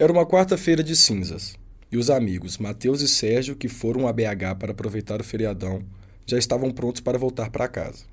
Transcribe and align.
Era 0.00 0.12
uma 0.12 0.24
quarta-feira 0.24 0.80
de 0.80 0.94
cinzas, 0.94 1.56
e 1.90 1.96
os 1.96 2.08
amigos 2.08 2.56
Mateus 2.56 3.00
e 3.00 3.08
Sérgio, 3.08 3.56
que 3.56 3.66
foram 3.66 4.06
a 4.06 4.12
BH 4.12 4.54
para 4.56 4.70
aproveitar 4.70 5.20
o 5.20 5.24
feriadão, 5.24 5.82
já 6.24 6.38
estavam 6.38 6.70
prontos 6.70 7.00
para 7.00 7.18
voltar 7.18 7.50
para 7.50 7.66
casa. 7.66 8.04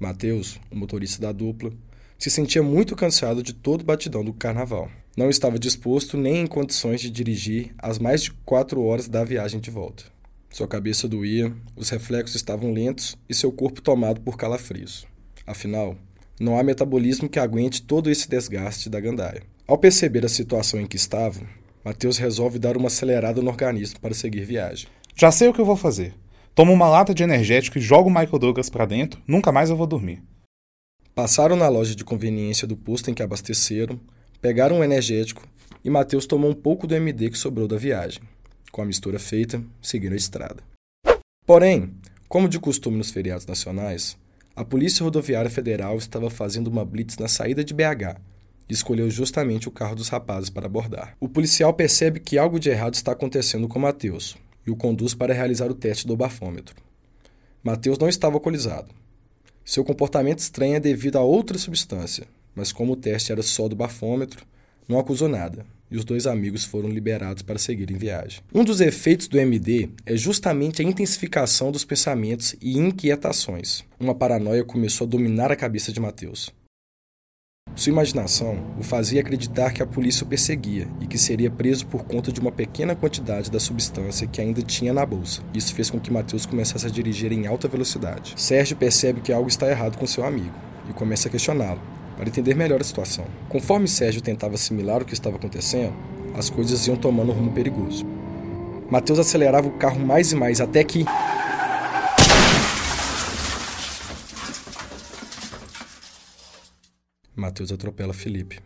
Mateus, 0.00 0.58
o 0.70 0.74
motorista 0.74 1.20
da 1.20 1.30
dupla, 1.30 1.70
se 2.16 2.30
sentia 2.30 2.62
muito 2.62 2.96
cansado 2.96 3.42
de 3.42 3.52
todo 3.52 3.82
o 3.82 3.84
batidão 3.84 4.24
do 4.24 4.32
carnaval. 4.32 4.90
Não 5.18 5.28
estava 5.28 5.58
disposto 5.58 6.16
nem 6.16 6.44
em 6.44 6.46
condições 6.46 7.02
de 7.02 7.10
dirigir 7.10 7.74
as 7.76 7.98
mais 7.98 8.22
de 8.22 8.30
quatro 8.46 8.80
horas 8.80 9.06
da 9.06 9.22
viagem 9.22 9.60
de 9.60 9.70
volta. 9.70 10.04
Sua 10.48 10.66
cabeça 10.66 11.06
doía, 11.06 11.54
os 11.76 11.90
reflexos 11.90 12.36
estavam 12.36 12.72
lentos 12.72 13.18
e 13.28 13.34
seu 13.34 13.52
corpo 13.52 13.82
tomado 13.82 14.22
por 14.22 14.38
calafrios. 14.38 15.06
Afinal, 15.46 15.94
não 16.40 16.58
há 16.58 16.62
metabolismo 16.62 17.28
que 17.28 17.38
aguente 17.38 17.82
todo 17.82 18.10
esse 18.10 18.26
desgaste 18.26 18.88
da 18.88 18.98
gandaia. 18.98 19.42
Ao 19.68 19.76
perceber 19.76 20.24
a 20.24 20.30
situação 20.30 20.80
em 20.80 20.86
que 20.86 20.96
estavam, 20.96 21.46
Mateus 21.84 22.16
resolve 22.16 22.58
dar 22.58 22.74
uma 22.74 22.86
acelerada 22.86 23.42
no 23.42 23.50
organismo 23.50 24.00
para 24.00 24.14
seguir 24.14 24.42
viagem. 24.42 24.88
Já 25.14 25.30
sei 25.30 25.46
o 25.46 25.52
que 25.52 25.60
eu 25.60 25.64
vou 25.66 25.76
fazer. 25.76 26.14
Tomo 26.54 26.72
uma 26.72 26.88
lata 26.88 27.12
de 27.12 27.22
energético 27.22 27.76
e 27.76 27.80
jogo 27.82 28.08
o 28.08 28.10
Michael 28.10 28.38
Douglas 28.38 28.70
para 28.70 28.86
dentro, 28.86 29.20
nunca 29.28 29.52
mais 29.52 29.68
eu 29.68 29.76
vou 29.76 29.86
dormir. 29.86 30.22
Passaram 31.14 31.54
na 31.54 31.68
loja 31.68 31.94
de 31.94 32.02
conveniência 32.02 32.66
do 32.66 32.78
posto 32.78 33.10
em 33.10 33.14
que 33.14 33.22
abasteceram, 33.22 34.00
pegaram 34.40 34.78
um 34.78 34.84
energético 34.84 35.46
e 35.84 35.90
Mateus 35.90 36.24
tomou 36.24 36.50
um 36.50 36.54
pouco 36.54 36.86
do 36.86 36.94
MD 36.94 37.28
que 37.28 37.36
sobrou 37.36 37.68
da 37.68 37.76
viagem. 37.76 38.22
Com 38.72 38.80
a 38.80 38.86
mistura 38.86 39.18
feita, 39.18 39.62
seguiram 39.82 40.14
a 40.14 40.16
estrada. 40.16 40.62
Porém, 41.44 41.92
como 42.26 42.48
de 42.48 42.58
costume 42.58 42.96
nos 42.96 43.10
feriados 43.10 43.44
nacionais, 43.44 44.16
a 44.56 44.64
Polícia 44.64 45.04
Rodoviária 45.04 45.50
Federal 45.50 45.98
estava 45.98 46.30
fazendo 46.30 46.68
uma 46.68 46.86
blitz 46.86 47.18
na 47.18 47.28
saída 47.28 47.62
de 47.62 47.74
BH 47.74 48.18
e 48.68 48.72
escolheu 48.72 49.10
justamente 49.10 49.68
o 49.68 49.70
carro 49.70 49.96
dos 49.96 50.08
rapazes 50.08 50.50
para 50.50 50.66
abordar. 50.66 51.16
O 51.20 51.28
policial 51.28 51.72
percebe 51.72 52.20
que 52.20 52.38
algo 52.38 52.60
de 52.60 52.70
errado 52.70 52.94
está 52.94 53.12
acontecendo 53.12 53.68
com 53.68 53.78
Mateus 53.78 54.36
e 54.66 54.70
o 54.70 54.76
conduz 54.76 55.14
para 55.14 55.34
realizar 55.34 55.70
o 55.70 55.74
teste 55.74 56.06
do 56.06 56.16
bafômetro. 56.16 56.76
Mateus 57.62 57.98
não 57.98 58.08
estava 58.08 58.36
alcoolizado. 58.36 58.94
Seu 59.64 59.84
comportamento 59.84 60.38
estranho 60.38 60.76
é 60.76 60.80
devido 60.80 61.16
a 61.16 61.22
outra 61.22 61.58
substância, 61.58 62.26
mas 62.54 62.72
como 62.72 62.92
o 62.92 62.96
teste 62.96 63.32
era 63.32 63.42
só 63.42 63.68
do 63.68 63.76
bafômetro, 63.76 64.44
não 64.88 64.98
acusou 64.98 65.28
nada 65.28 65.64
e 65.90 65.96
os 65.96 66.04
dois 66.04 66.26
amigos 66.26 66.64
foram 66.64 66.88
liberados 66.88 67.42
para 67.42 67.58
seguir 67.58 67.90
em 67.90 67.96
viagem. 67.96 68.40
Um 68.54 68.64
dos 68.64 68.80
efeitos 68.80 69.28
do 69.28 69.38
MD 69.38 69.88
é 70.04 70.16
justamente 70.16 70.82
a 70.82 70.84
intensificação 70.84 71.72
dos 71.72 71.84
pensamentos 71.84 72.54
e 72.60 72.78
inquietações. 72.78 73.84
Uma 73.98 74.14
paranoia 74.14 74.64
começou 74.64 75.06
a 75.06 75.10
dominar 75.10 75.50
a 75.50 75.56
cabeça 75.56 75.92
de 75.92 76.00
Mateus. 76.00 76.52
Sua 77.78 77.92
imaginação 77.92 78.58
o 78.76 78.82
fazia 78.82 79.20
acreditar 79.20 79.72
que 79.72 79.80
a 79.80 79.86
polícia 79.86 80.24
o 80.24 80.26
perseguia 80.26 80.88
e 81.00 81.06
que 81.06 81.16
seria 81.16 81.48
preso 81.48 81.86
por 81.86 82.02
conta 82.02 82.32
de 82.32 82.40
uma 82.40 82.50
pequena 82.50 82.96
quantidade 82.96 83.52
da 83.52 83.60
substância 83.60 84.26
que 84.26 84.40
ainda 84.40 84.60
tinha 84.62 84.92
na 84.92 85.06
bolsa. 85.06 85.42
Isso 85.54 85.72
fez 85.72 85.88
com 85.88 86.00
que 86.00 86.12
Mateus 86.12 86.44
começasse 86.44 86.84
a 86.84 86.90
dirigir 86.90 87.30
em 87.30 87.46
alta 87.46 87.68
velocidade. 87.68 88.34
Sérgio 88.34 88.76
percebe 88.76 89.20
que 89.20 89.32
algo 89.32 89.48
está 89.48 89.70
errado 89.70 89.96
com 89.96 90.08
seu 90.08 90.24
amigo 90.24 90.52
e 90.90 90.92
começa 90.92 91.28
a 91.28 91.30
questioná-lo, 91.30 91.80
para 92.16 92.28
entender 92.28 92.56
melhor 92.56 92.80
a 92.80 92.84
situação. 92.84 93.24
Conforme 93.48 93.86
Sérgio 93.86 94.20
tentava 94.20 94.56
assimilar 94.56 95.00
o 95.00 95.04
que 95.04 95.14
estava 95.14 95.36
acontecendo, 95.36 95.94
as 96.34 96.50
coisas 96.50 96.84
iam 96.88 96.96
tomando 96.96 97.30
um 97.30 97.34
rumo 97.36 97.52
perigoso. 97.52 98.04
Mateus 98.90 99.20
acelerava 99.20 99.68
o 99.68 99.78
carro 99.78 100.04
mais 100.04 100.32
e 100.32 100.34
mais 100.34 100.60
até 100.60 100.82
que. 100.82 101.04
Mateus 107.38 107.70
atropela 107.70 108.12
Felipe, 108.12 108.58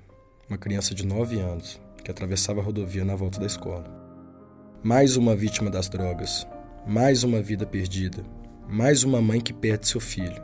uma 0.49 0.57
criança 0.57 0.95
de 0.95 1.05
9 1.05 1.39
anos 1.39 1.79
que 2.03 2.11
atravessava 2.11 2.61
a 2.61 2.63
rodovia 2.65 3.05
na 3.05 3.15
volta 3.15 3.39
da 3.39 3.45
escola. 3.45 3.85
Mais 4.83 5.15
uma 5.15 5.37
vítima 5.37 5.71
das 5.71 5.91
drogas, 5.91 6.47
mais 6.87 7.23
uma 7.23 7.43
vida 7.43 7.67
perdida, 7.67 8.25
mais 8.67 9.05
uma 9.05 9.21
mãe 9.21 9.43
que 9.43 9.53
perde 9.53 9.87
seu 9.87 10.01
filho. 10.01 10.43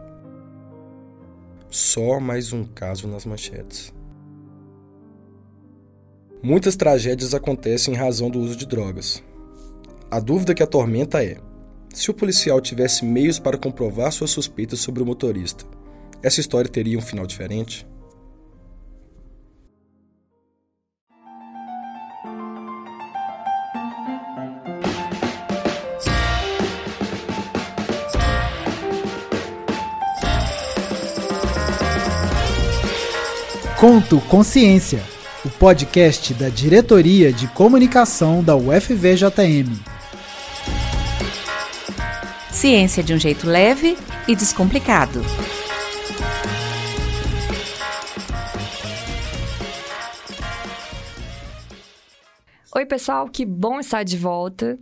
Só 1.71 2.21
mais 2.21 2.53
um 2.53 2.67
caso 2.67 3.09
nas 3.09 3.25
manchetes. 3.25 3.95
Muitas 6.43 6.77
tragédias 6.77 7.33
acontecem 7.33 7.95
em 7.95 7.97
razão 7.97 8.29
do 8.29 8.41
uso 8.41 8.57
de 8.57 8.67
drogas. 8.67 9.25
A 10.11 10.21
dúvida 10.21 10.55
que 10.55 10.63
atormenta 10.63 11.25
é: 11.25 11.39
se 11.95 12.11
o 12.11 12.15
policial 12.15 12.61
tivesse 12.61 13.07
meios 13.07 13.39
para 13.39 13.57
comprovar 13.57 14.13
suas 14.13 14.31
suspeitas 14.31 14.81
sobre 14.81 15.03
o 15.03 15.07
motorista, 15.07 15.65
essa 16.23 16.41
história 16.41 16.71
teria 16.71 16.99
um 16.99 17.03
final 17.03 17.27
diferente? 17.27 17.89
Conto 33.79 34.21
Consciência, 34.23 35.01
o 35.45 35.51
podcast 35.51 36.35
da 36.35 36.49
Diretoria 36.49 37.33
de 37.33 37.47
Comunicação 37.47 38.43
da 38.43 38.57
UFVJM. 38.57 39.71
Ciência 42.51 43.05
de 43.05 43.15
um 43.15 43.19
jeito 43.21 43.47
leve 43.47 43.97
e 44.27 44.35
descomplicado. 44.35 45.23
Oi, 52.75 52.85
pessoal, 52.85 53.29
que 53.29 53.47
bom 53.47 53.79
estar 53.79 54.03
de 54.03 54.17
volta. 54.17 54.77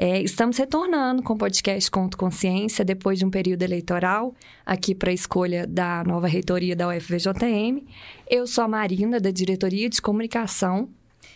É, 0.00 0.22
estamos 0.22 0.56
retornando 0.56 1.24
com 1.24 1.32
o 1.32 1.36
podcast 1.36 1.90
Conto 1.90 2.16
Consciência 2.16 2.84
depois 2.84 3.18
de 3.18 3.24
um 3.26 3.30
período 3.30 3.64
eleitoral, 3.64 4.32
aqui 4.64 4.94
para 4.94 5.10
a 5.10 5.12
escolha 5.12 5.66
da 5.66 6.04
nova 6.04 6.28
reitoria 6.28 6.76
da 6.76 6.86
UFVJM. 6.88 7.84
Eu 8.30 8.46
sou 8.46 8.62
a 8.62 8.68
Marina, 8.68 9.18
da 9.18 9.32
Diretoria 9.32 9.90
de 9.90 10.00
Comunicação. 10.00 10.88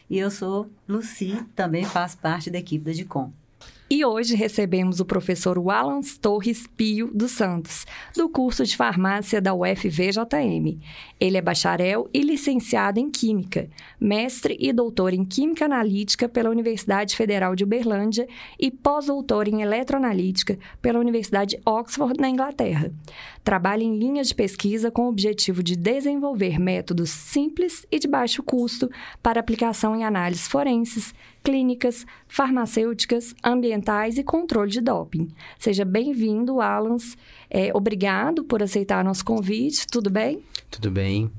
E 0.09 0.17
eu 0.17 0.31
sou 0.31 0.71
Luci, 0.89 1.45
também 1.57 1.85
faço 1.85 2.17
parte 2.19 2.53
da 2.53 2.59
equipe 2.59 2.85
da 2.85 2.93
DICOM. 2.93 3.33
E 3.95 4.07
hoje 4.07 4.35
recebemos 4.35 5.01
o 5.01 5.05
professor 5.05 5.59
Wallace 5.59 6.19
Torres 6.19 6.67
Pio 6.67 7.11
dos 7.13 7.33
Santos, 7.33 7.85
do 8.17 8.27
curso 8.27 8.65
de 8.65 8.75
farmácia 8.75 9.39
da 9.39 9.53
UFVJM. 9.53 10.81
Ele 11.21 11.37
é 11.37 11.43
bacharel 11.43 12.09
e 12.11 12.23
licenciado 12.23 12.99
em 12.99 13.11
Química, 13.11 13.69
mestre 14.01 14.57
e 14.59 14.73
doutor 14.73 15.13
em 15.13 15.27
Química 15.27 15.67
Analítica 15.67 16.27
pela 16.27 16.49
Universidade 16.49 17.15
Federal 17.15 17.55
de 17.55 17.65
Uberlândia 17.65 18.27
e 18.59 18.71
pós-doutor 18.71 19.47
em 19.47 19.61
Eletroanalítica 19.61 20.59
pela 20.81 20.99
Universidade 20.99 21.61
Oxford, 21.63 22.19
na 22.19 22.31
Inglaterra. 22.31 22.91
Trabalha 23.45 23.85
em 23.85 23.99
linhas 23.99 24.29
de 24.29 24.35
pesquisa 24.35 24.91
com 24.91 25.03
o 25.03 25.11
objetivo 25.11 25.63
de 25.63 25.77
desenvolver 25.77 26.59
métodos 26.59 27.11
simples 27.11 27.87
e 27.93 27.99
de 27.99 28.09
baixo 28.09 28.43
custo 28.43 28.91
para 29.23 29.39
aplicação 29.39 29.95
em 29.95 30.03
análises 30.03 30.49
forenses, 30.49 31.13
clínicas, 31.43 32.07
farmacêuticas, 32.29 33.35
ambientais 33.43 34.17
e 34.19 34.25
controle 34.25 34.71
de 34.71 34.81
doping. 34.81 35.29
Seja 35.59 35.85
bem-vindo, 35.85 36.61
Alans. 36.61 37.17
É, 37.51 37.71
obrigado 37.75 38.45
por 38.45 38.63
aceitar 38.63 39.05
nosso 39.05 39.25
convite. 39.25 39.87
Tudo 39.87 40.09
bem? 40.09 40.43
Tudo 40.71 40.91
bem. 40.91 41.31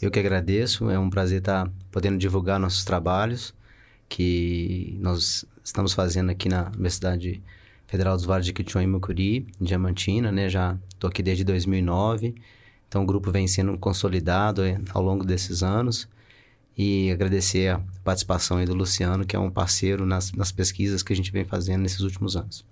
Eu 0.00 0.10
que 0.10 0.18
agradeço. 0.18 0.88
É 0.90 0.98
um 0.98 1.10
prazer 1.10 1.40
estar 1.40 1.70
podendo 1.90 2.18
divulgar 2.18 2.60
nossos 2.60 2.84
trabalhos 2.84 3.54
que 4.08 4.96
nós 5.00 5.44
estamos 5.62 5.92
fazendo 5.92 6.30
aqui 6.30 6.48
na 6.48 6.68
Universidade 6.68 7.42
Federal 7.86 8.16
dos 8.16 8.24
Vales 8.24 8.46
de 8.46 8.52
Quition 8.52 8.80
e 8.80 8.86
Mucuri, 8.86 9.46
em 9.60 9.64
Diamantina, 9.64 10.30
né? 10.30 10.48
Já 10.48 10.78
estou 10.88 11.08
aqui 11.08 11.22
desde 11.22 11.44
2009. 11.44 12.34
Então, 12.86 13.02
o 13.02 13.06
grupo 13.06 13.30
vem 13.30 13.46
sendo 13.46 13.76
consolidado 13.76 14.62
é, 14.62 14.80
ao 14.94 15.02
longo 15.02 15.24
desses 15.24 15.62
anos 15.62 16.08
e 16.78 17.10
agradecer 17.10 17.74
a 17.74 17.80
participação 18.04 18.64
do 18.64 18.72
Luciano, 18.72 19.26
que 19.26 19.34
é 19.34 19.38
um 19.38 19.50
parceiro 19.50 20.06
nas, 20.06 20.30
nas 20.30 20.52
pesquisas 20.52 21.02
que 21.02 21.12
a 21.12 21.16
gente 21.16 21.32
vem 21.32 21.44
fazendo 21.44 21.82
nesses 21.82 22.00
últimos 22.00 22.36
anos. 22.36 22.64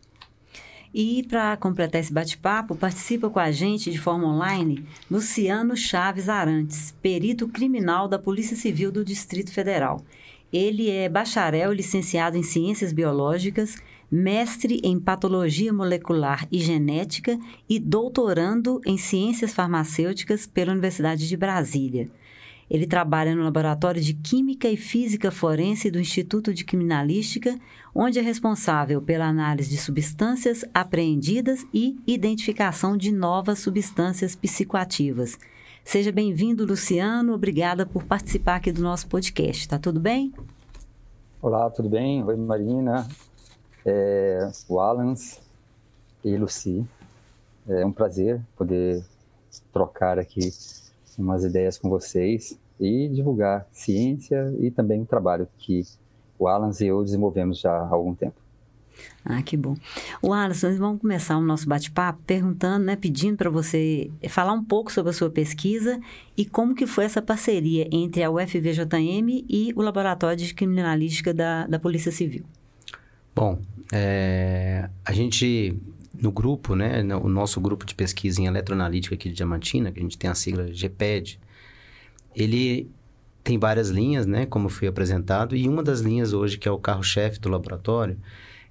E 0.94 1.25
para 1.25 1.56
completar 1.56 2.00
esse 2.00 2.12
bate-papo, 2.12 2.76
participa 2.76 3.29
com 3.29 3.41
a 3.41 3.50
gente 3.50 3.91
de 3.91 3.99
forma 3.99 4.29
online 4.29 4.87
Luciano 5.11 5.76
Chaves 5.76 6.29
Arantes, 6.29 6.94
perito 7.03 7.49
criminal 7.49 8.06
da 8.06 8.19
Polícia 8.19 8.56
Civil 8.56 8.93
do 8.93 9.05
Distrito 9.05 9.53
Federal. 9.53 10.03
Ele 10.52 10.88
é 10.88 11.09
bacharel 11.09 11.73
licenciado 11.73 12.38
em 12.38 12.43
Ciências 12.44 12.93
Biológicas, 12.93 13.75
mestre 14.11 14.81
em 14.85 15.00
Patologia 15.00 15.73
Molecular 15.73 16.47
e 16.50 16.61
Genética 16.61 17.37
e 17.69 17.81
doutorando 17.81 18.81
em 18.87 18.97
Ciências 18.97 19.52
Farmacêuticas 19.52 20.47
pela 20.47 20.70
Universidade 20.70 21.29
de 21.29 21.37
Brasília. 21.37 22.09
Ele 22.68 22.86
trabalha 22.86 23.34
no 23.34 23.44
Laboratório 23.44 24.00
de 24.00 24.12
Química 24.12 24.68
e 24.68 24.76
Física 24.76 25.30
Forense 25.30 25.90
do 25.90 26.00
Instituto 26.00 26.52
de 26.52 26.64
Criminalística, 26.64 27.56
onde 27.94 28.18
é 28.18 28.22
responsável 28.22 29.00
pela 29.00 29.26
análise 29.26 29.70
de 29.70 29.76
substâncias 29.76 30.64
apreendidas 30.74 31.64
e 31.72 31.96
identificação 32.06 32.96
de 32.96 33.12
novas 33.12 33.60
substâncias 33.60 34.34
psicoativas. 34.34 35.38
Seja 35.84 36.10
bem-vindo, 36.10 36.66
Luciano. 36.66 37.32
Obrigada 37.32 37.86
por 37.86 38.02
participar 38.02 38.56
aqui 38.56 38.72
do 38.72 38.82
nosso 38.82 39.06
podcast. 39.06 39.68
Tá 39.68 39.78
tudo 39.78 40.00
bem? 40.00 40.32
Olá, 41.40 41.70
tudo 41.70 41.88
bem? 41.88 42.24
Oi, 42.24 42.34
Marina, 42.34 43.06
é, 43.84 44.50
o 44.68 44.80
Alans 44.80 45.40
e 46.24 46.36
Lucy. 46.36 46.84
É 47.68 47.86
um 47.86 47.92
prazer 47.92 48.40
poder 48.56 49.04
trocar 49.72 50.18
aqui 50.18 50.50
umas 51.18 51.44
ideias 51.44 51.78
com 51.78 51.88
vocês 51.88 52.58
e 52.78 53.08
divulgar 53.08 53.66
ciência 53.72 54.52
e 54.58 54.70
também 54.70 55.02
o 55.02 55.06
trabalho 55.06 55.48
que 55.58 55.82
o 56.38 56.46
Alans 56.46 56.80
e 56.80 56.86
eu 56.86 57.02
desenvolvemos 57.02 57.60
já 57.60 57.72
há 57.72 57.88
algum 57.88 58.14
tempo. 58.14 58.46
Ah, 59.24 59.42
que 59.42 59.56
bom. 59.56 59.76
O 60.22 60.32
Alisson, 60.32 60.68
nós 60.68 60.78
vamos 60.78 61.00
começar 61.00 61.36
o 61.36 61.42
nosso 61.42 61.68
bate-papo 61.68 62.20
perguntando, 62.26 62.84
né, 62.84 62.96
pedindo 62.96 63.36
para 63.36 63.50
você 63.50 64.10
falar 64.28 64.52
um 64.52 64.64
pouco 64.64 64.92
sobre 64.92 65.10
a 65.10 65.12
sua 65.12 65.28
pesquisa 65.28 66.00
e 66.36 66.44
como 66.44 66.74
que 66.74 66.86
foi 66.86 67.04
essa 67.04 67.20
parceria 67.20 67.88
entre 67.90 68.22
a 68.22 68.30
UFVJM 68.30 69.44
e 69.48 69.72
o 69.74 69.82
Laboratório 69.82 70.36
de 70.36 70.54
Criminalística 70.54 71.34
da, 71.34 71.66
da 71.66 71.78
Polícia 71.78 72.12
Civil. 72.12 72.44
Bom, 73.34 73.58
é, 73.92 74.88
a 75.04 75.12
gente, 75.12 75.76
no 76.20 76.30
grupo, 76.30 76.74
né, 76.74 77.02
o 77.16 77.28
nosso 77.28 77.60
grupo 77.60 77.84
de 77.84 77.94
pesquisa 77.94 78.40
em 78.40 78.46
eletroanalítica 78.46 79.14
aqui 79.14 79.28
de 79.28 79.34
Diamantina, 79.34 79.90
que 79.92 79.98
a 79.98 80.02
gente 80.02 80.18
tem 80.18 80.30
a 80.30 80.34
sigla 80.34 80.72
GPED, 80.72 81.38
ele 82.34 82.90
tem 83.42 83.58
várias 83.58 83.90
linhas, 83.90 84.26
né, 84.26 84.46
como 84.46 84.68
foi 84.68 84.88
apresentado, 84.88 85.54
e 85.54 85.68
uma 85.68 85.82
das 85.82 86.00
linhas 86.00 86.32
hoje, 86.32 86.58
que 86.58 86.68
é 86.68 86.70
o 86.70 86.78
carro-chefe 86.78 87.38
do 87.38 87.48
laboratório, 87.48 88.18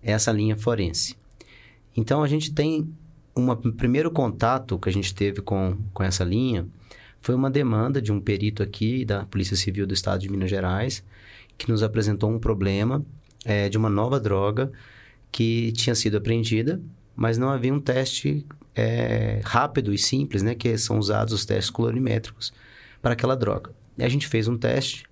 é 0.04 0.12
essa 0.12 0.32
linha 0.32 0.56
forense. 0.56 1.16
Então, 1.96 2.22
a 2.22 2.28
gente 2.28 2.54
tem 2.54 2.88
um 3.36 3.56
primeiro 3.56 4.12
contato 4.12 4.78
que 4.78 4.90
a 4.90 4.92
gente 4.92 5.14
teve 5.14 5.42
com, 5.42 5.78
com 5.94 6.04
essa 6.04 6.24
linha 6.24 6.68
foi 7.26 7.34
uma 7.34 7.50
demanda 7.50 8.00
de 8.00 8.12
um 8.12 8.22
perito 8.22 8.62
aqui 8.62 9.04
da 9.04 9.26
Polícia 9.26 9.58
Civil 9.58 9.88
do 9.88 9.96
Estado 9.96 10.22
de 10.22 10.30
Minas 10.30 10.48
Gerais 10.48 11.04
que 11.58 11.68
nos 11.72 11.82
apresentou 11.82 12.30
um 12.30 12.38
problema 12.38 13.04
é, 13.44 13.68
de 13.68 13.80
uma 13.80 13.90
nova 13.90 14.20
droga 14.20 14.72
que 15.32 15.72
tinha 15.72 15.96
sido 15.96 16.18
apreendida, 16.18 16.80
mas 17.16 17.38
não 17.38 17.50
havia 17.50 17.74
um 17.74 17.80
teste 17.80 18.46
é, 18.76 19.40
rápido 19.44 19.94
e 19.94 19.98
simples, 19.98 20.44
né, 20.44 20.54
que 20.54 20.78
são 20.78 21.00
usados 21.00 21.34
os 21.34 21.46
testes 21.46 21.70
colorimétricos 21.70 22.54
para 23.02 23.14
aquela 23.14 23.36
droga. 23.36 23.72
E 23.98 24.04
a 24.04 24.10
gente 24.10 24.28
fez 24.28 24.48
um 24.48 24.58
teste 24.58 25.06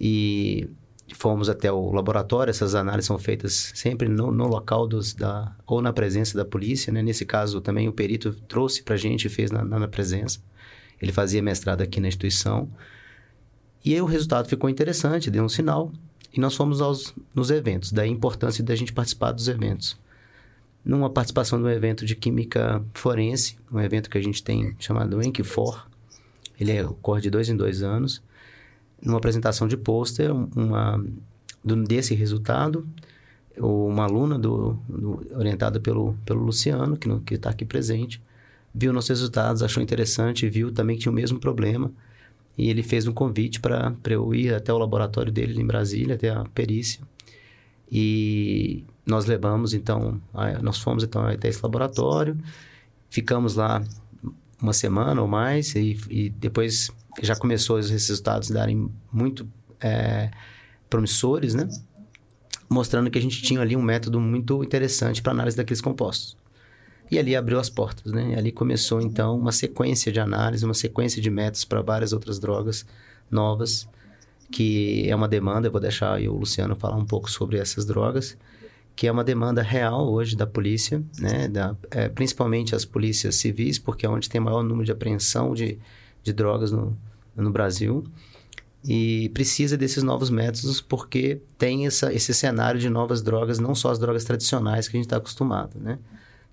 e 0.00 0.68
fomos 1.14 1.48
até 1.48 1.70
o 1.70 1.92
laboratório, 1.92 2.50
essas 2.50 2.74
análises 2.74 3.06
são 3.06 3.18
feitas 3.18 3.72
sempre 3.74 4.08
no, 4.08 4.30
no 4.30 4.46
local 4.46 4.86
dos, 4.86 5.14
da, 5.14 5.54
ou 5.66 5.80
na 5.80 5.92
presença 5.92 6.36
da 6.36 6.44
polícia, 6.44 6.92
né? 6.92 7.02
Nesse 7.02 7.24
caso, 7.24 7.60
também 7.60 7.88
o 7.88 7.92
perito 7.92 8.32
trouxe 8.48 8.82
para 8.82 8.94
a 8.94 8.98
gente 8.98 9.26
e 9.26 9.28
fez 9.28 9.50
na, 9.50 9.64
na, 9.64 9.88
presença. 9.88 10.40
Ele 11.00 11.12
fazia 11.12 11.42
mestrado 11.42 11.82
aqui 11.82 12.00
na 12.00 12.08
instituição. 12.08 12.68
E 13.84 13.94
aí 13.94 14.00
o 14.00 14.06
resultado 14.06 14.48
ficou 14.48 14.68
interessante, 14.68 15.30
deu 15.30 15.44
um 15.44 15.48
sinal. 15.48 15.92
E 16.32 16.40
nós 16.40 16.54
fomos 16.54 16.80
aos, 16.80 17.14
nos 17.34 17.50
eventos, 17.50 17.92
daí 17.92 18.08
a 18.08 18.12
importância 18.12 18.62
da 18.62 18.74
gente 18.74 18.92
participar 18.92 19.32
dos 19.32 19.48
eventos. 19.48 19.96
Numa 20.86 21.10
participação 21.10 21.58
no 21.58 21.68
evento 21.68 22.06
de 22.06 22.14
química 22.14 22.82
forense, 22.94 23.58
um 23.72 23.80
evento 23.80 24.08
que 24.08 24.16
a 24.16 24.22
gente 24.22 24.42
tem 24.42 24.76
chamado 24.78 25.20
Enquifor, 25.20 25.86
ele 26.58 26.70
é, 26.70 26.86
ocorre 26.86 27.20
de 27.20 27.28
dois 27.28 27.48
em 27.48 27.56
dois 27.56 27.82
anos 27.82 28.22
numa 29.02 29.18
apresentação 29.18 29.68
de 29.68 29.76
pôster, 29.76 30.32
uma, 30.32 31.04
desse 31.86 32.14
resultado, 32.14 32.86
uma 33.58 34.04
aluna 34.04 34.38
do, 34.38 34.74
do, 34.88 35.26
orientada 35.36 35.80
pelo, 35.80 36.14
pelo 36.24 36.42
Luciano, 36.42 36.96
que 36.96 37.34
está 37.34 37.50
aqui 37.50 37.64
presente, 37.64 38.22
viu 38.74 38.92
nossos 38.92 39.10
resultados, 39.10 39.62
achou 39.62 39.82
interessante, 39.82 40.48
viu 40.48 40.72
também 40.72 40.96
que 40.96 41.02
tinha 41.02 41.12
o 41.12 41.14
mesmo 41.14 41.38
problema, 41.38 41.90
e 42.56 42.70
ele 42.70 42.82
fez 42.82 43.06
um 43.06 43.12
convite 43.12 43.60
para 43.60 43.94
eu 44.06 44.34
ir 44.34 44.54
até 44.54 44.72
o 44.72 44.78
laboratório 44.78 45.32
dele 45.32 45.60
em 45.60 45.66
Brasília, 45.66 46.14
até 46.14 46.30
a 46.30 46.44
perícia. 46.44 47.00
E 47.90 48.84
nós 49.06 49.24
levamos, 49.24 49.72
então, 49.72 50.20
nós 50.60 50.78
fomos 50.78 51.04
então 51.04 51.24
até 51.24 51.48
esse 51.48 51.62
laboratório, 51.62 52.36
ficamos 53.08 53.54
lá 53.54 53.82
uma 54.60 54.72
semana 54.72 55.22
ou 55.22 55.28
mais, 55.28 55.74
e, 55.76 55.96
e 56.10 56.30
depois 56.30 56.90
já 57.22 57.36
começou 57.36 57.78
os 57.78 57.88
resultados 57.88 58.50
darem 58.50 58.90
muito 59.12 59.48
é, 59.80 60.30
promissores, 60.90 61.54
né? 61.54 61.68
Mostrando 62.68 63.10
que 63.10 63.18
a 63.18 63.22
gente 63.22 63.40
tinha 63.42 63.60
ali 63.60 63.76
um 63.76 63.82
método 63.82 64.20
muito 64.20 64.62
interessante 64.64 65.22
para 65.22 65.32
análise 65.32 65.56
daqueles 65.56 65.80
compostos. 65.80 66.36
E 67.08 67.18
ali 67.18 67.36
abriu 67.36 67.60
as 67.60 67.70
portas, 67.70 68.12
né? 68.12 68.32
E 68.32 68.34
ali 68.34 68.50
começou, 68.50 69.00
então, 69.00 69.38
uma 69.38 69.52
sequência 69.52 70.10
de 70.10 70.18
análise, 70.18 70.64
uma 70.64 70.74
sequência 70.74 71.22
de 71.22 71.30
métodos 71.30 71.64
para 71.64 71.80
várias 71.80 72.12
outras 72.12 72.40
drogas 72.40 72.84
novas, 73.30 73.88
que 74.50 75.08
é 75.08 75.14
uma 75.14 75.28
demanda, 75.28 75.68
eu 75.68 75.72
vou 75.72 75.80
deixar 75.80 76.20
o 76.20 76.38
Luciano 76.38 76.74
falar 76.74 76.96
um 76.96 77.04
pouco 77.04 77.30
sobre 77.30 77.58
essas 77.58 77.86
drogas, 77.86 78.36
que 78.96 79.06
é 79.06 79.12
uma 79.12 79.22
demanda 79.22 79.62
real 79.62 80.10
hoje 80.10 80.34
da 80.34 80.46
polícia, 80.46 81.04
né? 81.20 81.46
Da, 81.46 81.76
é, 81.90 82.08
principalmente 82.08 82.74
as 82.74 82.86
polícias 82.86 83.36
civis, 83.36 83.78
porque 83.78 84.06
é 84.06 84.08
onde 84.08 84.28
tem 84.28 84.40
maior 84.40 84.62
número 84.62 84.86
de 84.86 84.92
apreensão 84.92 85.52
de, 85.52 85.78
de 86.22 86.32
drogas 86.32 86.72
no, 86.72 86.96
no 87.36 87.50
Brasil 87.50 88.02
e 88.82 89.28
precisa 89.34 89.76
desses 89.76 90.02
novos 90.02 90.30
métodos 90.30 90.80
porque 90.80 91.42
tem 91.58 91.86
essa, 91.86 92.12
esse 92.12 92.32
cenário 92.32 92.80
de 92.80 92.88
novas 92.88 93.20
drogas, 93.20 93.58
não 93.58 93.74
só 93.74 93.90
as 93.90 93.98
drogas 93.98 94.24
tradicionais 94.24 94.88
que 94.88 94.96
a 94.96 94.98
gente 94.98 95.06
está 95.06 95.18
acostumado, 95.18 95.78
né? 95.78 95.98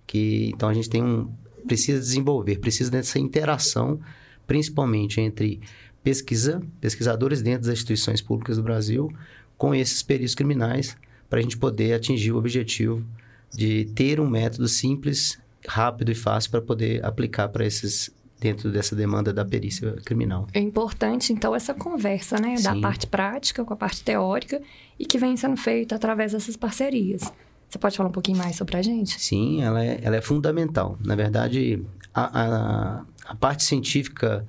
Que, 0.05 0.51
então 0.53 0.67
a 0.67 0.73
gente 0.73 0.89
tem 0.89 1.01
um 1.01 1.31
precisa 1.65 1.97
desenvolver, 1.97 2.59
precisa 2.59 2.91
dessa 2.91 3.17
interação, 3.17 3.99
principalmente 4.45 5.21
entre 5.21 5.61
pesquisa, 6.03 6.61
pesquisadores 6.81 7.41
dentro 7.41 7.67
das 7.67 7.77
instituições 7.77 8.21
públicas 8.21 8.57
do 8.57 8.63
Brasil, 8.63 9.09
com 9.57 9.73
esses 9.73 10.03
peritos 10.03 10.35
criminais, 10.35 10.97
para 11.33 11.39
a 11.39 11.41
gente 11.41 11.57
poder 11.57 11.93
atingir 11.93 12.31
o 12.31 12.37
objetivo 12.37 13.03
de 13.49 13.85
ter 13.95 14.19
um 14.19 14.29
método 14.29 14.67
simples, 14.67 15.39
rápido 15.67 16.11
e 16.11 16.13
fácil 16.13 16.51
para 16.51 16.61
poder 16.61 17.03
aplicar 17.03 17.47
para 17.49 17.65
esses 17.65 18.11
dentro 18.39 18.71
dessa 18.71 18.95
demanda 18.95 19.33
da 19.33 19.43
perícia 19.43 19.93
criminal. 20.05 20.45
É 20.53 20.59
importante, 20.59 21.33
então, 21.33 21.55
essa 21.55 21.73
conversa, 21.73 22.39
né? 22.39 22.55
Sim. 22.57 22.63
Da 22.63 22.79
parte 22.79 23.07
prática 23.07 23.65
com 23.65 23.73
a 23.73 23.75
parte 23.75 24.03
teórica 24.03 24.61
e 24.99 25.07
que 25.07 25.17
vem 25.17 25.35
sendo 25.35 25.57
feita 25.57 25.95
através 25.95 26.33
dessas 26.33 26.55
parcerias. 26.55 27.33
Você 27.67 27.79
pode 27.79 27.97
falar 27.97 28.09
um 28.09 28.13
pouquinho 28.13 28.37
mais 28.37 28.55
sobre 28.55 28.77
a 28.77 28.83
gente? 28.83 29.19
Sim, 29.19 29.63
ela 29.63 29.83
é, 29.83 30.01
ela 30.03 30.15
é 30.15 30.21
fundamental. 30.21 30.99
Na 31.03 31.15
verdade, 31.15 31.81
a, 32.13 32.41
a, 32.43 33.05
a 33.25 33.35
parte 33.37 33.63
científica, 33.63 34.45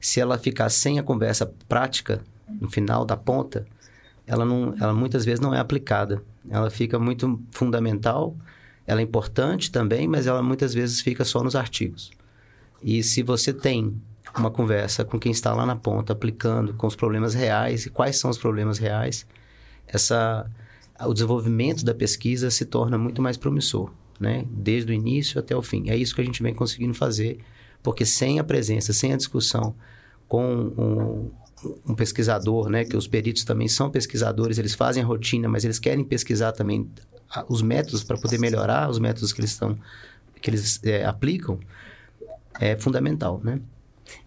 se 0.00 0.18
ela 0.18 0.36
ficar 0.36 0.68
sem 0.68 0.98
a 0.98 1.02
conversa 1.04 1.54
prática, 1.68 2.24
no 2.60 2.68
final 2.68 3.04
da 3.04 3.16
ponta, 3.16 3.64
ela, 4.26 4.44
não, 4.44 4.74
ela 4.80 4.92
muitas 4.92 5.24
vezes 5.24 5.40
não 5.40 5.54
é 5.54 5.58
aplicada. 5.58 6.22
Ela 6.48 6.70
fica 6.70 6.98
muito 6.98 7.40
fundamental, 7.50 8.36
ela 8.86 9.00
é 9.00 9.04
importante 9.04 9.70
também, 9.70 10.06
mas 10.06 10.26
ela 10.26 10.42
muitas 10.42 10.74
vezes 10.74 11.00
fica 11.00 11.24
só 11.24 11.42
nos 11.42 11.56
artigos. 11.56 12.10
E 12.82 13.02
se 13.02 13.22
você 13.22 13.52
tem 13.52 13.94
uma 14.36 14.50
conversa 14.50 15.04
com 15.04 15.18
quem 15.18 15.32
está 15.32 15.54
lá 15.54 15.64
na 15.64 15.76
ponta, 15.76 16.12
aplicando 16.12 16.74
com 16.74 16.86
os 16.86 16.96
problemas 16.96 17.34
reais 17.34 17.86
e 17.86 17.90
quais 17.90 18.18
são 18.18 18.30
os 18.30 18.38
problemas 18.38 18.78
reais, 18.78 19.26
essa, 19.86 20.50
o 21.00 21.12
desenvolvimento 21.12 21.84
da 21.84 21.94
pesquisa 21.94 22.50
se 22.50 22.64
torna 22.64 22.98
muito 22.98 23.22
mais 23.22 23.36
promissor, 23.36 23.90
né? 24.18 24.44
Desde 24.50 24.92
o 24.92 24.94
início 24.94 25.38
até 25.38 25.56
o 25.56 25.62
fim. 25.62 25.88
É 25.88 25.96
isso 25.96 26.14
que 26.14 26.20
a 26.20 26.24
gente 26.24 26.42
vem 26.42 26.54
conseguindo 26.54 26.94
fazer, 26.94 27.38
porque 27.82 28.04
sem 28.04 28.38
a 28.38 28.44
presença, 28.44 28.92
sem 28.92 29.12
a 29.12 29.16
discussão 29.16 29.74
com 30.26 30.44
um, 30.44 31.30
um 31.86 31.94
pesquisador, 31.94 32.68
né? 32.68 32.84
Que 32.84 32.96
os 32.96 33.06
peritos 33.06 33.44
também 33.44 33.68
são 33.68 33.90
pesquisadores, 33.90 34.58
eles 34.58 34.74
fazem 34.74 35.02
a 35.02 35.06
rotina, 35.06 35.48
mas 35.48 35.64
eles 35.64 35.78
querem 35.78 36.04
pesquisar 36.04 36.52
também 36.52 36.88
os 37.48 37.62
métodos 37.62 38.04
para 38.04 38.16
poder 38.16 38.38
melhorar 38.38 38.88
os 38.88 38.98
métodos 38.98 39.32
que 39.32 39.40
eles 39.40 39.50
estão 39.50 39.76
que 40.40 40.50
eles 40.50 40.78
é, 40.84 41.04
aplicam 41.04 41.58
é 42.60 42.76
fundamental, 42.76 43.40
né? 43.42 43.58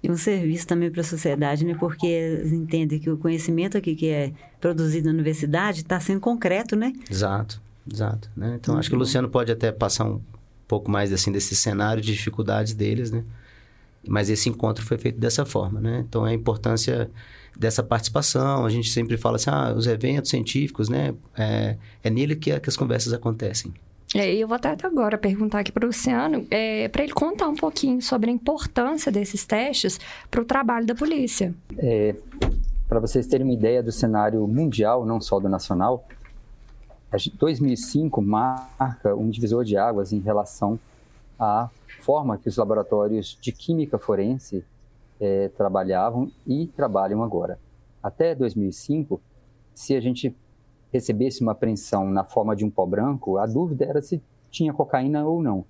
E 0.02 0.10
um 0.10 0.18
serviço 0.18 0.66
também 0.68 0.90
para 0.90 1.02
a 1.02 1.04
sociedade, 1.04 1.64
né? 1.64 1.76
Porque 1.80 2.08
eles 2.08 2.52
entendem 2.52 3.00
que 3.00 3.10
o 3.10 3.18
conhecimento 3.18 3.78
aqui 3.78 3.96
que 3.96 4.10
é 4.10 4.34
produzido 4.60 5.08
na 5.08 5.14
universidade 5.14 5.82
está 5.82 6.00
sendo 6.00 6.20
concreto, 6.20 6.76
né? 6.76 6.94
Exato, 7.10 7.62
exato. 7.92 8.30
Né? 8.36 8.58
Então, 8.60 8.74
Muito 8.74 8.80
acho 8.80 8.90
que 8.90 8.96
o 8.96 9.00
Luciano 9.00 9.30
pode 9.30 9.52
até 9.52 9.72
passar 9.72 10.06
um 10.06 10.20
pouco 10.68 10.90
mais 10.90 11.14
assim 11.14 11.32
desse 11.32 11.56
cenário 11.56 12.02
de 12.02 12.12
dificuldades 12.12 12.74
deles, 12.74 13.12
né? 13.12 13.24
Mas 14.06 14.30
esse 14.30 14.50
encontro 14.50 14.86
foi 14.86 14.98
feito 14.98 15.20
dessa 15.20 15.46
forma, 15.46 15.80
né? 15.80 16.04
Então, 16.08 16.24
a 16.24 16.34
importância 16.34 17.10
dessa 17.58 17.82
participação, 17.82 18.66
a 18.66 18.70
gente 18.70 18.90
sempre 18.90 19.18
fala 19.18 19.38
assim, 19.38 19.50
ah, 19.50 19.74
os 19.76 19.88
eventos 19.88 20.30
científicos, 20.30 20.90
né? 20.90 21.14
É, 21.38 21.78
é 22.04 22.10
nele 22.10 22.36
que, 22.36 22.58
que 22.60 22.70
as 22.70 22.78
conversas 22.78 23.14
acontecem. 23.14 23.74
É, 24.16 24.34
eu 24.34 24.48
vou 24.48 24.56
até 24.56 24.76
agora 24.84 25.18
perguntar 25.18 25.60
aqui 25.60 25.72
para 25.72 25.84
o 25.84 25.88
Luciano, 25.88 26.48
é, 26.50 26.88
para 26.88 27.04
ele 27.04 27.12
contar 27.12 27.50
um 27.50 27.56
pouquinho 27.56 28.02
sobre 28.02 28.30
a 28.30 28.34
importância 28.34 29.12
desses 29.12 29.46
testes 29.46 30.00
para 30.32 30.42
o 30.42 30.46
trabalho 30.46 30.86
da 30.86 30.96
polícia. 30.96 31.54
É, 31.78 32.16
para 32.88 33.02
vocês 33.02 33.28
terem 33.28 33.46
uma 33.46 33.54
ideia 33.54 33.84
do 33.84 33.92
cenário 33.92 34.48
mundial, 34.48 35.06
não 35.06 35.20
só 35.20 35.40
do 35.40 35.50
nacional, 35.50 36.08
2005 37.38 38.22
marca 38.22 39.16
um 39.16 39.30
divisor 39.30 39.64
de 39.66 39.76
águas 39.76 40.14
em 40.14 40.20
relação 40.20 40.80
à 41.40 41.70
forma 42.00 42.38
que 42.38 42.48
os 42.48 42.58
laboratórios 42.58 43.38
de 43.42 43.52
química 43.52 43.98
forense 43.98 44.64
é, 45.20 45.50
trabalhavam 45.50 46.32
e 46.46 46.68
trabalham 46.68 47.24
agora. 47.24 47.60
Até 48.02 48.36
2005, 48.36 49.20
se 49.74 49.96
a 49.96 50.00
gente 50.00 50.36
recebesse 50.92 51.42
uma 51.42 51.52
apreensão 51.52 52.10
na 52.10 52.24
forma 52.24 52.56
de 52.56 52.64
um 52.64 52.70
pó 52.70 52.86
branco, 52.86 53.38
a 53.38 53.46
dúvida 53.46 53.86
era 53.86 54.02
se 54.02 54.22
tinha 54.50 54.74
cocaína 54.74 55.26
ou 55.26 55.42
não. 55.42 55.66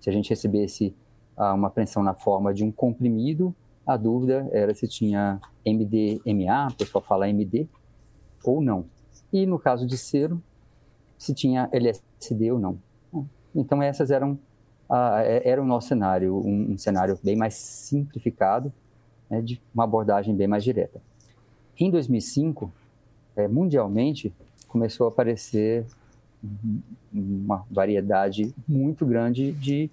Se 0.00 0.08
a 0.08 0.12
gente 0.12 0.30
recebesse 0.30 0.94
ah, 1.36 1.54
uma 1.54 1.68
apreensão 1.68 2.02
na 2.02 2.14
forma 2.14 2.54
de 2.54 2.64
um 2.64 2.70
comprimido, 2.70 3.54
a 3.86 3.96
dúvida 3.96 4.48
era 4.52 4.74
se 4.74 4.86
tinha 4.86 5.40
MDMA, 5.66 6.68
o 6.70 6.74
pessoal 6.74 7.02
fala 7.02 7.28
MD, 7.28 7.66
ou 8.44 8.60
não. 8.60 8.86
E 9.32 9.44
no 9.46 9.58
caso 9.58 9.86
de 9.86 9.98
cero, 9.98 10.40
se 11.18 11.34
tinha 11.34 11.68
LSD 11.72 12.52
ou 12.52 12.58
não. 12.58 12.78
Então 13.54 13.82
essas 13.82 14.10
eram 14.10 14.38
ah, 14.90 15.22
era 15.22 15.62
o 15.62 15.64
nosso 15.64 15.88
cenário, 15.88 16.36
um, 16.36 16.72
um 16.72 16.78
cenário 16.78 17.18
bem 17.22 17.36
mais 17.36 17.54
simplificado, 17.54 18.72
né, 19.30 19.40
de 19.40 19.60
uma 19.72 19.84
abordagem 19.84 20.34
bem 20.34 20.48
mais 20.48 20.64
direta. 20.64 21.00
Em 21.78 21.90
2005, 21.90 22.72
é, 23.36 23.46
mundialmente, 23.46 24.34
começou 24.66 25.06
a 25.06 25.10
aparecer 25.10 25.86
uma 27.12 27.64
variedade 27.70 28.52
muito 28.66 29.06
grande 29.06 29.52
de 29.52 29.90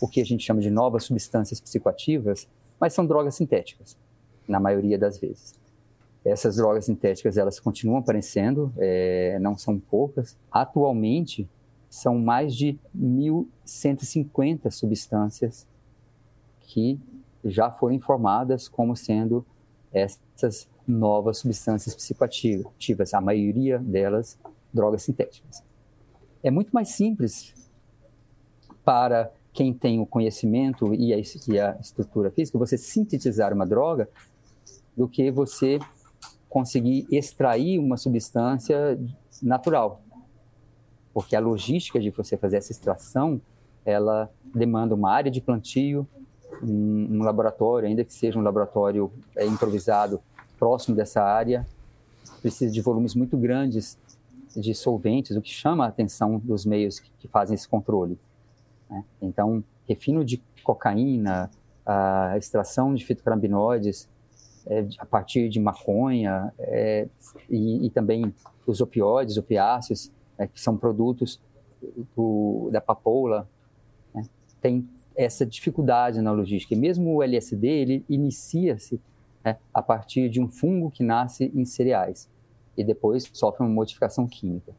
o 0.00 0.08
que 0.08 0.20
a 0.20 0.24
gente 0.24 0.44
chama 0.44 0.60
de 0.60 0.70
novas 0.70 1.04
substâncias 1.04 1.60
psicoativas, 1.60 2.48
mas 2.80 2.92
são 2.92 3.06
drogas 3.06 3.36
sintéticas, 3.36 3.96
na 4.48 4.58
maioria 4.58 4.98
das 4.98 5.18
vezes. 5.18 5.54
Essas 6.24 6.56
drogas 6.56 6.86
sintéticas 6.86 7.36
elas 7.36 7.60
continuam 7.60 7.98
aparecendo, 7.98 8.72
é, 8.78 9.38
não 9.40 9.56
são 9.56 9.78
poucas. 9.78 10.36
Atualmente, 10.50 11.48
são 11.92 12.18
mais 12.18 12.56
de 12.56 12.78
1.150 12.98 14.70
substâncias 14.70 15.66
que 16.60 16.98
já 17.44 17.70
foram 17.70 17.94
informadas 17.94 18.66
como 18.66 18.96
sendo 18.96 19.44
essas 19.92 20.66
novas 20.88 21.36
substâncias 21.36 21.94
psicoativas, 21.94 23.12
a 23.12 23.20
maioria 23.20 23.78
delas 23.78 24.38
drogas 24.72 25.02
sintéticas. 25.02 25.62
É 26.42 26.50
muito 26.50 26.70
mais 26.70 26.88
simples 26.88 27.52
para 28.82 29.30
quem 29.52 29.74
tem 29.74 30.00
o 30.00 30.06
conhecimento 30.06 30.94
e 30.94 31.12
a, 31.12 31.18
e 31.18 31.60
a 31.60 31.76
estrutura 31.78 32.30
física 32.30 32.56
você 32.56 32.78
sintetizar 32.78 33.52
uma 33.52 33.66
droga 33.66 34.08
do 34.96 35.06
que 35.06 35.30
você 35.30 35.78
conseguir 36.48 37.06
extrair 37.10 37.78
uma 37.78 37.98
substância 37.98 38.98
natural. 39.42 40.02
Porque 41.12 41.36
a 41.36 41.40
logística 41.40 42.00
de 42.00 42.10
você 42.10 42.36
fazer 42.36 42.56
essa 42.56 42.72
extração, 42.72 43.40
ela 43.84 44.30
demanda 44.54 44.94
uma 44.94 45.10
área 45.10 45.30
de 45.30 45.40
plantio, 45.40 46.06
um, 46.62 47.18
um 47.18 47.22
laboratório, 47.22 47.88
ainda 47.88 48.04
que 48.04 48.12
seja 48.12 48.38
um 48.38 48.42
laboratório 48.42 49.10
é, 49.36 49.44
improvisado 49.46 50.20
próximo 50.58 50.94
dessa 50.94 51.22
área, 51.22 51.66
precisa 52.40 52.72
de 52.72 52.80
volumes 52.80 53.14
muito 53.14 53.36
grandes 53.36 53.98
de 54.54 54.74
solventes, 54.74 55.36
o 55.36 55.42
que 55.42 55.50
chama 55.50 55.84
a 55.84 55.88
atenção 55.88 56.38
dos 56.38 56.64
meios 56.64 57.00
que, 57.00 57.10
que 57.20 57.28
fazem 57.28 57.54
esse 57.54 57.68
controle. 57.68 58.18
Né? 58.88 59.04
Então, 59.20 59.64
refino 59.88 60.24
de 60.24 60.42
cocaína, 60.62 61.50
a 61.84 62.36
extração 62.36 62.94
de 62.94 63.04
fitocannabinoides 63.04 64.08
é, 64.66 64.86
a 64.98 65.06
partir 65.06 65.48
de 65.48 65.58
maconha 65.58 66.52
é, 66.58 67.08
e, 67.50 67.86
e, 67.86 67.90
também 67.90 68.32
os 68.66 68.80
opioides, 68.80 69.36
opiáceos, 69.36 70.10
é, 70.42 70.46
que 70.46 70.60
são 70.60 70.76
produtos 70.76 71.40
do, 72.16 72.68
da 72.72 72.80
papoula, 72.80 73.48
né? 74.14 74.24
tem 74.60 74.88
essa 75.14 75.44
dificuldade 75.46 76.20
na 76.20 76.32
logística. 76.32 76.74
E 76.74 76.76
mesmo 76.76 77.14
o 77.14 77.22
LSD, 77.22 77.66
ele 77.66 78.04
inicia-se 78.08 79.00
né, 79.44 79.56
a 79.72 79.82
partir 79.82 80.28
de 80.28 80.40
um 80.40 80.48
fungo 80.48 80.90
que 80.90 81.02
nasce 81.02 81.50
em 81.54 81.64
cereais 81.64 82.28
e 82.76 82.82
depois 82.82 83.28
sofre 83.32 83.62
uma 83.62 83.72
modificação 83.72 84.26
química. 84.26 84.72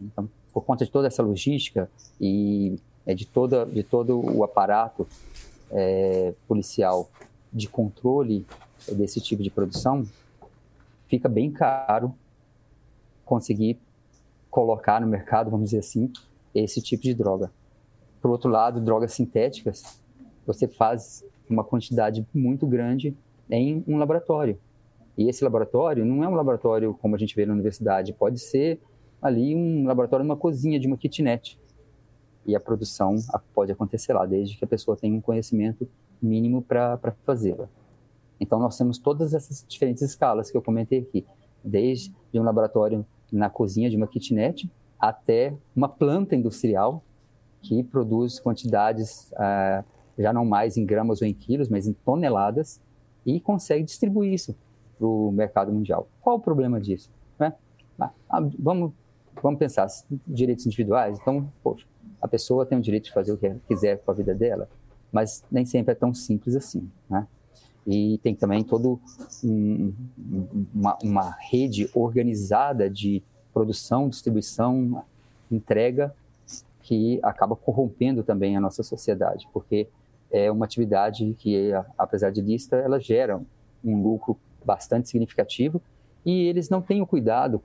Então, 0.00 0.28
por 0.52 0.62
conta 0.62 0.84
de 0.84 0.90
toda 0.90 1.06
essa 1.06 1.22
logística 1.22 1.90
e 2.20 2.78
é, 3.06 3.14
de, 3.14 3.26
toda, 3.26 3.64
de 3.64 3.82
todo 3.82 4.20
o 4.20 4.44
aparato 4.44 5.06
é, 5.70 6.34
policial 6.46 7.10
de 7.52 7.68
controle 7.68 8.44
desse 8.92 9.20
tipo 9.20 9.42
de 9.42 9.50
produção, 9.50 10.06
fica 11.08 11.28
bem 11.28 11.50
caro 11.50 12.14
conseguir 13.24 13.78
colocar 14.56 15.02
no 15.02 15.06
mercado, 15.06 15.50
vamos 15.50 15.66
dizer 15.66 15.80
assim, 15.80 16.10
esse 16.54 16.80
tipo 16.80 17.02
de 17.02 17.12
droga. 17.12 17.52
Por 18.22 18.30
outro 18.30 18.48
lado, 18.48 18.80
drogas 18.80 19.12
sintéticas, 19.12 20.00
você 20.46 20.66
faz 20.66 21.22
uma 21.46 21.62
quantidade 21.62 22.26
muito 22.32 22.66
grande 22.66 23.14
em 23.50 23.84
um 23.86 23.98
laboratório. 23.98 24.58
E 25.14 25.28
esse 25.28 25.44
laboratório 25.44 26.06
não 26.06 26.24
é 26.24 26.28
um 26.28 26.34
laboratório 26.34 26.94
como 26.94 27.14
a 27.14 27.18
gente 27.18 27.36
vê 27.36 27.44
na 27.44 27.52
universidade, 27.52 28.14
pode 28.14 28.38
ser 28.38 28.80
ali 29.20 29.54
um 29.54 29.86
laboratório 29.86 30.24
numa 30.24 30.38
cozinha 30.38 30.80
de 30.80 30.86
uma 30.86 30.96
kitnet. 30.96 31.60
E 32.46 32.56
a 32.56 32.60
produção 32.60 33.14
pode 33.52 33.70
acontecer 33.70 34.14
lá, 34.14 34.24
desde 34.24 34.56
que 34.56 34.64
a 34.64 34.68
pessoa 34.68 34.96
tenha 34.96 35.14
um 35.14 35.20
conhecimento 35.20 35.86
mínimo 36.22 36.62
para 36.62 37.14
fazê-la. 37.24 37.68
Então, 38.40 38.58
nós 38.58 38.78
temos 38.78 38.96
todas 38.96 39.34
essas 39.34 39.66
diferentes 39.68 40.02
escalas 40.02 40.50
que 40.50 40.56
eu 40.56 40.62
comentei 40.62 41.00
aqui, 41.00 41.26
desde 41.62 42.10
um 42.32 42.42
laboratório 42.42 43.04
na 43.36 43.50
cozinha 43.50 43.90
de 43.90 43.96
uma 43.96 44.06
kitnet 44.06 44.70
até 44.98 45.54
uma 45.74 45.88
planta 45.88 46.34
industrial 46.34 47.02
que 47.62 47.82
produz 47.82 48.40
quantidades 48.40 49.30
uh, 49.32 49.84
já 50.18 50.32
não 50.32 50.44
mais 50.44 50.76
em 50.76 50.86
gramas 50.86 51.20
ou 51.20 51.28
em 51.28 51.34
quilos, 51.34 51.68
mas 51.68 51.86
em 51.86 51.92
toneladas 51.92 52.80
e 53.24 53.40
consegue 53.40 53.84
distribuir 53.84 54.32
isso 54.32 54.56
para 54.96 55.06
o 55.06 55.30
mercado 55.30 55.72
mundial. 55.72 56.08
Qual 56.20 56.36
o 56.36 56.40
problema 56.40 56.80
disso? 56.80 57.10
Né? 57.38 57.52
Ah, 57.98 58.10
ah, 58.30 58.40
vamos, 58.58 58.92
vamos 59.42 59.58
pensar, 59.58 59.86
direitos 60.26 60.64
individuais, 60.64 61.18
então, 61.20 61.50
poxa, 61.62 61.86
a 62.20 62.28
pessoa 62.28 62.64
tem 62.64 62.78
o 62.78 62.80
direito 62.80 63.04
de 63.04 63.12
fazer 63.12 63.32
o 63.32 63.36
que 63.36 63.52
quiser 63.68 63.98
com 63.98 64.10
a 64.10 64.14
vida 64.14 64.34
dela, 64.34 64.68
mas 65.12 65.44
nem 65.50 65.64
sempre 65.64 65.92
é 65.92 65.94
tão 65.94 66.14
simples 66.14 66.56
assim, 66.56 66.88
né? 67.08 67.26
E 67.86 68.18
tem 68.18 68.34
também 68.34 68.64
todo 68.64 69.00
um, 69.44 69.92
uma, 70.74 70.98
uma 71.02 71.36
rede 71.38 71.88
organizada 71.94 72.90
de 72.90 73.22
produção, 73.54 74.08
distribuição, 74.08 75.02
entrega 75.50 76.14
que 76.82 77.20
acaba 77.22 77.54
corrompendo 77.56 78.22
também 78.22 78.56
a 78.56 78.60
nossa 78.60 78.82
sociedade, 78.82 79.48
porque 79.52 79.88
é 80.30 80.50
uma 80.50 80.64
atividade 80.64 81.34
que, 81.38 81.70
apesar 81.96 82.30
de 82.30 82.40
lista, 82.40 82.76
ela 82.76 82.98
gera 82.98 83.40
um 83.84 84.02
lucro 84.02 84.36
bastante 84.64 85.08
significativo. 85.08 85.80
E 86.24 86.46
eles 86.46 86.68
não 86.68 86.82
têm 86.82 87.00
o 87.00 87.06
cuidado, 87.06 87.62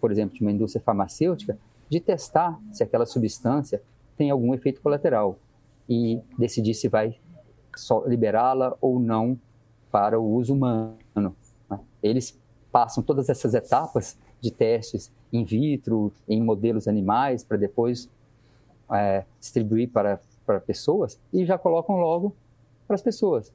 por 0.00 0.10
exemplo, 0.10 0.34
de 0.34 0.42
uma 0.42 0.52
indústria 0.52 0.82
farmacêutica, 0.82 1.58
de 1.88 1.98
testar 1.98 2.58
se 2.72 2.82
aquela 2.82 3.06
substância 3.06 3.82
tem 4.16 4.30
algum 4.30 4.54
efeito 4.54 4.80
colateral 4.80 5.38
e 5.88 6.20
decidir 6.38 6.74
se 6.74 6.88
vai 6.88 7.16
liberá-la 8.06 8.76
ou 8.80 8.98
não 8.98 9.38
para 9.92 10.18
o 10.18 10.26
uso 10.34 10.54
humano. 10.54 11.36
Né? 11.70 11.78
Eles 12.02 12.36
passam 12.72 13.02
todas 13.02 13.28
essas 13.28 13.52
etapas 13.52 14.18
de 14.40 14.50
testes 14.50 15.12
in 15.32 15.44
vitro, 15.44 16.12
em 16.26 16.42
modelos 16.42 16.88
animais, 16.88 17.44
para 17.44 17.58
depois 17.58 18.10
é, 18.90 19.24
distribuir 19.38 19.90
para, 19.90 20.20
para 20.44 20.60
pessoas 20.60 21.20
e 21.32 21.44
já 21.44 21.58
colocam 21.58 21.96
logo 21.96 22.34
para 22.86 22.94
as 22.94 23.02
pessoas. 23.02 23.52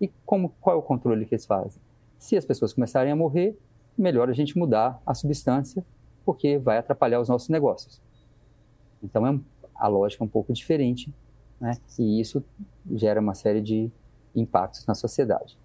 E 0.00 0.08
como, 0.24 0.54
qual 0.60 0.76
é 0.76 0.78
o 0.78 0.82
controle 0.82 1.26
que 1.26 1.34
eles 1.34 1.44
fazem? 1.44 1.82
Se 2.18 2.36
as 2.36 2.44
pessoas 2.44 2.72
começarem 2.72 3.12
a 3.12 3.16
morrer, 3.16 3.58
melhor 3.98 4.30
a 4.30 4.32
gente 4.32 4.56
mudar 4.56 5.00
a 5.04 5.12
substância, 5.12 5.84
porque 6.24 6.58
vai 6.58 6.78
atrapalhar 6.78 7.20
os 7.20 7.28
nossos 7.28 7.48
negócios. 7.48 8.00
Então, 9.02 9.26
é, 9.26 9.38
a 9.74 9.88
lógica 9.88 10.22
é 10.22 10.26
um 10.26 10.28
pouco 10.28 10.52
diferente, 10.52 11.12
né? 11.60 11.76
e 11.98 12.20
isso 12.20 12.42
gera 12.92 13.20
uma 13.20 13.34
série 13.34 13.60
de 13.60 13.90
impactos 14.34 14.86
na 14.86 14.94
sociedade. 14.94 15.58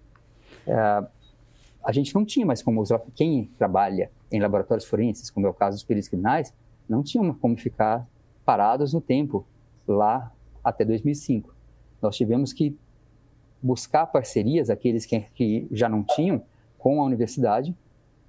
É, 0.66 1.06
a 1.84 1.92
gente 1.92 2.14
não 2.14 2.24
tinha 2.24 2.44
mais 2.44 2.62
como 2.62 2.80
usar, 2.80 3.00
quem 3.14 3.50
trabalha 3.56 4.10
em 4.30 4.40
laboratórios 4.40 4.86
forenses, 4.86 5.30
como 5.30 5.46
é 5.46 5.50
o 5.50 5.54
caso 5.54 5.76
dos 5.76 5.84
peritos 5.84 6.08
criminais, 6.08 6.52
não 6.88 7.02
tinha 7.02 7.32
como 7.34 7.56
ficar 7.56 8.06
parados 8.44 8.92
no 8.92 9.00
tempo 9.00 9.46
lá 9.86 10.32
até 10.64 10.84
2005. 10.84 11.54
Nós 12.02 12.16
tivemos 12.16 12.52
que 12.52 12.76
buscar 13.62 14.06
parcerias, 14.06 14.68
aqueles 14.70 15.06
que, 15.06 15.20
que 15.34 15.68
já 15.70 15.88
não 15.88 16.02
tinham, 16.02 16.42
com 16.78 17.00
a 17.00 17.04
universidade, 17.04 17.74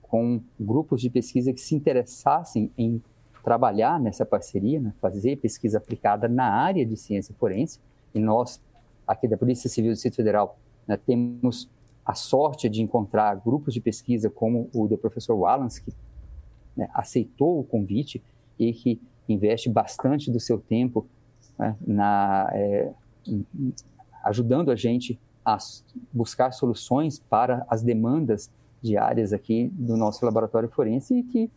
com 0.02 0.42
grupos 0.60 1.02
de 1.02 1.10
pesquisa 1.10 1.52
que 1.54 1.62
se 1.62 1.76
interessassem 1.76 2.72
em 2.78 3.02
trabalhar 3.44 4.00
nessa 4.00 4.26
parceria, 4.26 4.80
né, 4.80 4.94
fazer 5.00 5.38
pesquisa 5.38 5.78
aplicada 5.78 6.28
na 6.28 6.52
área 6.52 6.86
de 6.86 6.98
ciência 6.98 7.34
forense. 7.36 7.80
E 8.14 8.20
nós, 8.20 8.62
aqui 9.08 9.28
da 9.28 9.38
Polícia 9.38 9.70
Civil 9.70 9.92
do 9.92 9.94
Distrito 9.94 10.16
Federal, 10.16 10.58
né, 10.88 10.98
temos 10.98 11.70
a 12.08 12.14
sorte 12.14 12.70
de 12.70 12.82
encontrar 12.82 13.36
grupos 13.36 13.74
de 13.74 13.82
pesquisa 13.82 14.30
como 14.30 14.70
o 14.74 14.88
do 14.88 14.98
professor 14.98 15.36
Wallans, 15.36 15.78
que 15.78 15.92
né, 16.74 16.90
aceitou 16.94 17.60
o 17.60 17.66
convite 17.66 18.24
e 18.58 18.72
que 18.72 19.02
investe 19.28 19.70
bastante 19.70 20.32
do 20.32 20.40
seu 20.40 20.58
tempo 20.58 21.06
né, 21.60 21.76
na, 21.86 22.50
é, 22.54 22.94
ajudando 24.24 24.72
a 24.72 24.76
gente 24.76 25.20
a 25.46 25.58
buscar 26.14 26.52
soluções 26.52 27.20
para 27.20 27.66
as 27.70 27.84
demandas 27.84 28.50
diárias 28.82 29.34
aqui 29.34 29.68
do 29.74 29.98
nosso 29.98 30.24
laboratório 30.24 30.70
forense 30.70 31.14
e 31.14 31.24
que 31.24 31.52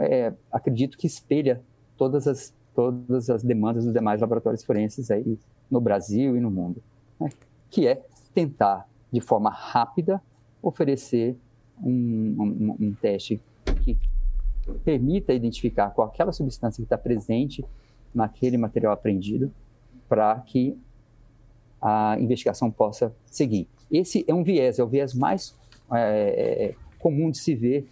é, 0.00 0.32
acredito 0.50 0.98
que 0.98 1.06
espelha 1.06 1.62
todas 1.96 2.26
as, 2.26 2.52
todas 2.74 3.30
as 3.30 3.44
demandas 3.44 3.84
dos 3.84 3.92
demais 3.92 4.20
laboratórios 4.20 4.64
forenses 4.64 5.08
aí 5.12 5.38
no 5.70 5.80
Brasil 5.80 6.36
e 6.36 6.40
no 6.40 6.50
mundo, 6.50 6.82
né? 7.20 7.30
que 7.70 7.86
é 7.86 8.04
tentar, 8.34 8.88
de 9.14 9.20
forma 9.20 9.48
rápida, 9.48 10.20
oferecer 10.60 11.36
um, 11.80 11.92
um, 11.92 12.76
um 12.80 12.94
teste 12.94 13.40
que 13.84 13.96
permita 14.84 15.32
identificar 15.32 15.90
qual 15.90 16.08
aquela 16.08 16.32
substância 16.32 16.82
que 16.82 16.86
está 16.86 16.98
presente 16.98 17.64
naquele 18.12 18.56
material 18.58 18.92
apreendido 18.92 19.52
para 20.08 20.40
que 20.40 20.76
a 21.80 22.16
investigação 22.18 22.70
possa 22.72 23.14
seguir. 23.26 23.68
Esse 23.90 24.24
é 24.26 24.34
um 24.34 24.42
viés, 24.42 24.80
é 24.80 24.84
o 24.84 24.88
viés 24.88 25.14
mais 25.14 25.56
é, 25.92 26.66
é 26.70 26.74
comum 26.98 27.30
de 27.30 27.38
se 27.38 27.54
ver 27.54 27.86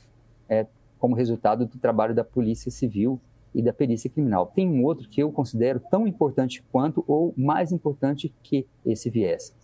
é, 0.48 0.66
como 0.98 1.14
resultado 1.14 1.66
do 1.66 1.78
trabalho 1.78 2.14
da 2.14 2.24
Polícia 2.24 2.70
Civil 2.70 3.20
e 3.54 3.62
da 3.62 3.72
perícia 3.72 4.10
criminal. 4.10 4.46
Tem 4.46 4.68
um 4.68 4.82
outro 4.82 5.08
que 5.08 5.22
eu 5.22 5.30
considero 5.30 5.78
tão 5.78 6.04
importante 6.04 6.64
quanto 6.72 7.04
ou 7.06 7.32
mais 7.36 7.70
importante 7.70 8.34
que 8.42 8.66
esse 8.84 9.08
viés, 9.08 9.54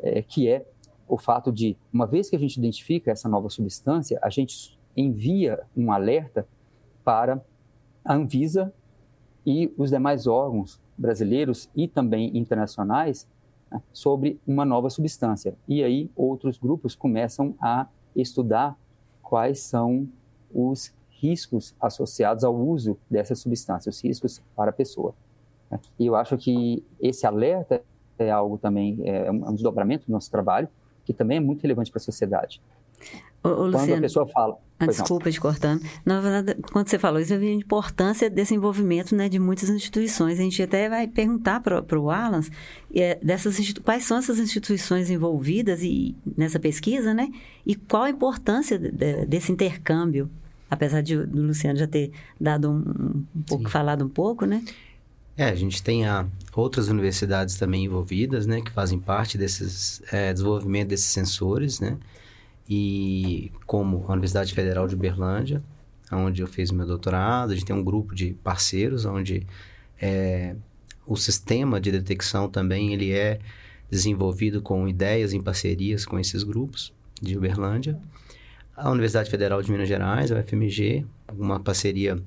é, 0.00 0.20
que 0.20 0.48
é 0.48 0.66
o 1.12 1.18
fato 1.18 1.52
de, 1.52 1.76
uma 1.92 2.06
vez 2.06 2.30
que 2.30 2.36
a 2.36 2.38
gente 2.38 2.56
identifica 2.56 3.10
essa 3.10 3.28
nova 3.28 3.50
substância, 3.50 4.18
a 4.22 4.30
gente 4.30 4.78
envia 4.96 5.60
um 5.76 5.92
alerta 5.92 6.48
para 7.04 7.38
a 8.02 8.14
Anvisa 8.14 8.72
e 9.44 9.70
os 9.76 9.90
demais 9.90 10.26
órgãos 10.26 10.80
brasileiros 10.96 11.68
e 11.76 11.86
também 11.86 12.34
internacionais 12.34 13.28
né, 13.70 13.82
sobre 13.92 14.40
uma 14.46 14.64
nova 14.64 14.88
substância. 14.88 15.54
E 15.68 15.84
aí 15.84 16.10
outros 16.16 16.56
grupos 16.56 16.94
começam 16.94 17.54
a 17.60 17.86
estudar 18.16 18.74
quais 19.20 19.60
são 19.60 20.08
os 20.50 20.94
riscos 21.10 21.74
associados 21.78 22.42
ao 22.42 22.56
uso 22.56 22.96
dessa 23.10 23.34
substância, 23.34 23.90
os 23.90 24.02
riscos 24.02 24.40
para 24.56 24.70
a 24.70 24.72
pessoa. 24.72 25.14
Né. 25.70 25.78
E 25.98 26.06
eu 26.06 26.16
acho 26.16 26.38
que 26.38 26.82
esse 26.98 27.26
alerta 27.26 27.82
é 28.18 28.30
algo 28.30 28.56
também, 28.56 28.98
é 29.04 29.30
um 29.30 29.52
desdobramento 29.52 30.06
do 30.06 30.12
nosso 30.12 30.30
trabalho, 30.30 30.70
que 31.04 31.12
também 31.12 31.38
é 31.38 31.40
muito 31.40 31.62
relevante 31.62 31.90
para 31.90 31.98
a 31.98 32.02
sociedade. 32.02 32.60
Ô, 33.42 33.48
ô, 33.48 33.54
quando 33.54 33.72
Luciano, 33.72 33.94
a 33.96 34.00
pessoa 34.00 34.26
fala. 34.26 34.56
Ah, 34.78 34.86
desculpa 34.86 35.30
te 35.30 35.40
cortando. 35.40 35.82
Na 36.04 36.20
verdade, 36.20 36.60
quando 36.72 36.88
você 36.88 36.98
falou 36.98 37.20
isso, 37.20 37.34
eu 37.34 37.40
vi 37.40 37.48
a 37.48 37.52
importância 37.52 38.28
desse 38.28 38.54
envolvimento 38.54 39.14
né, 39.14 39.28
de 39.28 39.38
muitas 39.38 39.68
instituições. 39.68 40.38
A 40.38 40.42
gente 40.42 40.60
até 40.62 40.88
vai 40.88 41.06
perguntar 41.06 41.60
para 41.60 42.00
o 42.00 42.10
Alan 42.10 42.40
é, 42.94 43.18
dessas 43.22 43.56
quais 43.84 44.04
são 44.04 44.18
essas 44.18 44.38
instituições 44.38 45.10
envolvidas 45.10 45.82
e, 45.82 46.16
nessa 46.36 46.58
pesquisa, 46.58 47.14
né? 47.14 47.28
E 47.66 47.74
qual 47.74 48.04
a 48.04 48.10
importância 48.10 48.78
de, 48.78 48.90
desse 49.26 49.52
intercâmbio, 49.52 50.28
apesar 50.70 51.00
de 51.00 51.16
do 51.26 51.42
Luciano 51.42 51.78
já 51.78 51.86
ter 51.86 52.10
dado 52.40 52.70
um, 52.70 53.24
um 53.36 53.42
pouco, 53.42 53.64
Sim. 53.64 53.70
falado 53.70 54.04
um 54.04 54.08
pouco, 54.08 54.46
né? 54.46 54.62
É, 55.36 55.44
a 55.44 55.54
gente 55.54 55.82
tem 55.82 56.06
a, 56.06 56.26
outras 56.54 56.88
universidades 56.88 57.56
também 57.56 57.84
envolvidas, 57.84 58.46
né, 58.46 58.60
que 58.60 58.70
fazem 58.70 58.98
parte 58.98 59.38
desses 59.38 60.02
é, 60.12 60.32
desenvolvimento 60.32 60.88
desses 60.88 61.06
sensores, 61.06 61.80
né? 61.80 61.98
e 62.68 63.52
como 63.66 64.04
a 64.08 64.12
Universidade 64.12 64.54
Federal 64.54 64.86
de 64.86 64.94
Uberlândia, 64.94 65.62
onde 66.10 66.42
eu 66.42 66.46
fiz 66.46 66.70
meu 66.70 66.86
doutorado, 66.86 67.52
a 67.52 67.54
gente 67.54 67.66
tem 67.66 67.74
um 67.74 67.82
grupo 67.82 68.14
de 68.14 68.32
parceiros, 68.42 69.04
onde 69.04 69.46
é, 70.00 70.54
o 71.06 71.16
sistema 71.16 71.80
de 71.80 71.90
detecção 71.90 72.48
também 72.48 72.92
ele 72.92 73.12
é 73.12 73.40
desenvolvido 73.90 74.62
com 74.62 74.88
ideias 74.88 75.32
em 75.32 75.40
parcerias 75.42 76.06
com 76.06 76.18
esses 76.18 76.42
grupos 76.42 76.92
de 77.20 77.36
Uberlândia. 77.36 77.98
A 78.74 78.90
Universidade 78.90 79.30
Federal 79.30 79.62
de 79.62 79.70
Minas 79.70 79.88
Gerais, 79.88 80.32
a 80.32 80.38
UFMG, 80.38 81.04
uma 81.36 81.60
parceria 81.60 82.18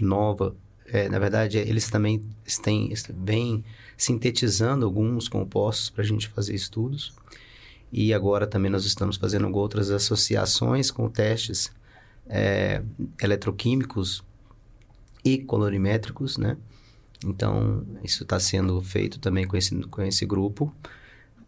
nova. 0.00 0.54
É, 0.86 1.08
na 1.08 1.18
verdade, 1.18 1.58
eles 1.58 1.88
também 1.88 2.22
têm, 2.62 2.92
vêm 3.24 3.64
sintetizando 3.96 4.84
alguns 4.84 5.28
compostos 5.28 5.90
para 5.90 6.02
a 6.02 6.06
gente 6.06 6.28
fazer 6.28 6.54
estudos. 6.54 7.14
E 7.92 8.12
agora 8.12 8.46
também 8.46 8.70
nós 8.70 8.84
estamos 8.84 9.16
fazendo 9.16 9.50
outras 9.56 9.90
associações 9.90 10.90
com 10.90 11.08
testes 11.08 11.70
é, 12.26 12.82
eletroquímicos 13.22 14.22
e 15.24 15.38
colorimétricos, 15.38 16.36
né? 16.36 16.56
Então, 17.24 17.86
isso 18.02 18.24
está 18.24 18.38
sendo 18.38 18.80
feito 18.82 19.18
também 19.18 19.46
com 19.46 19.56
esse, 19.56 19.74
com 19.84 20.02
esse 20.02 20.26
grupo 20.26 20.74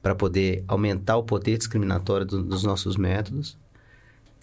para 0.01 0.15
poder 0.15 0.65
aumentar 0.69 1.17
o 1.17 1.25
poder 1.25 1.59
discriminatório 1.59 2.25
do, 2.25 2.43
dos 2.43 2.63
nossos 2.63 2.97
métodos, 2.97 3.59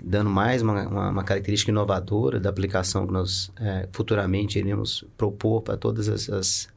dando 0.03 0.29
mais 0.29 0.61
uma, 0.61 0.87
uma, 0.87 1.09
uma, 1.09 1.23
característica 1.23 1.71
inovadora 1.71 2.39
da 2.39 2.49
aplicação 2.49 3.07
que 3.07 3.13
nós 3.13 3.51
é, 3.57 3.87
futuramente 3.91 4.59
iremos 4.59 5.05
propor 5.15 5.61
para 5.61 5.77
todas 5.77 6.09
essas, 6.09 6.67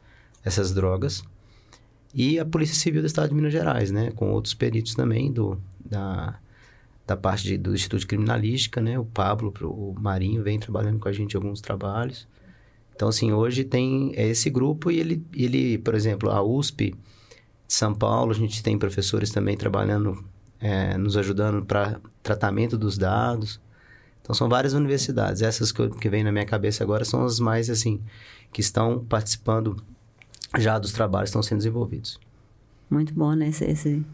essas 0.44 0.72
drogas. 0.72 1.24
E 2.14 2.38
a 2.38 2.44
Polícia 2.44 2.76
Civil 2.76 3.02
do 3.02 3.06
Estado 3.06 3.30
de 3.30 3.34
Minas 3.34 3.52
Gerais, 3.52 3.90
né? 3.90 4.12
Com 4.12 4.30
outros 4.30 4.54
peritos 4.54 4.94
também 4.94 5.32
do, 5.32 5.60
da, 5.84 6.38
da 7.06 7.16
parte 7.16 7.44
de, 7.44 7.58
do 7.58 7.74
Instituto 7.74 8.00
de 8.00 8.06
Criminalística, 8.06 8.80
né? 8.80 8.98
O 8.98 9.04
Pablo, 9.04 9.52
o 9.60 9.94
Marinho 9.98 10.42
vem 10.42 10.58
trabalhando 10.58 10.98
com 10.98 11.08
a 11.08 11.12
gente 11.12 11.34
em 11.34 11.36
alguns 11.36 11.60
trabalhos. 11.60 12.26
Então, 12.94 13.08
assim, 13.08 13.32
hoje 13.32 13.64
tem 13.64 14.12
esse 14.16 14.48
grupo 14.48 14.90
e 14.90 14.98
ele, 14.98 15.26
ele 15.34 15.76
por 15.78 15.94
exemplo, 15.94 16.30
a 16.30 16.42
USP 16.42 16.94
de 17.66 17.74
São 17.74 17.94
Paulo, 17.94 18.30
a 18.30 18.34
gente 18.34 18.62
tem 18.62 18.78
professores 18.78 19.30
também 19.30 19.56
trabalhando, 19.56 20.24
é, 20.60 20.96
nos 20.96 21.16
ajudando 21.16 21.64
para 21.64 22.00
tratamento 22.22 22.76
dos 22.76 22.96
dados. 22.98 23.60
Então, 24.22 24.34
são 24.34 24.48
várias 24.48 24.72
universidades. 24.72 25.42
Essas 25.42 25.70
que, 25.70 25.88
que 25.88 26.08
vêm 26.08 26.24
na 26.24 26.32
minha 26.32 26.46
cabeça 26.46 26.82
agora 26.82 27.04
são 27.04 27.24
as 27.24 27.38
mais, 27.38 27.70
assim, 27.70 28.00
que 28.52 28.60
estão 28.60 29.04
participando 29.04 29.76
já 30.58 30.78
dos 30.78 30.92
trabalhos 30.92 31.30
estão 31.30 31.42
sendo 31.42 31.58
desenvolvidos. 31.58 32.18
Muito 32.90 33.14
bom, 33.14 33.34
né? 33.34 33.48
Esse, 33.48 33.64
esse, 33.64 34.06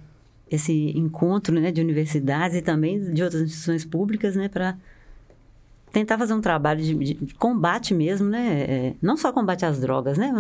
esse 0.51 0.99
encontro 0.99 1.59
né, 1.61 1.71
de 1.71 1.81
universidades 1.81 2.57
e 2.57 2.63
também 2.63 3.01
de 3.13 3.23
outras 3.23 3.43
instituições 3.43 3.85
públicas, 3.85 4.37
né? 4.37 4.49
Para 4.49 4.77
tentar 5.93 6.17
fazer 6.17 6.33
um 6.33 6.41
trabalho 6.41 6.83
de, 6.83 6.95
de 6.95 7.35
combate 7.35 7.93
mesmo, 7.93 8.29
né? 8.29 8.63
É, 8.63 8.95
não 9.01 9.17
só 9.17 9.31
combate 9.31 9.67
às 9.67 9.79
drogas, 9.79 10.17
né? 10.17 10.33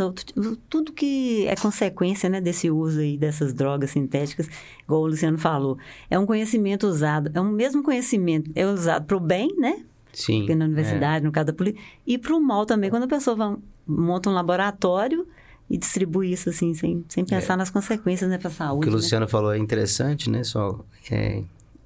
Tudo 0.69 0.93
que 0.93 1.47
é 1.47 1.55
consequência 1.55 2.29
né, 2.31 2.41
desse 2.41 2.71
uso 2.71 3.01
aí 3.01 3.19
dessas 3.19 3.53
drogas 3.53 3.91
sintéticas, 3.91 4.49
igual 4.83 5.03
o 5.03 5.07
Luciano 5.07 5.37
falou. 5.37 5.77
É 6.11 6.19
um 6.19 6.25
conhecimento 6.25 6.87
usado, 6.87 7.31
é 7.35 7.41
um 7.41 7.51
mesmo 7.53 7.83
conhecimento, 7.83 8.51
é 8.55 8.67
usado 8.67 9.05
para 9.05 9.17
o 9.17 9.21
bem, 9.21 9.55
né? 9.59 9.85
Sim. 10.13 10.41
Porque 10.41 10.55
na 10.55 10.65
universidade, 10.65 11.25
é. 11.25 11.27
no 11.27 11.33
caso 11.33 11.47
da 11.49 11.53
polícia, 11.53 11.81
e 12.07 12.17
para 12.17 12.35
o 12.35 12.41
mal 12.41 12.65
também, 12.65 12.89
quando 12.89 13.05
a 13.05 13.09
pessoa 13.09 13.37
vai, 13.37 13.57
monta 13.87 14.31
um 14.31 14.33
laboratório 14.33 15.27
e 15.69 15.77
distribuir 15.77 16.33
isso 16.33 16.49
assim, 16.49 16.75
sem, 16.75 17.05
sem 17.09 17.25
pensar 17.25 17.55
é. 17.55 17.57
nas 17.57 17.71
consequências 17.71 18.29
né, 18.29 18.39
para 18.39 18.49
a 18.49 18.53
saúde. 18.53 18.79
O 18.79 18.81
que 18.81 18.89
o 18.89 18.91
né? 18.91 18.97
Luciano 18.97 19.29
falou 19.29 19.53
é 19.53 19.59
interessante, 19.59 20.31
né? 20.31 20.45
Só 20.45 20.85
é, 21.11 21.43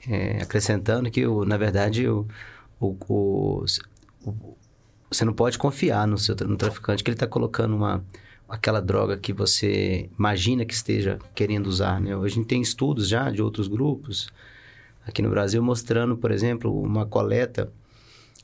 é, 0.08 0.42
acrescentando 0.42 1.10
que, 1.10 1.26
o, 1.26 1.44
na 1.44 1.56
verdade, 1.56 2.08
o, 2.08 2.26
o, 2.80 2.96
o, 3.08 3.64
o, 4.24 4.56
você 5.10 5.24
não 5.24 5.32
pode 5.32 5.58
confiar 5.58 6.06
no, 6.06 6.18
seu, 6.18 6.34
no 6.46 6.56
traficante 6.56 7.02
que 7.02 7.10
ele 7.10 7.16
está 7.16 7.26
colocando 7.26 7.74
uma, 7.74 8.04
aquela 8.48 8.80
droga 8.80 9.16
que 9.16 9.32
você 9.32 10.08
imagina 10.18 10.64
que 10.64 10.74
esteja 10.74 11.18
querendo 11.34 11.66
usar, 11.66 12.00
né? 12.00 12.16
Hoje 12.16 12.34
a 12.34 12.36
gente 12.36 12.48
tem 12.48 12.60
estudos 12.60 13.08
já 13.08 13.30
de 13.30 13.42
outros 13.42 13.68
grupos 13.68 14.28
aqui 15.06 15.22
no 15.22 15.30
Brasil 15.30 15.62
mostrando, 15.62 16.16
por 16.16 16.30
exemplo, 16.30 16.82
uma 16.82 17.06
coleta 17.06 17.72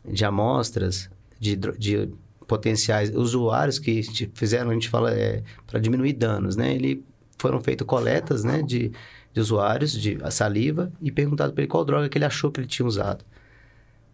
de 0.05 0.25
amostras 0.25 1.11
de, 1.39 1.57
de 1.57 2.09
potenciais 2.47 3.15
usuários 3.15 3.79
que 3.79 4.03
fizeram, 4.35 4.71
a 4.71 4.75
gente 4.75 4.89
fala, 4.89 5.13
é, 5.13 5.43
para 5.67 5.81
diminuir 5.81 6.13
danos, 6.13 6.57
né? 6.57 6.75
Ele 6.75 7.05
foram 7.39 7.61
feitas 7.61 7.87
coletas, 7.87 8.45
né, 8.45 8.63
de, 8.63 8.93
de 9.33 9.41
usuários 9.41 9.93
de 9.93 10.17
saliva 10.31 10.93
e 11.01 11.11
perguntado 11.11 11.53
para 11.53 11.63
ele 11.63 11.69
qual 11.69 11.85
droga 11.85 12.09
que 12.09 12.17
ele 12.17 12.25
achou 12.25 12.53
que 12.53 12.61
ele 12.61 12.69
tinha 12.69 12.87
usado. 12.87 13.25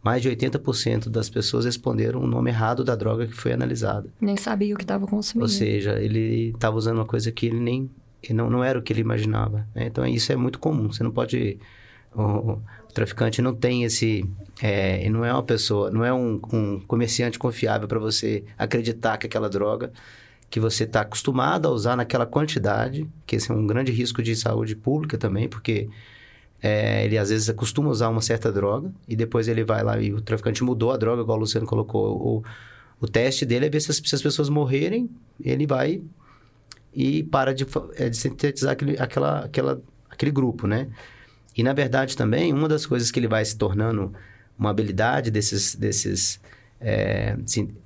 Mais 0.02 0.22
de 0.22 0.30
80% 0.30 1.08
das 1.08 1.28
pessoas 1.28 1.64
responderam 1.64 2.20
o 2.20 2.26
nome 2.26 2.50
errado 2.50 2.84
da 2.84 2.94
droga 2.94 3.26
que 3.26 3.34
foi 3.34 3.52
analisada. 3.52 4.08
Nem 4.20 4.36
sabia 4.36 4.74
o 4.74 4.78
que 4.78 4.84
estava 4.84 5.06
consumindo. 5.06 5.44
Ou 5.44 5.48
seja, 5.48 5.98
ele 6.00 6.50
estava 6.54 6.76
usando 6.76 6.98
uma 6.98 7.06
coisa 7.06 7.32
que 7.32 7.46
ele 7.46 7.60
nem 7.60 7.90
ele 8.22 8.34
não, 8.34 8.50
não 8.50 8.64
era 8.64 8.78
o 8.78 8.82
que 8.82 8.92
ele 8.92 9.00
imaginava. 9.00 9.66
Né? 9.74 9.86
Então, 9.86 10.04
isso 10.04 10.32
é 10.32 10.36
muito 10.36 10.58
comum. 10.58 10.92
Você 10.92 11.04
não 11.04 11.10
pode 11.10 11.58
o, 12.14 12.22
o 12.22 12.62
traficante 12.92 13.42
não 13.42 13.54
tem 13.54 13.84
esse. 13.84 14.28
É, 14.60 15.08
não 15.08 15.24
é 15.24 15.32
uma 15.32 15.42
pessoa, 15.42 15.90
não 15.90 16.04
é 16.04 16.12
um, 16.12 16.40
um 16.52 16.80
comerciante 16.80 17.38
confiável 17.38 17.86
para 17.86 17.98
você 17.98 18.44
acreditar 18.56 19.16
que 19.18 19.26
aquela 19.26 19.48
droga 19.48 19.92
que 20.50 20.58
você 20.58 20.84
está 20.84 21.02
acostumado 21.02 21.68
a 21.68 21.70
usar 21.70 21.94
naquela 21.94 22.24
quantidade, 22.24 23.06
que 23.26 23.36
esse 23.36 23.50
é 23.50 23.54
um 23.54 23.66
grande 23.66 23.92
risco 23.92 24.22
de 24.22 24.34
saúde 24.34 24.74
pública 24.74 25.18
também, 25.18 25.46
porque 25.46 25.88
é, 26.62 27.04
ele 27.04 27.16
às 27.16 27.30
vezes 27.30 27.48
acostuma 27.48 27.88
a 27.88 27.92
usar 27.92 28.08
uma 28.08 28.20
certa 28.20 28.52
droga 28.52 28.92
e 29.06 29.14
depois 29.14 29.48
ele 29.48 29.64
vai 29.64 29.82
lá 29.82 30.00
e 30.00 30.12
o 30.12 30.20
traficante 30.20 30.62
mudou 30.64 30.92
a 30.92 30.96
droga, 30.96 31.22
igual 31.22 31.38
o 31.38 31.40
Luciano 31.40 31.66
colocou. 31.66 32.16
O, 32.16 32.44
o 33.00 33.06
teste 33.06 33.44
dele 33.46 33.66
é 33.66 33.70
ver 33.70 33.80
se 33.80 33.90
as, 33.90 33.96
se 33.96 34.14
as 34.14 34.22
pessoas 34.22 34.48
morrerem, 34.48 35.08
ele 35.42 35.66
vai 35.66 36.02
e 36.92 37.22
para 37.22 37.54
de, 37.54 37.66
é, 37.96 38.08
de 38.08 38.16
sintetizar 38.16 38.72
aquele, 38.72 38.98
aquela, 38.98 39.44
aquela, 39.44 39.82
aquele 40.10 40.30
grupo, 40.30 40.66
né? 40.66 40.88
E, 41.56 41.62
na 41.62 41.72
verdade, 41.72 42.16
também, 42.16 42.52
uma 42.52 42.68
das 42.68 42.86
coisas 42.86 43.10
que 43.10 43.18
ele 43.18 43.28
vai 43.28 43.44
se 43.44 43.56
tornando 43.56 44.12
uma 44.58 44.70
habilidade 44.70 45.30
desses, 45.30 45.74
desses 45.74 46.40
é, 46.80 47.36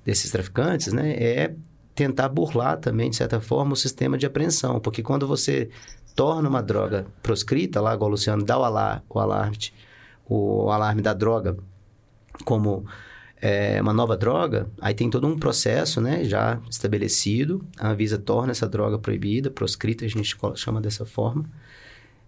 desses 0.04 0.30
traficantes, 0.30 0.92
né, 0.92 1.12
é 1.12 1.54
tentar 1.94 2.28
burlar 2.28 2.78
também, 2.78 3.10
de 3.10 3.16
certa 3.16 3.40
forma, 3.40 3.72
o 3.72 3.76
sistema 3.76 4.16
de 4.16 4.26
apreensão. 4.26 4.80
Porque 4.80 5.02
quando 5.02 5.26
você 5.26 5.70
torna 6.14 6.48
uma 6.48 6.62
droga 6.62 7.06
proscrita, 7.22 7.80
lá, 7.80 7.94
igual 7.94 8.08
o 8.08 8.12
Luciano 8.12 8.44
dá 8.44 8.58
o, 8.58 8.64
alar, 8.64 9.02
o 9.08 9.18
alarme, 9.18 9.58
o 10.28 10.70
alarme 10.70 11.02
da 11.02 11.12
droga 11.12 11.56
como 12.44 12.84
é, 13.40 13.80
uma 13.82 13.92
nova 13.92 14.16
droga, 14.16 14.70
aí 14.80 14.94
tem 14.94 15.10
todo 15.10 15.26
um 15.26 15.38
processo 15.38 16.00
né, 16.00 16.24
já 16.24 16.60
estabelecido. 16.70 17.64
A 17.78 17.90
Anvisa 17.90 18.18
torna 18.18 18.52
essa 18.52 18.68
droga 18.68 18.98
proibida, 18.98 19.50
proscrita, 19.50 20.04
a 20.04 20.08
gente 20.08 20.36
chama 20.54 20.80
dessa 20.80 21.04
forma. 21.04 21.44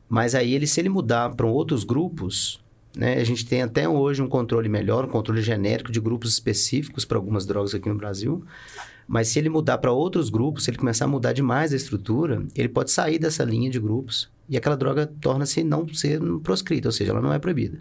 Mas 0.09 0.35
aí, 0.35 0.55
ele, 0.55 0.67
se 0.67 0.81
ele 0.81 0.89
mudar 0.89 1.31
para 1.35 1.47
outros 1.47 1.85
grupos, 1.85 2.61
né, 2.97 3.15
a 3.15 3.25
gente 3.25 3.47
tem 3.47 3.63
até 3.63 3.89
hoje 3.89 4.23
um 4.23 4.29
controle 4.29 4.69
melhor, 4.69 5.05
um 5.05 5.09
controle 5.09 5.41
genérico 5.41 5.91
de 5.91 6.01
grupos 6.01 6.33
específicos 6.33 7.05
para 7.05 7.17
algumas 7.17 7.47
drogas 7.47 7.75
aqui 7.75 7.89
no 7.89 7.95
Brasil. 7.95 8.45
Mas 9.07 9.29
se 9.29 9.39
ele 9.39 9.49
mudar 9.49 9.79
para 9.79 9.93
outros 9.93 10.31
grupos, 10.31 10.65
se 10.65 10.71
ele 10.71 10.79
começar 10.79 11.05
a 11.05 11.09
mudar 11.09 11.33
demais 11.33 11.73
a 11.73 11.77
estrutura, 11.77 12.45
ele 12.55 12.69
pode 12.69 12.91
sair 12.91 13.19
dessa 13.19 13.45
linha 13.45 13.71
de 13.71 13.79
grupos 13.79 14.31
e 14.49 14.57
aquela 14.57 14.77
droga 14.77 15.07
torna-se 15.21 15.63
não 15.63 15.87
ser 15.89 16.21
proscrita, 16.43 16.89
ou 16.89 16.93
seja, 16.93 17.13
ela 17.13 17.21
não 17.21 17.33
é 17.33 17.39
proibida. 17.39 17.79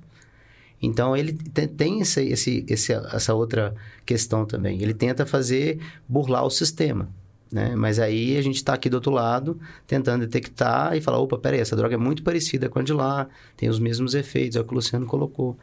Então, 0.81 1.15
ele 1.15 1.31
tem, 1.31 2.01
esse, 2.01 2.21
esse, 2.25 2.65
esse, 2.67 2.91
essa 2.91 3.33
outra 3.33 3.73
questão 4.05 4.45
também. 4.45 4.81
Ele 4.81 4.93
tenta 4.93 5.25
fazer 5.25 5.79
burlar 6.09 6.45
o 6.45 6.49
sistema. 6.49 7.09
Né? 7.49 7.73
Mas 7.75 7.99
aí 7.99 8.36
a 8.36 8.41
gente 8.41 8.55
está 8.55 8.73
aqui 8.73 8.89
do 8.89 8.95
outro 8.95 9.12
lado, 9.12 9.57
tentando 9.88 10.25
detectar 10.25 10.97
e 10.97 10.99
falar, 11.01 11.19
opa, 11.19 11.38
peraí, 11.38 11.59
essa 11.59 11.75
droga 11.75 11.95
é 11.95 11.97
muito 11.97 12.23
parecida 12.23 12.67
com 12.67 12.79
a 12.79 12.83
de 12.83 12.91
lá, 12.91 13.29
tem 13.55 13.69
os 13.69 13.79
mesmos 13.79 14.13
efeitos, 14.13 14.57
é 14.57 14.59
o 14.59 14.65
que 14.65 14.73
o 14.73 14.75
Luciano 14.75 15.05
colocou 15.05 15.57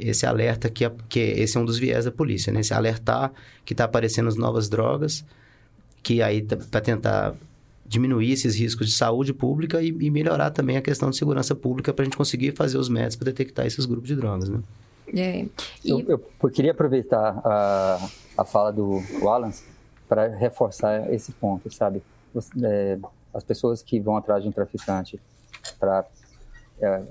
esse 0.00 0.26
alerta 0.26 0.68
que, 0.68 0.84
é, 0.84 0.92
que 1.08 1.20
esse 1.20 1.56
é 1.56 1.60
um 1.60 1.64
dos 1.64 1.78
viés 1.78 2.04
da 2.04 2.10
polícia, 2.10 2.52
né? 2.52 2.60
Esse 2.60 2.74
alertar 2.74 3.32
que 3.64 3.72
está 3.72 3.84
aparecendo 3.84 4.28
as 4.28 4.36
novas 4.36 4.68
drogas, 4.68 5.24
que 6.02 6.22
aí 6.22 6.42
tá, 6.42 6.56
para 6.56 6.80
tentar 6.80 7.34
diminuir 7.86 8.32
esses 8.32 8.54
riscos 8.54 8.88
de 8.88 8.94
saúde 8.94 9.34
pública 9.34 9.82
e, 9.82 9.88
e 9.88 10.10
melhorar 10.10 10.50
também 10.50 10.76
a 10.76 10.82
questão 10.82 11.10
de 11.10 11.16
segurança 11.16 11.54
pública 11.54 11.92
para 11.92 12.02
a 12.02 12.06
gente 12.06 12.16
conseguir 12.16 12.52
fazer 12.52 12.78
os 12.78 12.88
métodos 12.88 13.16
para 13.16 13.26
detectar 13.26 13.66
esses 13.66 13.84
grupos 13.84 14.08
de 14.08 14.16
drogas, 14.16 14.48
né? 14.48 14.60
É. 15.14 15.46
E... 15.84 15.90
Eu, 15.90 16.00
eu, 16.00 16.24
eu, 16.42 16.50
queria 16.50 16.70
aproveitar 16.70 17.40
a, 17.44 18.08
a 18.38 18.44
fala 18.44 18.72
do 18.72 19.02
Wallace 19.20 19.64
para 20.08 20.28
reforçar 20.28 21.12
esse 21.12 21.32
ponto, 21.32 21.72
sabe? 21.72 22.02
É, 22.62 22.98
as 23.34 23.42
pessoas 23.42 23.82
que 23.82 23.98
vão 23.98 24.16
atrás 24.16 24.42
de 24.42 24.48
um 24.48 24.52
traficante 24.52 25.20
para 25.78 26.04
é, 26.80 27.02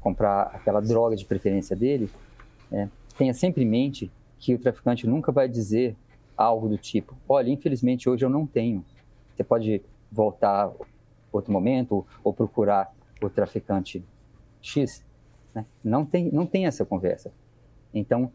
comprar 0.00 0.50
aquela 0.54 0.80
droga 0.80 1.16
de 1.16 1.24
preferência 1.24 1.74
dele, 1.74 2.10
é, 2.72 2.88
tenha 3.16 3.34
sempre 3.34 3.62
em 3.62 3.66
mente 3.66 4.10
que 4.38 4.54
o 4.54 4.58
traficante 4.58 5.06
nunca 5.06 5.32
vai 5.32 5.48
dizer 5.48 5.96
algo 6.36 6.68
do 6.68 6.78
tipo: 6.78 7.16
olha, 7.28 7.50
infelizmente 7.50 8.08
hoje 8.08 8.24
eu 8.24 8.30
não 8.30 8.46
tenho. 8.46 8.84
Você 9.34 9.44
pode 9.44 9.82
voltar 10.10 10.72
outro 11.32 11.52
momento 11.52 12.06
ou 12.22 12.32
procurar 12.32 12.94
o 13.22 13.28
traficante 13.28 14.04
X. 14.60 15.04
Né? 15.54 15.64
Não, 15.82 16.04
tem, 16.04 16.30
não 16.30 16.46
tem 16.46 16.66
essa 16.66 16.84
conversa. 16.84 17.32
Então, 17.92 18.30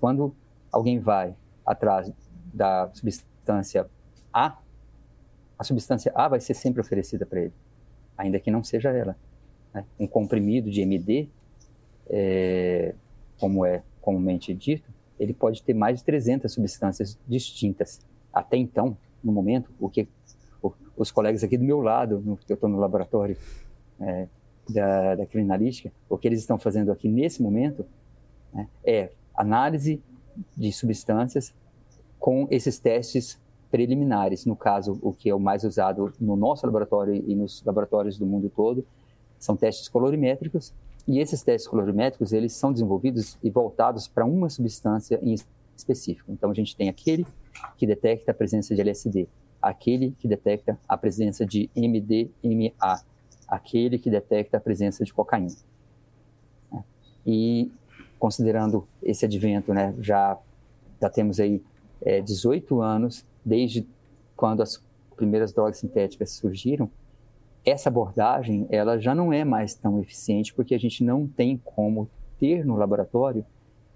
quando 0.00 0.34
alguém 0.70 0.98
vai 0.98 1.34
atrás 1.64 2.12
da 2.52 2.90
substância 2.92 3.88
A, 4.32 4.58
a 5.58 5.64
substância 5.64 6.12
A 6.14 6.28
vai 6.28 6.40
ser 6.40 6.54
sempre 6.54 6.80
oferecida 6.80 7.26
para 7.26 7.40
ele, 7.40 7.54
ainda 8.16 8.38
que 8.38 8.50
não 8.50 8.62
seja 8.62 8.90
ela. 8.90 9.16
Né? 9.72 9.84
Um 9.98 10.06
comprimido 10.06 10.70
de 10.70 10.80
MD 10.82 11.28
é, 12.08 12.94
como 13.38 13.64
é 13.64 13.82
comumente 14.00 14.54
dito, 14.54 14.90
ele 15.18 15.34
pode 15.34 15.62
ter 15.62 15.74
mais 15.74 15.98
de 15.98 16.04
300 16.04 16.52
substâncias 16.52 17.18
distintas. 17.26 18.00
Até 18.32 18.56
então, 18.56 18.96
no 19.22 19.32
momento, 19.32 19.70
o 19.80 19.88
que 19.88 20.08
os 20.96 21.10
colegas 21.10 21.44
aqui 21.44 21.56
do 21.56 21.64
meu 21.64 21.80
lado, 21.80 22.20
no, 22.20 22.38
eu 22.48 22.54
estou 22.54 22.68
no 22.68 22.78
laboratório 22.78 23.36
é, 24.00 24.26
da, 24.68 25.14
da, 25.14 25.26
criminalística, 25.26 25.92
o 26.08 26.18
que 26.18 26.26
eles 26.26 26.40
estão 26.40 26.58
fazendo 26.58 26.90
aqui 26.90 27.08
nesse 27.08 27.42
momento 27.42 27.86
né, 28.52 28.68
é 28.84 29.10
análise 29.34 30.02
de 30.56 30.72
substâncias 30.72 31.54
com 32.18 32.46
esses 32.50 32.78
testes 32.78 33.40
preliminares. 33.70 34.44
No 34.44 34.56
caso, 34.56 34.98
o 35.02 35.12
que 35.12 35.30
é 35.30 35.34
o 35.34 35.40
mais 35.40 35.62
usado 35.64 36.12
no 36.20 36.36
nosso 36.36 36.66
laboratório 36.66 37.14
e 37.14 37.34
nos 37.34 37.62
laboratórios 37.64 38.18
do 38.18 38.26
mundo 38.26 38.50
todo 38.54 38.84
são 39.38 39.56
testes 39.56 39.88
colorimétricos 39.88 40.74
e 41.08 41.18
esses 41.20 41.42
testes 41.42 41.66
colorimétricos, 41.66 42.34
eles 42.34 42.52
são 42.52 42.70
desenvolvidos 42.70 43.38
e 43.42 43.48
voltados 43.48 44.06
para 44.06 44.26
uma 44.26 44.50
substância 44.50 45.18
em 45.22 45.34
específico. 45.74 46.30
Então, 46.30 46.50
a 46.50 46.54
gente 46.54 46.76
tem 46.76 46.90
aquele 46.90 47.26
que 47.78 47.86
detecta 47.86 48.30
a 48.30 48.34
presença 48.34 48.74
de 48.74 48.80
LSD, 48.82 49.26
aquele 49.60 50.14
que 50.18 50.28
detecta 50.28 50.78
a 50.86 50.98
presença 50.98 51.46
de 51.46 51.70
MDMA, 51.74 53.02
aquele 53.48 53.98
que 53.98 54.10
detecta 54.10 54.58
a 54.58 54.60
presença 54.60 55.02
de 55.02 55.14
cocaína. 55.14 55.56
E 57.26 57.72
considerando 58.18 58.86
esse 59.02 59.24
advento, 59.24 59.72
né, 59.72 59.94
já, 60.00 60.36
já 61.00 61.08
temos 61.08 61.40
aí 61.40 61.62
é, 62.02 62.20
18 62.20 62.82
anos 62.82 63.24
desde 63.42 63.88
quando 64.36 64.62
as 64.62 64.82
primeiras 65.16 65.54
drogas 65.54 65.78
sintéticas 65.78 66.32
surgiram, 66.32 66.90
essa 67.68 67.88
abordagem 67.88 68.66
ela 68.70 68.98
já 68.98 69.14
não 69.14 69.32
é 69.32 69.44
mais 69.44 69.74
tão 69.74 70.00
eficiente 70.00 70.54
porque 70.54 70.74
a 70.74 70.78
gente 70.78 71.04
não 71.04 71.26
tem 71.26 71.60
como 71.64 72.08
ter 72.38 72.64
no 72.64 72.76
laboratório 72.76 73.44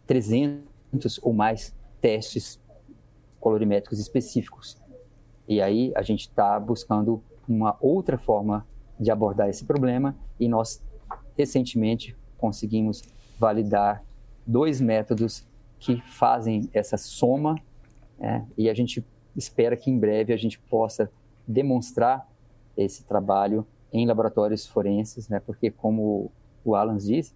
300 0.06 1.20
ou 1.22 1.32
mais 1.32 1.74
testes 2.00 2.60
colorimétricos 3.40 3.98
específicos. 3.98 4.76
E 5.48 5.60
aí 5.60 5.92
a 5.96 6.02
gente 6.02 6.22
está 6.22 6.58
buscando 6.58 7.22
uma 7.48 7.76
outra 7.80 8.18
forma 8.18 8.66
de 8.98 9.10
abordar 9.10 9.48
esse 9.48 9.64
problema 9.64 10.16
e 10.38 10.48
nós 10.48 10.82
recentemente 11.36 12.16
conseguimos 12.38 13.02
validar 13.38 14.04
dois 14.46 14.80
métodos 14.80 15.46
que 15.78 16.00
fazem 16.00 16.68
essa 16.72 16.96
soma 16.96 17.56
né? 18.18 18.46
e 18.56 18.68
a 18.68 18.74
gente 18.74 19.04
espera 19.36 19.76
que 19.76 19.90
em 19.90 19.98
breve 19.98 20.32
a 20.32 20.36
gente 20.36 20.58
possa 20.58 21.10
demonstrar 21.46 22.28
esse 22.76 23.04
trabalho 23.04 23.66
em 23.92 24.06
laboratórios 24.06 24.66
forenses, 24.66 25.28
né? 25.28 25.40
Porque 25.44 25.70
como 25.70 26.30
o 26.64 26.74
Alan 26.74 26.96
disse, 26.96 27.32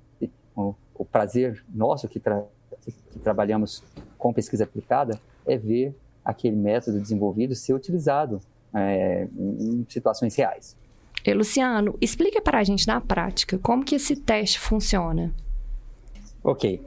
o, 0.54 0.74
o 0.94 1.04
prazer 1.04 1.62
nosso 1.72 2.08
que, 2.08 2.18
tra 2.18 2.44
que 2.84 3.18
trabalhamos 3.18 3.82
com 4.16 4.32
pesquisa 4.32 4.64
aplicada 4.64 5.20
é 5.46 5.56
ver 5.56 5.94
aquele 6.24 6.56
método 6.56 7.00
desenvolvido 7.00 7.54
ser 7.54 7.74
utilizado 7.74 8.40
é, 8.74 9.28
em 9.36 9.86
situações 9.88 10.34
reais. 10.34 10.76
E 11.24 11.34
Luciano, 11.34 11.96
explica 12.00 12.40
para 12.40 12.58
a 12.58 12.64
gente 12.64 12.86
na 12.86 13.00
prática 13.00 13.58
como 13.58 13.84
que 13.84 13.96
esse 13.96 14.16
teste 14.16 14.60
funciona. 14.60 15.34
Ok. 16.42 16.80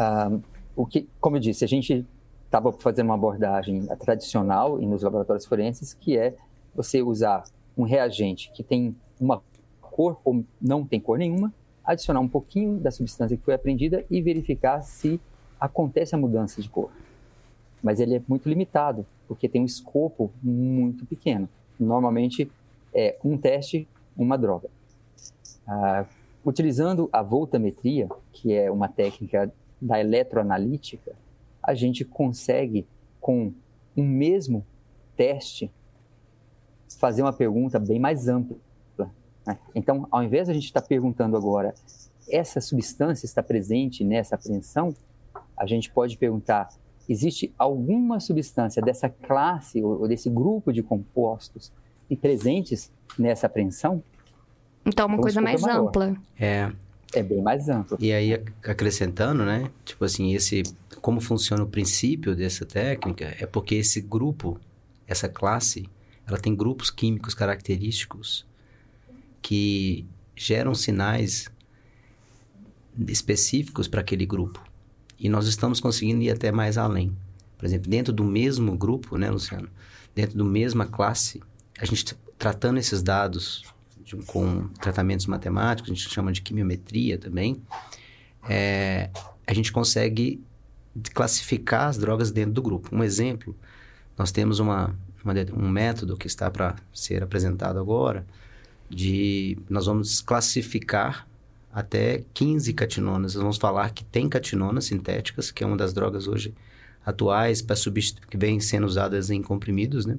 Um, 0.00 0.40
o 0.74 0.86
que, 0.86 1.06
como 1.20 1.36
eu 1.36 1.40
disse, 1.40 1.64
a 1.64 1.68
gente 1.68 2.06
estava 2.46 2.72
fazendo 2.72 3.06
uma 3.06 3.14
abordagem 3.14 3.84
tradicional 3.98 4.80
e 4.80 4.86
nos 4.86 5.02
laboratórios 5.02 5.44
forenses, 5.44 5.92
que 5.92 6.16
é 6.16 6.34
você 6.74 7.02
usar 7.02 7.44
um 7.76 7.84
reagente 7.84 8.50
que 8.52 8.62
tem 8.62 8.94
uma 9.20 9.42
cor 9.80 10.20
ou 10.24 10.44
não 10.60 10.84
tem 10.84 11.00
cor 11.00 11.18
nenhuma, 11.18 11.52
adicionar 11.84 12.20
um 12.20 12.28
pouquinho 12.28 12.78
da 12.78 12.90
substância 12.90 13.36
que 13.36 13.44
foi 13.44 13.54
apreendida 13.54 14.04
e 14.10 14.20
verificar 14.20 14.82
se 14.82 15.20
acontece 15.60 16.14
a 16.14 16.18
mudança 16.18 16.60
de 16.60 16.68
cor. 16.68 16.90
Mas 17.82 18.00
ele 18.00 18.16
é 18.16 18.22
muito 18.28 18.48
limitado, 18.48 19.04
porque 19.26 19.48
tem 19.48 19.60
um 19.60 19.66
escopo 19.66 20.32
muito 20.42 21.04
pequeno. 21.06 21.48
Normalmente 21.78 22.50
é 22.94 23.16
um 23.24 23.36
teste, 23.36 23.88
uma 24.16 24.36
droga. 24.36 24.68
Ah, 25.66 26.04
utilizando 26.44 27.08
a 27.12 27.22
voltametria, 27.22 28.08
que 28.32 28.52
é 28.52 28.70
uma 28.70 28.88
técnica 28.88 29.52
da 29.80 30.00
eletroanalítica, 30.00 31.14
a 31.62 31.74
gente 31.74 32.04
consegue, 32.04 32.86
com 33.20 33.52
um 33.96 34.04
mesmo 34.04 34.64
teste, 35.16 35.70
fazer 36.98 37.22
uma 37.22 37.32
pergunta 37.32 37.78
bem 37.78 37.98
mais 37.98 38.28
ampla. 38.28 38.56
Né? 39.46 39.58
Então, 39.74 40.06
ao 40.10 40.22
invés 40.22 40.46
de 40.46 40.52
a 40.52 40.54
gente 40.54 40.66
estar 40.66 40.80
tá 40.80 40.86
perguntando 40.86 41.36
agora, 41.36 41.74
essa 42.28 42.60
substância 42.60 43.26
está 43.26 43.42
presente 43.42 44.04
nessa 44.04 44.34
apreensão, 44.34 44.94
a 45.56 45.66
gente 45.66 45.90
pode 45.90 46.16
perguntar, 46.16 46.68
existe 47.08 47.52
alguma 47.58 48.20
substância 48.20 48.80
dessa 48.82 49.08
classe 49.08 49.82
ou, 49.82 50.06
desse 50.08 50.30
grupo 50.30 50.72
de 50.72 50.82
compostos 50.82 51.72
presentes 52.20 52.92
nessa 53.18 53.46
apreensão? 53.46 54.02
Então, 54.84 55.06
uma 55.06 55.14
então, 55.14 55.22
coisa 55.22 55.40
mais 55.40 55.62
maior. 55.62 55.88
ampla. 55.88 56.16
É. 56.38 56.70
É 57.14 57.22
bem 57.22 57.42
mais 57.42 57.68
amplo. 57.68 57.96
E 58.00 58.12
aí, 58.12 58.34
acrescentando, 58.64 59.44
né? 59.44 59.70
Tipo 59.84 60.04
assim, 60.04 60.34
esse... 60.34 60.62
Como 61.00 61.20
funciona 61.20 61.62
o 61.62 61.66
princípio 61.66 62.36
dessa 62.36 62.64
técnica 62.64 63.34
é 63.38 63.46
porque 63.46 63.74
esse 63.76 64.00
grupo, 64.00 64.58
essa 65.06 65.28
classe, 65.28 65.88
ela 66.26 66.38
tem 66.38 66.54
grupos 66.54 66.90
químicos 66.90 67.34
característicos 67.34 68.46
que 69.40 70.06
geram 70.36 70.74
sinais 70.74 71.50
específicos 73.08 73.88
para 73.88 74.00
aquele 74.00 74.26
grupo. 74.26 74.62
E 75.18 75.28
nós 75.28 75.46
estamos 75.46 75.80
conseguindo 75.80 76.22
ir 76.22 76.30
até 76.30 76.50
mais 76.52 76.76
além. 76.76 77.16
Por 77.56 77.66
exemplo, 77.66 77.88
dentro 77.88 78.12
do 78.12 78.24
mesmo 78.24 78.76
grupo, 78.76 79.16
né, 79.16 79.30
Luciano? 79.30 79.68
Dentro 80.14 80.36
do 80.36 80.44
mesma 80.44 80.86
classe, 80.86 81.40
a 81.78 81.84
gente 81.84 82.16
tratando 82.36 82.78
esses 82.78 83.02
dados 83.02 83.64
de, 84.04 84.16
com 84.16 84.66
tratamentos 84.80 85.26
matemáticos, 85.26 85.90
a 85.90 85.94
gente 85.94 86.10
chama 86.10 86.32
de 86.32 86.42
quimiometria 86.42 87.16
também, 87.16 87.62
é, 88.48 89.10
a 89.46 89.54
gente 89.54 89.70
consegue 89.70 90.42
classificar 91.14 91.88
as 91.88 91.96
drogas 91.96 92.32
dentro 92.32 92.52
do 92.52 92.62
grupo. 92.62 92.94
Um 92.94 93.02
exemplo, 93.02 93.56
nós 94.18 94.32
temos 94.32 94.58
uma, 94.58 94.94
uma 95.24 95.34
um 95.54 95.68
método 95.68 96.16
que 96.16 96.26
está 96.26 96.50
para 96.50 96.76
ser 96.92 97.22
apresentado 97.22 97.78
agora, 97.78 98.26
de 98.88 99.56
nós 99.68 99.86
vamos 99.86 100.20
classificar 100.20 101.26
até 101.72 102.24
15 102.34 102.72
catinonas. 102.74 103.34
Nós 103.34 103.42
vamos 103.42 103.56
falar 103.56 103.90
que 103.90 104.04
tem 104.04 104.28
catinonas 104.28 104.84
sintéticas, 104.84 105.50
que 105.50 105.64
é 105.64 105.66
uma 105.66 105.76
das 105.76 105.92
drogas 105.92 106.28
hoje 106.28 106.54
atuais 107.04 107.62
para 107.62 107.74
que 108.28 108.36
vêm 108.36 108.60
sendo 108.60 108.86
usadas 108.86 109.30
em 109.30 109.42
comprimidos, 109.42 110.06
né? 110.06 110.18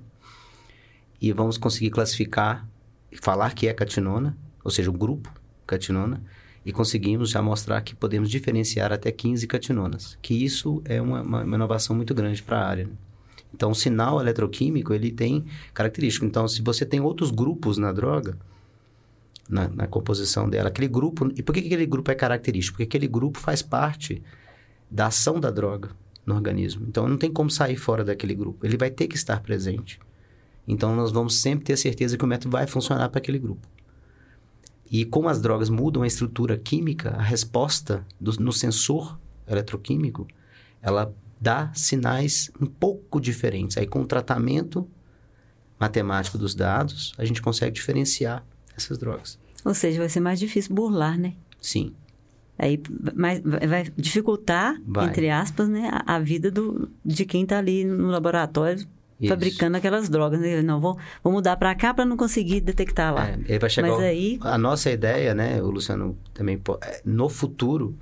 E 1.21 1.31
vamos 1.31 1.57
conseguir 1.57 1.91
classificar 1.91 2.67
e 3.11 3.17
falar 3.17 3.53
que 3.53 3.67
é 3.67 3.73
catinona, 3.73 4.35
ou 4.63 4.71
seja, 4.71 4.89
o 4.89 4.93
grupo 4.93 5.31
catinona, 5.65 6.21
e 6.65 6.73
conseguimos 6.73 7.29
já 7.29 7.41
mostrar 7.41 7.81
que 7.81 7.95
podemos 7.95 8.29
diferenciar 8.29 8.91
até 8.91 9.11
15 9.11 9.47
catinonas, 9.47 10.17
que 10.21 10.33
isso 10.33 10.81
é 10.85 11.01
uma, 11.01 11.21
uma, 11.21 11.43
uma 11.43 11.55
inovação 11.55 11.95
muito 11.95 12.13
grande 12.13 12.41
para 12.41 12.59
a 12.59 12.67
área. 12.67 12.85
Né? 12.85 12.93
Então, 13.53 13.71
o 13.71 13.75
sinal 13.75 14.19
eletroquímico, 14.19 14.93
ele 14.93 15.11
tem 15.11 15.45
características. 15.73 16.27
Então, 16.27 16.47
se 16.47 16.61
você 16.61 16.85
tem 16.85 16.99
outros 16.99 17.29
grupos 17.29 17.77
na 17.77 17.91
droga, 17.91 18.37
na, 19.49 19.67
na, 19.67 19.87
composição 19.87 20.49
dela. 20.49 20.69
Aquele 20.69 20.87
grupo. 20.87 21.31
E 21.35 21.43
por 21.43 21.53
que 21.53 21.59
aquele 21.59 21.85
grupo 21.85 22.11
é 22.11 22.15
característico? 22.15 22.77
Porque 22.77 22.83
aquele 22.83 23.07
grupo 23.07 23.39
faz 23.39 23.61
parte 23.61 24.21
da 24.89 25.07
ação 25.07 25.39
da 25.39 25.51
droga 25.51 25.89
no 26.25 26.35
organismo. 26.35 26.85
Então 26.87 27.07
não 27.07 27.17
tem 27.17 27.31
como 27.31 27.49
sair 27.49 27.75
fora 27.75 28.03
daquele 28.03 28.35
grupo. 28.35 28.65
Ele 28.65 28.77
vai 28.77 28.89
ter 28.89 29.07
que 29.07 29.15
estar 29.15 29.41
presente. 29.41 29.99
Então 30.67 30.95
nós 30.95 31.11
vamos 31.11 31.35
sempre 31.39 31.65
ter 31.65 31.77
certeza 31.77 32.17
que 32.17 32.23
o 32.23 32.27
método 32.27 32.51
vai 32.51 32.67
funcionar 32.67 33.09
para 33.09 33.19
aquele 33.19 33.39
grupo. 33.39 33.67
E 34.89 35.03
como 35.05 35.27
as 35.27 35.41
drogas 35.41 35.69
mudam 35.69 36.03
a 36.03 36.07
estrutura 36.07 36.57
química, 36.57 37.11
a 37.11 37.21
resposta 37.21 38.05
do, 38.19 38.31
no 38.39 38.53
sensor 38.53 39.19
eletroquímico, 39.47 40.27
ela 40.81 41.13
dá 41.43 41.69
sinais 41.73 42.49
um 42.59 42.65
pouco 42.65 43.19
diferentes. 43.19 43.77
Aí 43.77 43.85
com 43.85 44.01
o 44.01 44.05
tratamento 44.05 44.87
matemático 45.77 46.37
dos 46.37 46.55
dados, 46.55 47.13
a 47.17 47.25
gente 47.25 47.41
consegue 47.41 47.73
diferenciar 47.73 48.45
essas 48.75 48.97
drogas. 48.97 49.37
Ou 49.65 49.73
seja, 49.73 49.99
vai 49.99 50.09
ser 50.09 50.21
mais 50.21 50.39
difícil 50.39 50.73
burlar, 50.73 51.19
né? 51.19 51.33
Sim. 51.61 51.93
Aí 52.57 52.81
mas 53.15 53.41
vai 53.41 53.91
dificultar, 53.97 54.79
vai. 54.87 55.07
entre 55.07 55.29
aspas, 55.29 55.67
né, 55.67 55.89
a, 55.91 56.15
a, 56.15 56.19
vida 56.19 56.49
do, 56.51 56.89
de 57.03 57.25
quem 57.25 57.43
está 57.43 57.57
ali 57.57 57.83
no 57.83 58.07
laboratório 58.07 58.87
Isso. 59.19 59.29
fabricando 59.29 59.75
aquelas 59.75 60.07
drogas. 60.07 60.39
Né? 60.39 60.61
Não, 60.61 60.79
vou, 60.79 60.97
vou 61.23 61.33
mudar 61.33 61.57
para 61.57 61.73
cá 61.75 61.93
para 61.93 62.05
não 62.05 62.15
conseguir 62.15 62.61
detectar 62.61 63.13
lá. 63.13 63.29
É, 63.47 63.59
vai 63.59 63.69
chegar 63.69 63.89
Mas 63.89 63.99
aí... 63.99 64.39
A 64.41 64.57
nossa 64.57 64.91
ideia, 64.91 65.33
né, 65.33 65.61
o 65.61 65.69
Luciano 65.69 66.17
também, 66.33 66.61
é, 66.83 67.01
no 67.03 67.27
futuro, 67.27 67.97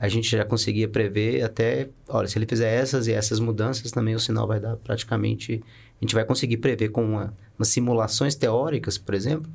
a 0.00 0.08
gente 0.08 0.30
já 0.30 0.46
conseguia 0.46 0.88
prever 0.88 1.42
até, 1.44 1.90
olha, 2.08 2.26
se 2.26 2.38
ele 2.38 2.46
fizer 2.46 2.74
essas 2.74 3.06
e 3.06 3.12
essas 3.12 3.38
mudanças, 3.38 3.92
também 3.92 4.14
o 4.14 4.18
sinal 4.18 4.46
vai 4.46 4.58
dar 4.58 4.76
praticamente, 4.76 5.62
a 6.00 6.04
gente 6.04 6.14
vai 6.14 6.24
conseguir 6.24 6.56
prever 6.56 6.88
com 6.88 7.04
uma, 7.04 7.34
umas 7.58 7.68
simulações 7.68 8.34
teóricas, 8.34 8.96
por 8.96 9.14
exemplo, 9.14 9.52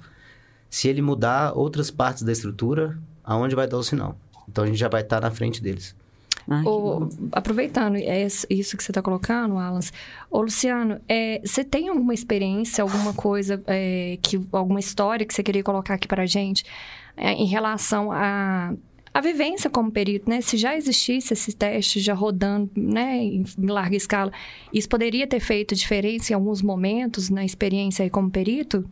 se 0.70 0.88
ele 0.88 1.02
mudar 1.02 1.58
outras 1.58 1.90
partes 1.90 2.22
da 2.22 2.32
estrutura, 2.32 2.96
aonde 3.24 3.56
vai 3.56 3.68
dar 3.68 3.78
o 3.78 3.84
sinal. 3.84 4.16
Então 4.48 4.64
a 4.64 4.68
gente 4.68 4.78
já 4.78 4.88
vai 4.88 5.02
estar 5.02 5.20
na 5.20 5.32
frente 5.32 5.64
deles. 5.64 5.96
Ah, 6.48 6.62
Ô, 6.64 7.10
aproveitando 7.32 7.96
é 7.96 8.28
isso 8.52 8.78
que 8.78 8.84
você 8.84 8.92
está 8.92 9.02
colocando, 9.02 9.58
Alan. 9.58 9.80
Ô, 10.30 10.42
Luciano, 10.42 11.02
é, 11.10 11.42
você 11.44 11.64
tem 11.64 11.90
alguma 11.90 12.14
experiência, 12.14 12.84
alguma 12.84 13.16
coisa, 13.16 13.60
é, 13.66 14.20
que, 14.22 14.40
alguma 14.52 14.80
história 14.80 15.26
que 15.26 15.34
você 15.34 15.42
queria 15.42 15.64
colocar 15.64 15.96
aqui 15.96 16.08
para 16.08 16.22
a 16.22 16.28
gente 16.28 16.64
é, 17.18 17.32
em 17.32 17.48
relação 17.48 18.12
a 18.12 18.76
a 19.16 19.22
vivência 19.22 19.70
como 19.70 19.90
perito, 19.90 20.30
né? 20.30 20.42
Se 20.42 20.58
já 20.58 20.76
existisse 20.76 21.32
esse 21.32 21.54
teste 21.54 22.02
já 22.02 22.14
rodando, 22.14 22.70
né, 22.76 23.16
em 23.24 23.46
larga 23.62 23.96
escala, 23.96 24.30
isso 24.74 24.90
poderia 24.90 25.26
ter 25.26 25.40
feito 25.40 25.74
diferença 25.74 26.34
em 26.34 26.36
alguns 26.36 26.62
momentos 26.62 27.30
na 27.30 27.46
experiência 27.46 28.04
aí 28.04 28.10
como 28.10 28.30
perito? 28.30 28.84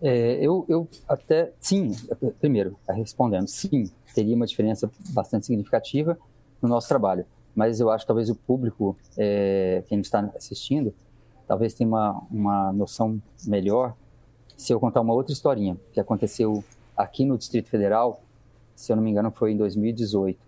É, 0.00 0.38
eu, 0.40 0.64
eu 0.66 0.88
até, 1.06 1.52
sim, 1.60 1.94
primeiro, 2.40 2.74
respondendo, 2.88 3.48
sim, 3.48 3.84
teria 4.14 4.34
uma 4.34 4.46
diferença 4.46 4.90
bastante 5.10 5.44
significativa 5.44 6.18
no 6.62 6.66
nosso 6.66 6.88
trabalho. 6.88 7.26
Mas 7.54 7.80
eu 7.80 7.90
acho 7.90 8.04
que 8.04 8.08
talvez 8.08 8.30
o 8.30 8.34
público, 8.34 8.96
é, 9.14 9.84
quem 9.88 10.00
está 10.00 10.20
assistindo, 10.34 10.94
talvez 11.46 11.74
tenha 11.74 11.86
uma, 11.86 12.22
uma 12.30 12.72
noção 12.72 13.20
melhor 13.46 13.94
se 14.56 14.72
eu 14.72 14.80
contar 14.80 15.02
uma 15.02 15.12
outra 15.12 15.34
historinha 15.34 15.76
que 15.92 16.00
aconteceu 16.00 16.64
aqui 16.96 17.26
no 17.26 17.36
Distrito 17.36 17.68
Federal, 17.68 18.22
se 18.80 18.90
eu 18.90 18.96
não 18.96 19.02
me 19.02 19.10
engano, 19.10 19.30
foi 19.30 19.52
em 19.52 19.58
2018. 19.58 20.40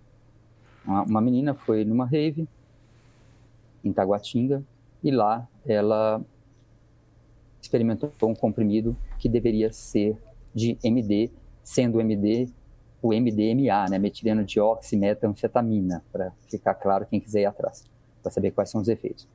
Uma, 0.87 1.03
uma 1.03 1.21
menina 1.21 1.53
foi 1.53 1.85
numa 1.85 2.07
rave 2.07 2.49
em 3.85 3.93
Taguatinga 3.93 4.65
e 5.05 5.11
lá 5.11 5.47
ela 5.67 6.25
experimentou 7.61 8.11
um 8.23 8.35
comprimido 8.35 8.97
que 9.19 9.29
deveria 9.29 9.71
ser 9.71 10.17
de 10.55 10.79
MD, 10.83 11.31
sendo 11.63 12.01
MD 12.01 12.49
o 13.03 13.13
MDMA, 13.13 13.91
né, 13.91 13.99
metileno 13.99 14.45
dioximetanfetamina, 14.45 16.03
para 16.11 16.33
ficar 16.49 16.73
claro 16.75 17.05
quem 17.05 17.21
quiser 17.21 17.43
ir 17.43 17.47
atrás, 17.47 17.85
para 18.23 18.33
saber 18.33 18.53
quais 18.53 18.71
são 18.71 18.81
os 18.81 18.89
efeitos. 18.89 19.29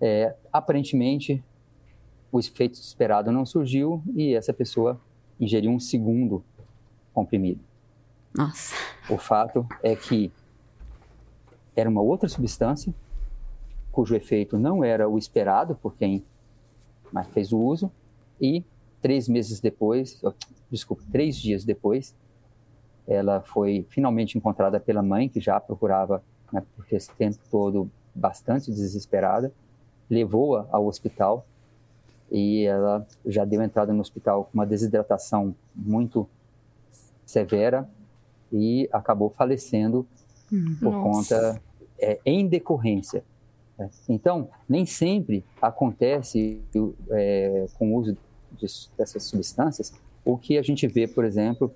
É, 0.00 0.32
aparentemente, 0.52 1.42
o 2.30 2.38
efeito 2.38 2.74
esperado 2.74 3.32
não 3.32 3.44
surgiu 3.44 4.00
e 4.14 4.32
essa 4.32 4.52
pessoa 4.52 5.00
ingeriu 5.40 5.72
um 5.72 5.80
segundo 5.80 6.44
comprimido. 7.12 7.60
Nossa. 8.36 8.74
O 9.08 9.16
fato 9.16 9.66
é 9.82 9.94
que 9.96 10.30
era 11.74 11.88
uma 11.88 12.02
outra 12.02 12.28
substância 12.28 12.92
cujo 13.92 14.14
efeito 14.14 14.58
não 14.58 14.84
era 14.84 15.08
o 15.08 15.16
esperado 15.16 15.74
por 15.74 15.94
quem 15.94 16.22
fez 17.32 17.50
o 17.52 17.58
uso 17.58 17.90
e 18.38 18.62
três 19.00 19.28
meses 19.28 19.60
depois, 19.60 20.20
desculpa, 20.70 21.02
três 21.10 21.36
dias 21.36 21.64
depois, 21.64 22.14
ela 23.06 23.40
foi 23.40 23.86
finalmente 23.88 24.36
encontrada 24.36 24.80
pela 24.80 25.02
mãe, 25.02 25.28
que 25.28 25.40
já 25.40 25.58
procurava, 25.60 26.22
né, 26.52 26.62
por 26.74 26.84
esse 26.90 27.10
tempo 27.12 27.38
todo, 27.50 27.90
bastante 28.14 28.70
desesperada, 28.70 29.52
levou-a 30.10 30.66
ao 30.70 30.86
hospital 30.86 31.46
e 32.30 32.64
ela 32.64 33.06
já 33.24 33.44
deu 33.44 33.62
entrada 33.62 33.92
no 33.92 34.00
hospital 34.00 34.44
com 34.44 34.50
uma 34.54 34.66
desidratação 34.66 35.54
muito 35.74 36.28
severa 37.24 37.88
e 38.52 38.88
acabou 38.92 39.30
falecendo 39.30 40.06
hum, 40.52 40.76
por 40.80 40.92
nossa. 40.92 41.36
conta, 41.38 41.62
é, 41.98 42.18
em 42.24 42.46
decorrência. 42.46 43.24
Né. 43.78 43.90
Então, 44.08 44.48
nem 44.68 44.86
sempre 44.86 45.44
acontece 45.60 46.60
é, 47.10 47.66
com 47.78 47.92
o 47.92 47.96
uso 47.96 48.16
de, 48.52 48.66
dessas 48.96 49.24
substâncias 49.24 49.92
o 50.24 50.36
que 50.36 50.58
a 50.58 50.62
gente 50.62 50.86
vê, 50.88 51.06
por 51.06 51.24
exemplo, 51.24 51.72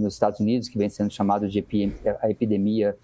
nos 0.00 0.14
Estados 0.14 0.40
Unidos, 0.40 0.68
que 0.68 0.78
vem 0.78 0.88
sendo 0.88 1.10
chamado 1.10 1.46
de 1.46 1.64
a 2.20 2.30
epidemia 2.30 2.96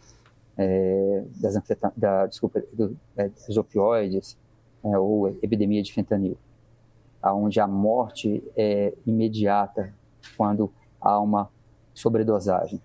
é, 0.57 1.25
das, 1.37 1.55
da, 1.95 2.27
desculpa, 2.27 2.63
do, 2.73 2.97
é, 3.17 3.29
dos 3.29 3.57
opioides, 3.57 4.37
é, 4.83 4.99
ou 4.99 5.29
epidemia 5.29 5.83
de 5.83 5.93
fentanil, 5.93 6.37
onde 7.23 7.61
a 7.61 7.67
morte 7.69 8.43
é 8.57 8.93
imediata 9.07 9.95
quando 10.37 10.73
há 11.01 11.21
uma 11.21 11.49
sobredosagem. 11.95 12.81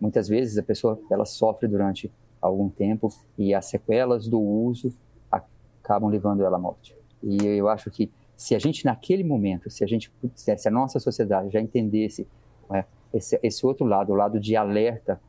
Muitas 0.00 0.28
vezes 0.28 0.56
a 0.58 0.62
pessoa 0.62 0.98
ela 1.10 1.24
sofre 1.24 1.68
durante 1.68 2.10
algum 2.40 2.68
tempo 2.68 3.12
e 3.36 3.52
as 3.54 3.66
sequelas 3.66 4.26
do 4.26 4.40
uso 4.40 4.92
acabam 5.30 6.10
levando 6.10 6.42
ela 6.42 6.56
à 6.56 6.60
morte. 6.60 6.96
E 7.22 7.44
eu 7.44 7.68
acho 7.68 7.90
que 7.90 8.10
se 8.36 8.54
a 8.54 8.58
gente 8.58 8.86
naquele 8.86 9.22
momento, 9.22 9.68
se 9.68 9.84
a 9.84 9.86
gente, 9.86 10.10
se 10.34 10.68
a 10.68 10.70
nossa 10.70 10.98
sociedade 10.98 11.50
já 11.50 11.60
entendesse 11.60 12.26
né, 12.70 12.86
esse, 13.12 13.38
esse 13.42 13.66
outro 13.66 13.84
lado, 13.84 14.12
o 14.12 14.14
lado 14.14 14.40
de 14.40 14.56
alerta 14.56 15.20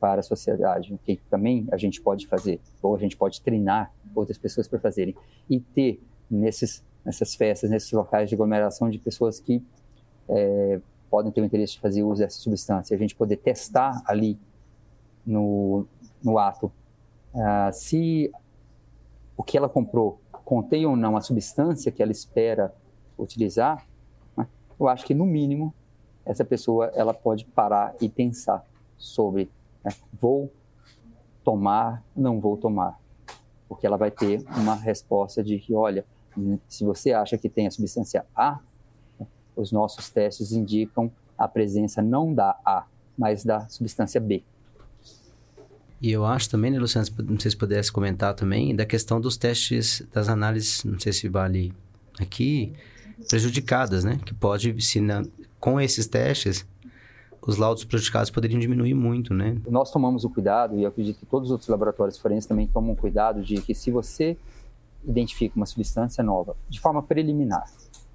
para 0.00 0.20
a 0.20 0.22
sociedade, 0.22 0.92
o 0.92 0.98
que 0.98 1.20
também 1.28 1.66
a 1.70 1.76
gente 1.76 2.00
pode 2.00 2.26
fazer, 2.26 2.60
ou 2.82 2.94
a 2.94 2.98
gente 2.98 3.16
pode 3.16 3.40
treinar 3.42 3.92
outras 4.14 4.38
pessoas 4.38 4.66
para 4.66 4.78
fazerem, 4.78 5.14
e 5.48 5.60
ter 5.60 6.02
nesses, 6.30 6.82
nessas 7.04 7.34
festas, 7.34 7.68
nesses 7.68 7.92
locais 7.92 8.28
de 8.28 8.34
aglomeração 8.34 8.88
de 8.88 8.98
pessoas 8.98 9.40
que 9.40 9.62
é, 10.28 10.80
podem 11.14 11.30
ter 11.30 11.40
o 11.40 11.44
interesse 11.44 11.74
de 11.74 11.78
fazer 11.78 12.02
uso 12.02 12.22
dessa 12.22 12.40
substância, 12.40 12.92
a 12.92 12.98
gente 12.98 13.14
poder 13.14 13.36
testar 13.36 14.02
ali 14.04 14.36
no, 15.24 15.86
no 16.20 16.40
ato 16.40 16.72
uh, 17.32 17.72
se 17.72 18.32
o 19.36 19.44
que 19.44 19.56
ela 19.56 19.68
comprou 19.68 20.20
contém 20.44 20.84
ou 20.84 20.96
não 20.96 21.16
a 21.16 21.20
substância 21.20 21.92
que 21.92 22.02
ela 22.02 22.10
espera 22.10 22.74
utilizar, 23.16 23.86
né, 24.36 24.48
eu 24.76 24.88
acho 24.88 25.06
que 25.06 25.14
no 25.14 25.24
mínimo 25.24 25.72
essa 26.26 26.44
pessoa 26.44 26.90
ela 26.96 27.14
pode 27.14 27.44
parar 27.44 27.94
e 28.00 28.08
pensar 28.08 28.66
sobre 28.98 29.48
né, 29.84 29.92
vou 30.12 30.52
tomar, 31.44 32.02
não 32.16 32.40
vou 32.40 32.56
tomar. 32.56 32.98
Porque 33.68 33.86
ela 33.86 33.96
vai 33.96 34.10
ter 34.10 34.44
uma 34.56 34.74
resposta 34.74 35.44
de 35.44 35.60
que, 35.60 35.74
olha, 35.74 36.04
se 36.68 36.84
você 36.84 37.12
acha 37.12 37.38
que 37.38 37.48
tem 37.48 37.68
a 37.68 37.70
substância 37.70 38.26
A, 38.34 38.58
os 39.56 39.72
nossos 39.72 40.10
testes 40.10 40.52
indicam 40.52 41.10
a 41.36 41.48
presença 41.48 42.00
não 42.00 42.32
da 42.32 42.58
A, 42.64 42.84
mas 43.16 43.44
da 43.44 43.68
substância 43.68 44.20
B. 44.20 44.42
E 46.00 46.12
eu 46.12 46.24
acho 46.24 46.50
também, 46.50 46.70
né, 46.70 46.78
Luciano, 46.78 47.06
não 47.24 47.38
sei 47.38 47.50
se 47.50 47.56
pudesse 47.56 47.90
comentar 47.90 48.34
também, 48.34 48.74
da 48.76 48.84
questão 48.84 49.20
dos 49.20 49.36
testes, 49.36 50.06
das 50.12 50.28
análises, 50.28 50.84
não 50.84 50.98
sei 50.98 51.12
se 51.12 51.28
vale 51.28 51.72
aqui, 52.20 52.74
prejudicadas, 53.28 54.04
né? 54.04 54.18
Que 54.24 54.34
pode, 54.34 54.80
se 54.82 55.00
na, 55.00 55.24
com 55.58 55.80
esses 55.80 56.06
testes, 56.06 56.66
os 57.40 57.56
laudos 57.56 57.84
prejudicados 57.84 58.30
poderiam 58.30 58.60
diminuir 58.60 58.94
muito, 58.94 59.32
né? 59.32 59.56
Nós 59.66 59.90
tomamos 59.90 60.24
o 60.24 60.30
cuidado, 60.30 60.78
e 60.78 60.82
eu 60.82 60.88
acredito 60.88 61.18
que 61.18 61.26
todos 61.26 61.48
os 61.48 61.52
outros 61.52 61.68
laboratórios 61.68 62.18
forenses 62.18 62.46
também 62.46 62.66
tomam 62.66 62.94
cuidado, 62.94 63.42
de 63.42 63.60
que 63.62 63.74
se 63.74 63.90
você 63.90 64.36
identifica 65.06 65.56
uma 65.56 65.66
substância 65.66 66.24
nova, 66.24 66.56
de 66.68 66.80
forma 66.80 67.02
preliminar, 67.02 67.64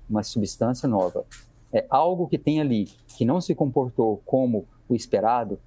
uma 0.09 0.23
substância 0.23 0.87
nova, 0.87 1.25
é 1.71 1.85
algo 1.89 2.27
que 2.27 2.37
tem 2.37 2.59
ali 2.59 2.85
que 3.15 3.23
não 3.23 3.39
se 3.39 3.53
comportou 3.53 4.21
como 4.25 4.65
o 4.87 4.95
esperado, 4.95 5.59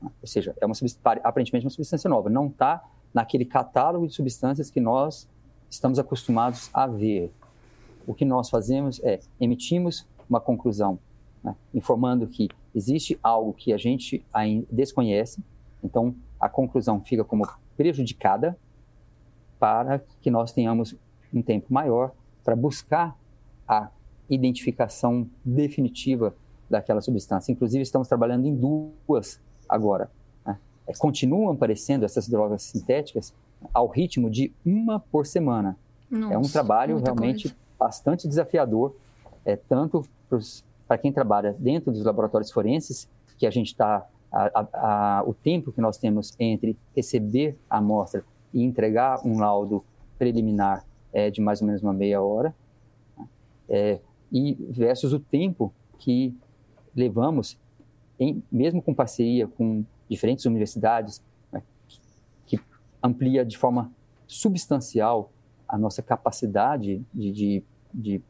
ou 0.00 0.26
seja, 0.26 0.54
é 0.60 0.66
uma 0.66 0.74
aparentemente 1.22 1.66
uma 1.66 1.70
substância 1.70 2.08
nova, 2.08 2.30
não 2.30 2.46
está 2.46 2.82
naquele 3.12 3.44
catálogo 3.44 4.06
de 4.06 4.14
substâncias 4.14 4.70
que 4.70 4.80
nós 4.80 5.28
estamos 5.70 5.98
acostumados 5.98 6.70
a 6.72 6.86
ver. 6.86 7.32
O 8.06 8.14
que 8.14 8.24
nós 8.24 8.48
fazemos 8.48 9.00
é 9.02 9.20
emitimos 9.40 10.06
uma 10.28 10.40
conclusão, 10.40 10.98
né, 11.42 11.54
informando 11.74 12.26
que 12.26 12.48
existe 12.74 13.18
algo 13.22 13.52
que 13.52 13.72
a 13.72 13.76
gente 13.76 14.24
ainda 14.32 14.66
desconhece, 14.70 15.42
então 15.82 16.14
a 16.38 16.48
conclusão 16.48 17.00
fica 17.00 17.24
como 17.24 17.48
prejudicada 17.76 18.56
para 19.58 20.00
que 20.20 20.30
nós 20.30 20.52
tenhamos 20.52 20.94
um 21.32 21.42
tempo 21.42 21.72
maior 21.72 22.12
para 22.44 22.54
buscar 22.54 23.16
a 23.68 23.90
identificação 24.28 25.28
definitiva 25.44 26.34
daquela 26.68 27.00
substância. 27.00 27.52
Inclusive, 27.52 27.82
estamos 27.82 28.08
trabalhando 28.08 28.46
em 28.46 28.54
duas 28.54 29.40
agora. 29.68 30.10
Né? 30.44 30.58
É, 30.86 30.92
continuam 30.94 31.50
aparecendo 31.50 32.04
essas 32.04 32.28
drogas 32.28 32.62
sintéticas 32.62 33.32
ao 33.72 33.86
ritmo 33.86 34.30
de 34.30 34.52
uma 34.64 35.00
por 35.00 35.26
semana. 35.26 35.76
Nossa, 36.10 36.34
é 36.34 36.38
um 36.38 36.42
trabalho 36.42 36.98
realmente 36.98 37.48
coisa. 37.48 37.56
bastante 37.78 38.28
desafiador, 38.28 38.94
é, 39.44 39.56
tanto 39.56 40.04
para 40.86 40.98
quem 40.98 41.12
trabalha 41.12 41.54
dentro 41.58 41.92
dos 41.92 42.04
laboratórios 42.04 42.50
forenses, 42.50 43.08
que 43.38 43.46
a 43.46 43.50
gente 43.50 43.68
está. 43.68 44.06
o 45.26 45.34
tempo 45.34 45.72
que 45.72 45.80
nós 45.80 45.98
temos 45.98 46.34
entre 46.38 46.76
receber 46.94 47.56
a 47.70 47.78
amostra 47.78 48.24
e 48.52 48.62
entregar 48.62 49.20
um 49.24 49.38
laudo 49.38 49.84
preliminar 50.18 50.84
é 51.12 51.30
de 51.30 51.40
mais 51.40 51.60
ou 51.60 51.66
menos 51.66 51.82
uma 51.82 51.92
meia 51.92 52.20
hora? 52.22 52.54
É, 53.68 53.98
e 54.32 54.54
versus 54.70 55.12
o 55.12 55.20
tempo 55.20 55.72
que 55.98 56.34
levamos, 56.94 57.58
em, 58.18 58.42
mesmo 58.50 58.80
com 58.82 58.94
parceria 58.94 59.46
com 59.46 59.84
diferentes 60.08 60.44
universidades, 60.44 61.22
né, 61.52 61.62
que, 61.86 62.00
que, 62.46 62.60
amplia 63.02 63.44
de 63.44 63.56
forma 63.56 63.90
substancial 64.26 65.30
a 65.68 65.76
nossa 65.76 66.02
capacidade 66.02 67.04
de, 67.12 67.32
de, 67.32 67.64
de 67.92 68.22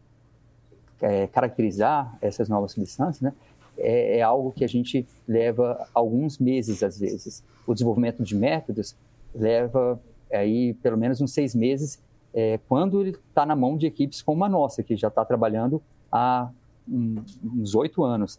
é, 1.01 1.27
caracterizar 1.27 2.16
essas 2.20 2.49
novas 2.49 2.72
substâncias, 2.72 3.20
né, 3.20 3.33
é, 3.79 4.18
é, 4.18 4.22
algo 4.22 4.53
que 4.53 4.64
a 4.64 4.68
gente 4.68 5.07
leva 5.29 5.87
alguns 5.92 6.38
meses 6.38 6.83
às 6.83 6.99
vezes. 6.99 7.44
O 7.66 7.75
desenvolvimento 7.75 8.22
de 8.22 8.35
métodos 8.35 8.96
leva 9.35 10.01
aí 10.33 10.75
pelo 10.75 10.96
menos 10.96 11.20
uns 11.20 11.33
seis 11.33 11.55
meses 11.55 12.03
é, 12.37 12.61
quando 12.68 13.01
ele 13.01 13.16
está 13.29 13.46
na 13.46 13.57
mão 13.57 13.79
de 13.79 13.87
equipes 13.87 14.20
como 14.20 14.44
a 14.44 14.49
nossa, 14.49 14.83
que 14.83 14.94
já 14.94 15.09
está 15.09 15.25
trabalhando 15.25 15.83
há 16.12 16.51
um, 16.87 17.16
uns 17.42 17.75
oito 17.75 18.05
anos 18.05 18.38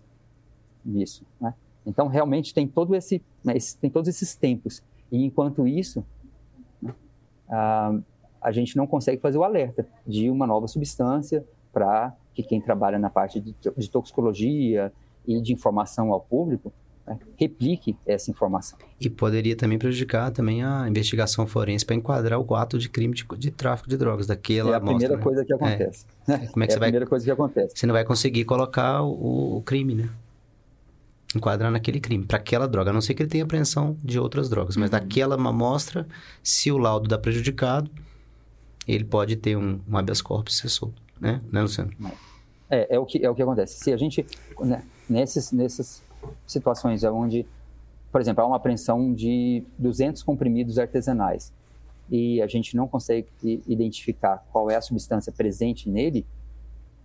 nisso. 0.85 1.25
Né? 1.41 1.51
Então, 1.83 2.07
realmente 2.07 2.53
tem, 2.53 2.67
todo 2.67 2.95
esse, 2.95 3.23
né, 3.43 3.57
esse, 3.57 3.75
tem 3.75 3.89
todos 3.89 4.07
esses 4.07 4.35
tempos. 4.35 4.83
E, 5.11 5.25
enquanto 5.25 5.67
isso, 5.67 6.05
né, 6.79 6.93
a, 7.49 7.97
a 8.39 8.51
gente 8.51 8.77
não 8.77 8.85
consegue 8.85 9.19
fazer 9.19 9.39
o 9.39 9.43
alerta 9.43 9.87
de 10.05 10.29
uma 10.29 10.45
nova 10.45 10.67
substância 10.67 11.43
para 11.73 12.15
que 12.35 12.43
quem 12.43 12.61
trabalha 12.61 12.99
na 12.99 13.09
parte 13.09 13.39
de, 13.39 13.55
de 13.75 13.89
toxicologia 13.89 14.93
e 15.25 15.41
de 15.41 15.51
informação 15.51 16.13
ao 16.13 16.21
público 16.21 16.71
né, 17.07 17.17
replique 17.37 17.95
essa 18.05 18.29
informação. 18.29 18.77
E 18.99 19.09
poderia 19.09 19.55
também 19.55 19.79
prejudicar 19.79 20.29
também 20.31 20.63
a 20.63 20.87
investigação 20.87 21.47
forense 21.47 21.85
para 21.85 21.95
enquadrar 21.95 22.39
o 22.39 22.55
ato 22.55 22.77
de 22.77 22.89
crime 22.89 23.13
de, 23.13 23.25
de 23.37 23.49
tráfico 23.49 23.89
de 23.89 23.95
drogas 23.95 24.27
daquela 24.27 24.71
É 24.71 24.75
a 24.75 24.81
primeira 24.81 25.15
né? 25.15 25.23
coisa 25.23 25.45
que 25.45 25.53
acontece. 25.53 26.05
É. 26.27 26.37
Como 26.51 26.63
é 26.63 26.67
que 26.67 26.73
é 26.73 26.75
você 26.75 26.77
a 26.77 26.79
vai... 26.79 26.89
primeira 26.89 27.07
coisa 27.07 27.25
que 27.25 27.31
acontece. 27.31 27.73
Você 27.75 27.87
não 27.87 27.93
vai 27.93 28.03
conseguir 28.03 28.43
colocar 28.43 29.01
o, 29.01 29.57
o 29.57 29.61
crime, 29.61 29.95
né? 29.95 30.09
Enquadrar 31.35 31.71
naquele 31.71 31.99
crime, 31.99 32.25
para 32.25 32.37
aquela 32.37 32.67
droga. 32.67 32.89
A 32.89 32.93
não 32.93 33.01
ser 33.01 33.13
que 33.13 33.21
ele 33.21 33.29
tenha 33.29 33.43
apreensão 33.43 33.97
de 34.03 34.19
outras 34.19 34.49
drogas. 34.49 34.75
Mas 34.75 34.91
uhum. 34.91 34.99
daquela 34.99 35.35
amostra, 35.35 36.07
se 36.43 36.71
o 36.71 36.77
laudo 36.77 37.07
dá 37.07 37.17
prejudicado, 37.17 37.89
ele 38.87 39.03
pode 39.03 39.35
ter 39.35 39.55
um, 39.55 39.79
um 39.87 39.97
habeas 39.97 40.21
corpus 40.21 40.57
ser 40.57 40.69
solto. 40.69 41.01
Né, 41.19 41.41
né 41.51 41.61
Luciano? 41.61 41.91
É, 42.69 42.95
é, 42.95 42.99
o 42.99 43.05
que, 43.05 43.23
é 43.23 43.29
o 43.29 43.35
que 43.35 43.41
acontece. 43.41 43.79
Se 43.79 43.91
a 43.91 43.97
gente, 43.97 44.25
né, 44.59 44.83
nesses, 45.09 45.51
nesses 45.51 46.01
situações 46.45 47.03
onde, 47.03 47.45
por 48.11 48.21
exemplo, 48.21 48.43
há 48.43 48.47
uma 48.47 48.57
apreensão 48.57 49.13
de 49.13 49.63
200 49.77 50.23
comprimidos 50.23 50.77
artesanais 50.79 51.53
e 52.09 52.41
a 52.41 52.47
gente 52.47 52.75
não 52.75 52.87
consegue 52.87 53.27
identificar 53.67 54.43
qual 54.51 54.69
é 54.69 54.75
a 54.75 54.81
substância 54.81 55.31
presente 55.31 55.89
nele, 55.89 56.25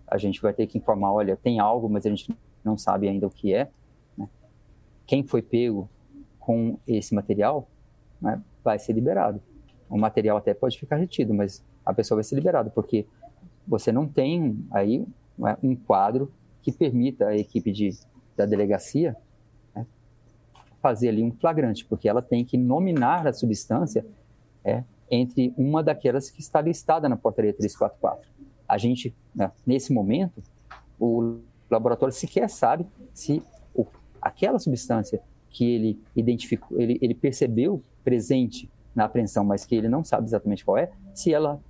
a 0.07 0.17
gente 0.17 0.41
vai 0.41 0.53
ter 0.53 0.67
que 0.67 0.77
informar, 0.77 1.11
olha, 1.11 1.35
tem 1.35 1.59
algo, 1.59 1.89
mas 1.89 2.05
a 2.05 2.09
gente 2.09 2.33
não 2.63 2.77
sabe 2.77 3.09
ainda 3.09 3.27
o 3.27 3.29
que 3.29 3.53
é. 3.53 3.69
Né? 4.17 4.29
Quem 5.05 5.23
foi 5.23 5.41
pego 5.41 5.89
com 6.39 6.77
esse 6.87 7.13
material 7.13 7.67
né, 8.21 8.41
vai 8.63 8.79
ser 8.79 8.93
liberado. 8.93 9.41
O 9.89 9.97
material 9.97 10.37
até 10.37 10.53
pode 10.53 10.77
ficar 10.77 10.97
retido, 10.97 11.33
mas 11.33 11.63
a 11.85 11.93
pessoa 11.93 12.17
vai 12.17 12.23
ser 12.23 12.35
liberada, 12.35 12.69
porque 12.69 13.05
você 13.67 13.91
não 13.91 14.07
tem 14.07 14.57
aí 14.71 15.05
né, 15.37 15.57
um 15.61 15.75
quadro 15.75 16.31
que 16.61 16.71
permita 16.71 17.27
a 17.27 17.37
equipe 17.37 17.71
de 17.71 17.89
da 18.35 18.45
delegacia 18.45 19.15
né, 19.75 19.85
fazer 20.81 21.09
ali 21.09 21.23
um 21.23 21.31
flagrante, 21.31 21.85
porque 21.85 22.07
ela 22.07 22.21
tem 22.21 22.43
que 22.43 22.57
nominar 22.57 23.27
a 23.27 23.33
substância 23.33 24.05
é, 24.63 24.83
entre 25.09 25.53
uma 25.57 25.83
daquelas 25.83 26.29
que 26.29 26.41
está 26.41 26.61
listada 26.61 27.07
na 27.07 27.15
portaria 27.15 27.53
344. 27.53 28.29
A 28.67 28.77
gente, 28.77 29.15
né, 29.35 29.51
nesse 29.65 29.93
momento, 29.93 30.41
o 30.99 31.39
laboratório 31.69 32.13
sequer 32.13 32.49
sabe 32.49 32.85
se 33.13 33.43
o, 33.73 33.85
aquela 34.21 34.59
substância 34.59 35.21
que 35.49 35.65
ele 35.65 35.99
identificou, 36.15 36.79
ele, 36.79 36.97
ele 37.01 37.13
percebeu 37.13 37.83
presente 38.03 38.69
na 38.95 39.05
apreensão, 39.05 39.43
mas 39.43 39.65
que 39.65 39.75
ele 39.75 39.87
não 39.87 40.03
sabe 40.03 40.27
exatamente 40.27 40.63
qual 40.65 40.77
é, 40.77 40.91
se 41.13 41.33
ela 41.33 41.61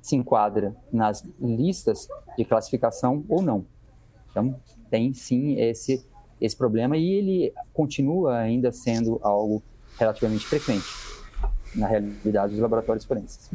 se 0.00 0.14
enquadra 0.14 0.76
nas 0.92 1.24
listas 1.40 2.08
de 2.36 2.44
classificação 2.44 3.24
ou 3.28 3.42
não. 3.42 3.66
Então, 4.30 4.54
tem 4.90 5.12
sim 5.12 5.58
esse, 5.60 6.04
esse 6.40 6.56
problema 6.56 6.96
e 6.96 7.10
ele 7.10 7.52
continua 7.72 8.38
ainda 8.38 8.72
sendo 8.72 9.18
algo 9.22 9.62
relativamente 9.98 10.46
frequente 10.46 10.86
na 11.74 11.86
realidade 11.86 12.52
dos 12.52 12.60
laboratórios 12.60 13.04
forenses. 13.04 13.50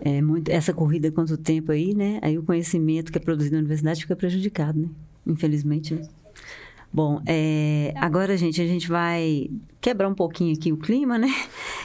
É 0.00 0.20
muito 0.20 0.50
essa 0.50 0.72
corrida 0.72 1.10
quanto 1.10 1.36
tempo 1.36 1.72
aí, 1.72 1.94
né? 1.94 2.18
Aí 2.22 2.36
o 2.36 2.42
conhecimento 2.42 3.10
que 3.10 3.18
é 3.18 3.20
produzido 3.20 3.54
na 3.54 3.60
universidade 3.60 4.00
fica 4.00 4.16
prejudicado, 4.16 4.78
né? 4.78 4.88
Infelizmente, 5.26 5.94
né? 5.94 6.02
Bom, 6.92 7.20
é, 7.26 7.92
agora, 7.96 8.36
gente, 8.36 8.60
a 8.62 8.66
gente 8.66 8.88
vai 8.88 9.50
quebrar 9.80 10.08
um 10.08 10.14
pouquinho 10.14 10.54
aqui 10.54 10.72
o 10.72 10.76
clima, 10.76 11.18
né? 11.18 11.28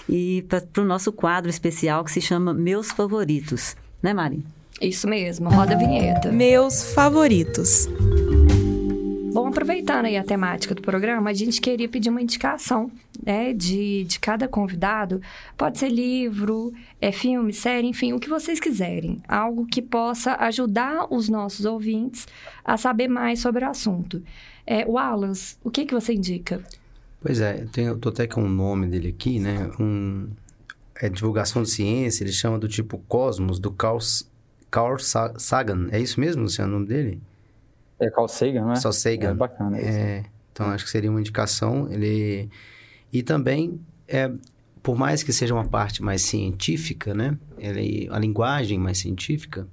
E 0.08 0.46
para 0.48 0.84
o 0.84 0.86
nosso 0.86 1.12
quadro 1.12 1.50
especial 1.50 2.04
que 2.04 2.12
se 2.12 2.22
chama 2.22 2.54
Meus 2.54 2.92
Favoritos, 2.92 3.76
né, 4.04 4.14
Mari? 4.14 4.46
Isso 4.82 5.08
mesmo, 5.08 5.50
roda 5.50 5.74
a 5.74 5.78
vinheta. 5.78 6.32
Meus 6.32 6.94
favoritos. 6.94 7.88
Aproveitando 9.70 10.06
aí 10.06 10.18
a 10.18 10.24
temática 10.24 10.74
do 10.74 10.82
programa, 10.82 11.30
a 11.30 11.34
gente 11.34 11.62
queria 11.62 11.88
pedir 11.88 12.10
uma 12.10 12.24
indicação 12.24 12.92
né, 13.24 13.54
de, 13.54 14.04
de 14.04 14.20
cada 14.20 14.48
convidado. 14.48 15.22
Pode 15.56 15.78
ser 15.78 15.90
livro, 15.90 16.74
é 17.00 17.12
filme, 17.12 17.54
série, 17.54 17.86
enfim, 17.86 18.12
o 18.12 18.20
que 18.20 18.28
vocês 18.28 18.60
quiserem. 18.60 19.22
Algo 19.28 19.68
que 19.68 19.80
possa 19.80 20.34
ajudar 20.38 21.06
os 21.14 21.30
nossos 21.30 21.66
ouvintes 21.66 22.28
a 22.66 22.78
saber 22.78 23.08
mais 23.08 23.42
sobre 23.42 23.64
o 23.64 23.70
assunto. 23.70 24.24
É, 24.66 24.88
Wallace, 24.88 25.56
o 25.64 25.70
que, 25.70 25.86
que 25.86 25.94
você 25.94 26.16
indica? 26.16 26.64
Pois 27.22 27.40
é, 27.40 27.64
eu 27.78 27.96
tô 28.00 28.10
até 28.10 28.26
com 28.26 28.42
o 28.42 28.50
nome 28.50 28.88
dele 28.88 29.10
aqui, 29.10 29.40
né? 29.40 29.70
Um, 29.80 30.30
é 31.00 31.10
divulgação 31.10 31.62
de 31.62 31.70
ciência, 31.70 32.24
ele 32.24 32.34
chama 32.34 32.58
do 32.58 32.68
tipo 32.68 32.98
Cosmos, 33.08 33.60
do 33.60 33.70
Carl, 33.70 34.00
Carl 34.72 34.98
Sagan. 34.98 35.90
É 35.92 36.00
isso 36.00 36.20
mesmo, 36.20 36.42
Luciano, 36.42 36.72
o 36.72 36.80
nome 36.80 36.88
dele? 36.88 37.22
É 38.00 38.10
Carl 38.10 38.28
Sagan, 38.28 38.66
né? 38.66 38.74
Carl 38.82 38.94
Sagan. 38.94 39.30
É 39.32 39.34
bacana. 39.34 39.78
É, 39.78 40.26
então, 40.52 40.68
acho 40.68 40.86
que 40.86 40.90
seria 40.90 41.10
uma 41.10 41.20
indicação. 41.20 41.88
Ele... 41.92 42.50
E 43.12 43.24
também 43.24 43.80
é, 44.08 44.32
por 44.82 44.98
mais 44.98 45.22
que 45.22 45.32
seja 45.32 45.54
uma 45.54 45.66
parte 45.66 46.02
mais 46.02 46.22
científica, 46.22 47.14
né? 47.14 47.38
Ele, 47.58 48.08
a 48.12 48.18
linguagem 48.18 48.80
mais 48.80 48.98
científica, 48.98 49.68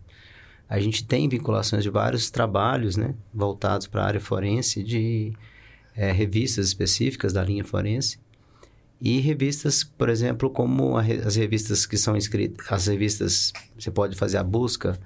a 0.69 0.81
gente 0.81 1.05
tem 1.07 1.29
vinculações 1.29 1.83
de 1.83 1.91
vários 1.91 2.31
trabalhos, 2.31 2.97
né? 2.97 3.15
Voltados 3.33 3.87
para 3.87 4.03
a 4.03 4.07
área 4.07 4.21
forense, 4.21 4.83
de 4.83 5.33
é, 5.95 6.11
revistas 6.11 6.67
específicas 6.67 7.33
da 7.33 7.43
linha 7.43 7.65
forense. 7.65 8.19
E 9.01 9.21
revistas, 9.21 9.85
por 9.85 10.09
exemplo, 10.09 10.51
como 10.51 10.97
a, 10.97 11.03
as 11.03 11.37
revistas 11.37 11.87
que 11.87 11.97
são 11.97 12.17
escritas, 12.17 12.67
as 12.71 12.87
revistas, 12.87 13.53
você 13.79 13.91
pode 13.91 14.17
fazer 14.17 14.39
a 14.39 14.43
busca, 14.43 14.99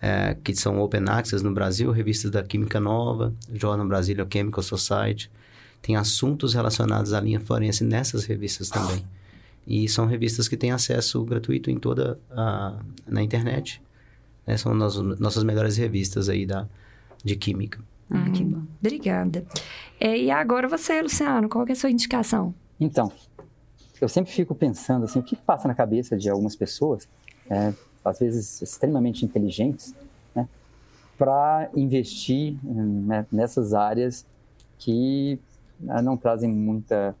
é, 0.00 0.36
que 0.42 0.54
são 0.54 0.80
open 0.80 1.04
access 1.08 1.44
no 1.44 1.52
Brasil, 1.52 1.90
revistas 1.90 2.30
da 2.30 2.42
Química 2.42 2.78
Nova, 2.78 3.34
Jornal 3.52 3.86
Brasília 3.86 4.26
Chemical 4.30 4.62
Society, 4.62 5.30
tem 5.82 5.96
assuntos 5.96 6.54
relacionados 6.54 7.12
à 7.12 7.20
linha 7.20 7.40
forense 7.40 7.84
nessas 7.84 8.24
revistas 8.24 8.68
também. 8.68 9.04
E 9.66 9.88
são 9.88 10.06
revistas 10.06 10.48
que 10.48 10.56
têm 10.56 10.72
acesso 10.72 11.22
gratuito 11.24 11.70
em 11.70 11.78
toda 11.78 12.18
a 12.30 12.78
na 13.06 13.22
internet. 13.22 13.82
Né? 14.46 14.56
São 14.56 14.74
nas, 14.74 14.96
nossas 14.96 15.44
melhores 15.44 15.76
revistas 15.76 16.28
aí 16.28 16.46
da, 16.46 16.66
de 17.22 17.36
química. 17.36 17.78
Ah, 18.10 18.30
que 18.30 18.42
bom. 18.42 18.62
Obrigada. 18.80 19.44
É, 20.00 20.16
e 20.16 20.30
agora 20.30 20.66
você, 20.66 21.02
Luciano, 21.02 21.48
qual 21.48 21.66
é 21.66 21.72
a 21.72 21.76
sua 21.76 21.90
indicação? 21.90 22.54
Então, 22.80 23.12
eu 24.00 24.08
sempre 24.08 24.32
fico 24.32 24.54
pensando 24.54 25.04
assim, 25.04 25.18
o 25.18 25.22
que 25.22 25.36
passa 25.36 25.68
na 25.68 25.74
cabeça 25.74 26.16
de 26.16 26.30
algumas 26.30 26.56
pessoas, 26.56 27.06
é, 27.50 27.74
às 28.08 28.18
vezes 28.18 28.60
extremamente 28.62 29.24
inteligentes, 29.24 29.94
né, 30.34 30.48
para 31.16 31.70
investir 31.74 32.56
né, 32.62 33.26
nessas 33.30 33.74
áreas 33.74 34.26
que 34.78 35.38
né, 35.80 36.00
não 36.02 36.16
trazem 36.16 36.50
muita 36.50 37.14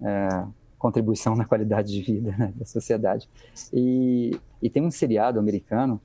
é, 0.00 0.44
contribuição 0.78 1.34
na 1.36 1.44
qualidade 1.44 1.92
de 1.92 2.02
vida 2.02 2.34
né, 2.36 2.52
da 2.56 2.64
sociedade. 2.64 3.28
E, 3.72 4.38
e, 4.60 4.68
tem 4.68 4.84
um 4.84 4.90
seriado 4.90 5.38
americano 5.38 6.00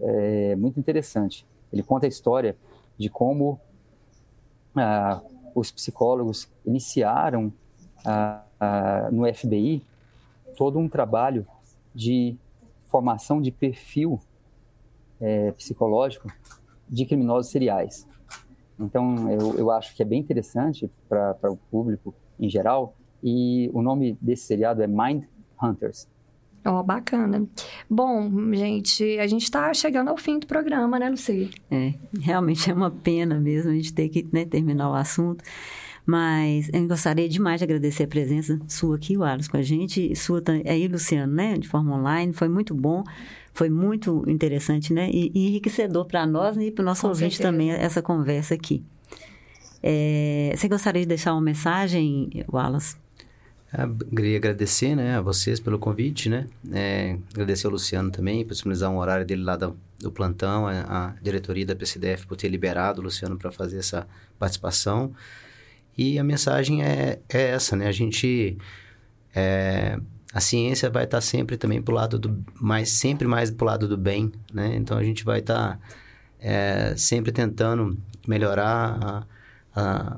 é, 0.00 0.54
muito 0.56 0.78
interessante. 0.78 1.46
Ele 1.72 1.82
conta 1.82 2.06
a 2.06 2.08
história 2.08 2.56
de 2.98 3.08
como 3.08 3.58
ah, 4.76 5.20
os 5.54 5.70
psicólogos 5.70 6.48
iniciaram 6.64 7.52
ah, 8.04 8.42
ah, 8.60 9.08
no 9.10 9.32
FBI 9.32 9.82
todo 10.56 10.78
um 10.78 10.88
trabalho 10.88 11.46
de 11.94 12.36
formação 12.92 13.40
de 13.40 13.50
perfil 13.50 14.20
é, 15.18 15.50
psicológico 15.52 16.30
de 16.86 17.06
criminosos 17.06 17.50
seriais. 17.50 18.06
Então, 18.78 19.30
eu, 19.30 19.54
eu 19.58 19.70
acho 19.70 19.96
que 19.96 20.02
é 20.02 20.04
bem 20.04 20.20
interessante 20.20 20.90
para 21.08 21.50
o 21.50 21.56
público 21.56 22.14
em 22.38 22.50
geral. 22.50 22.94
E 23.22 23.70
o 23.72 23.80
nome 23.80 24.18
desse 24.20 24.44
seriado 24.44 24.82
é 24.82 24.86
Mind 24.86 25.24
Hunters. 25.60 26.06
Ó, 26.64 26.78
oh, 26.78 26.82
bacana. 26.82 27.46
Bom, 27.88 28.30
gente, 28.54 29.18
a 29.18 29.26
gente 29.26 29.44
está 29.44 29.72
chegando 29.72 30.08
ao 30.08 30.16
fim 30.16 30.38
do 30.38 30.46
programa, 30.46 30.98
né, 30.98 31.08
Lucia? 31.08 31.48
É, 31.70 31.94
realmente 32.20 32.70
é 32.70 32.74
uma 32.74 32.90
pena 32.90 33.40
mesmo 33.40 33.70
a 33.70 33.74
gente 33.74 33.92
ter 33.92 34.08
que 34.08 34.28
né, 34.32 34.44
terminar 34.44 34.90
o 34.90 34.94
assunto. 34.94 35.42
Mas 36.04 36.68
eu 36.72 36.86
gostaria 36.88 37.28
demais 37.28 37.60
de 37.60 37.64
agradecer 37.64 38.04
a 38.04 38.08
presença 38.08 38.60
sua 38.66 38.96
aqui, 38.96 39.16
Wallace, 39.16 39.48
com 39.48 39.56
a 39.56 39.62
gente, 39.62 40.14
sua 40.16 40.42
aí, 40.66 40.88
Luciano, 40.88 41.32
né, 41.32 41.56
de 41.56 41.68
forma 41.68 41.96
online. 41.96 42.32
Foi 42.32 42.48
muito 42.48 42.74
bom, 42.74 43.04
foi 43.52 43.70
muito 43.70 44.24
interessante, 44.26 44.92
né, 44.92 45.08
e, 45.12 45.30
e 45.32 45.48
enriquecedor 45.48 46.04
para 46.06 46.26
nós 46.26 46.56
e 46.56 46.70
para 46.70 46.82
o 46.82 46.84
nosso 46.84 47.02
com 47.02 47.08
ouvinte 47.08 47.36
certeza. 47.36 47.52
também 47.52 47.70
essa 47.70 48.02
conversa 48.02 48.54
aqui. 48.54 48.82
É, 49.82 50.52
você 50.56 50.68
gostaria 50.68 51.02
de 51.02 51.08
deixar 51.08 51.32
uma 51.32 51.40
mensagem, 51.40 52.30
Wallace? 52.52 52.96
queria 54.14 54.36
agradecer 54.36 54.94
né, 54.94 55.16
a 55.16 55.20
vocês 55.22 55.58
pelo 55.58 55.78
convite, 55.78 56.28
né? 56.28 56.46
É, 56.70 57.16
agradecer 57.32 57.66
ao 57.66 57.72
Luciano 57.72 58.10
também 58.10 58.44
por 58.44 58.52
disponibilizar 58.52 58.90
um 58.90 58.98
horário 58.98 59.24
dele 59.24 59.42
lá 59.42 59.56
do, 59.56 59.74
do 59.98 60.12
plantão, 60.12 60.66
a, 60.66 60.80
a, 60.82 61.14
diretoria 61.22 61.64
da 61.64 61.74
PCDF 61.74 62.26
por 62.26 62.36
ter 62.36 62.48
liberado 62.48 63.00
o 63.00 63.04
Luciano 63.04 63.38
para 63.38 63.50
fazer 63.50 63.78
essa 63.78 64.06
participação. 64.38 65.14
E 65.96 66.18
a 66.18 66.24
mensagem 66.24 66.82
é, 66.82 67.18
é 67.28 67.42
essa, 67.50 67.76
né? 67.76 67.86
A 67.86 67.92
gente... 67.92 68.56
É, 69.34 69.98
a 70.34 70.40
ciência 70.40 70.88
vai 70.88 71.04
estar 71.04 71.18
tá 71.18 71.20
sempre 71.20 71.56
também 71.56 71.82
pro 71.82 71.94
lado 71.94 72.18
do... 72.18 72.44
Mais, 72.60 72.90
sempre 72.90 73.28
mais 73.28 73.50
pro 73.50 73.66
lado 73.66 73.86
do 73.86 73.96
bem, 73.96 74.32
né? 74.52 74.74
Então, 74.76 74.96
a 74.96 75.04
gente 75.04 75.24
vai 75.24 75.40
estar 75.40 75.76
tá, 75.76 75.78
é, 76.40 76.94
sempre 76.96 77.32
tentando 77.32 77.98
melhorar 78.26 79.26
a, 79.74 79.80
a 79.80 80.16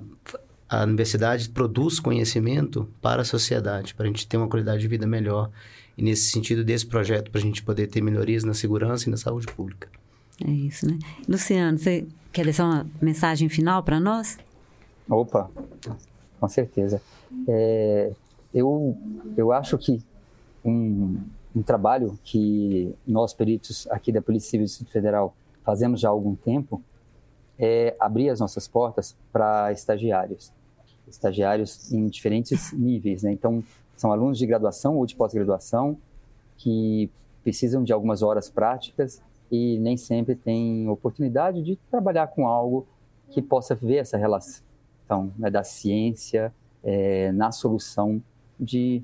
a 0.69 0.83
universidade 0.83 1.49
produz 1.51 2.01
conhecimento 2.01 2.89
para 3.01 3.23
a 3.23 3.25
sociedade, 3.25 3.95
para 3.95 4.05
a 4.05 4.09
gente 4.09 4.27
ter 4.27 4.37
uma 4.37 4.49
qualidade 4.49 4.81
de 4.81 4.89
vida 4.89 5.07
melhor. 5.07 5.51
E 5.97 6.03
nesse 6.03 6.31
sentido 6.31 6.65
desse 6.65 6.87
projeto, 6.87 7.31
para 7.31 7.41
a 7.41 7.43
gente 7.43 7.63
poder 7.63 7.87
ter 7.87 8.03
melhorias 8.03 8.43
na 8.43 8.55
segurança 8.55 9.09
e 9.09 9.11
na 9.11 9.17
saúde 9.17 9.47
pública. 9.47 9.89
É 10.45 10.51
isso, 10.51 10.87
né? 10.87 10.99
Luciano, 11.29 11.79
você 11.79 12.05
quer 12.33 12.45
deixar 12.45 12.65
uma 12.65 12.87
mensagem 13.01 13.49
final 13.49 13.83
para 13.85 14.01
nós? 14.01 14.37
Opa, 15.09 15.51
com 16.41 16.49
certeza. 16.49 17.01
É, 17.47 18.13
eu, 18.55 18.97
eu 19.37 19.53
acho 19.53 19.77
que 19.77 20.03
um, 20.65 21.21
um 21.55 21.63
trabalho 21.63 22.19
que 22.25 22.95
nós, 23.07 23.35
peritos 23.35 23.87
aqui 23.91 24.11
da 24.11 24.23
Polícia 24.23 24.51
Civil 24.51 24.65
do 24.65 24.69
Distrito 24.69 24.91
Federal, 24.91 25.35
fazemos 25.63 26.01
já 26.01 26.09
há 26.09 26.11
algum 26.11 26.35
tempo, 26.35 26.83
é 27.59 27.95
abrir 28.01 28.31
as 28.31 28.41
nossas 28.41 28.67
portas 28.67 29.17
para 29.33 29.71
estagiários, 29.73 30.53
estagiários 31.07 31.93
em 31.93 32.09
diferentes 32.09 32.73
níveis, 32.73 33.23
né? 33.23 33.33
Então, 33.33 33.63
são 33.97 34.11
alunos 34.11 34.39
de 34.39 34.47
graduação 34.47 34.97
ou 34.97 35.07
de 35.07 35.15
pós-graduação 35.15 35.97
que 36.57 37.11
precisam 37.43 37.85
de 37.85 37.93
algumas 37.93 38.23
horas 38.23 38.49
práticas 38.49 39.23
e 39.51 39.79
nem 39.79 39.97
sempre 39.97 40.35
têm 40.35 40.89
oportunidade 40.89 41.63
de 41.63 41.77
trabalhar 41.91 42.29
com 42.29 42.49
algo 42.49 42.87
que 43.31 43.43
possa 43.43 43.75
ver 43.75 43.97
essa 43.97 44.17
relação 44.17 44.65
né, 45.37 45.51
da 45.51 45.63
ciência 45.63 46.53
é, 46.83 47.33
na 47.33 47.51
solução 47.51 48.23
de 48.59 49.03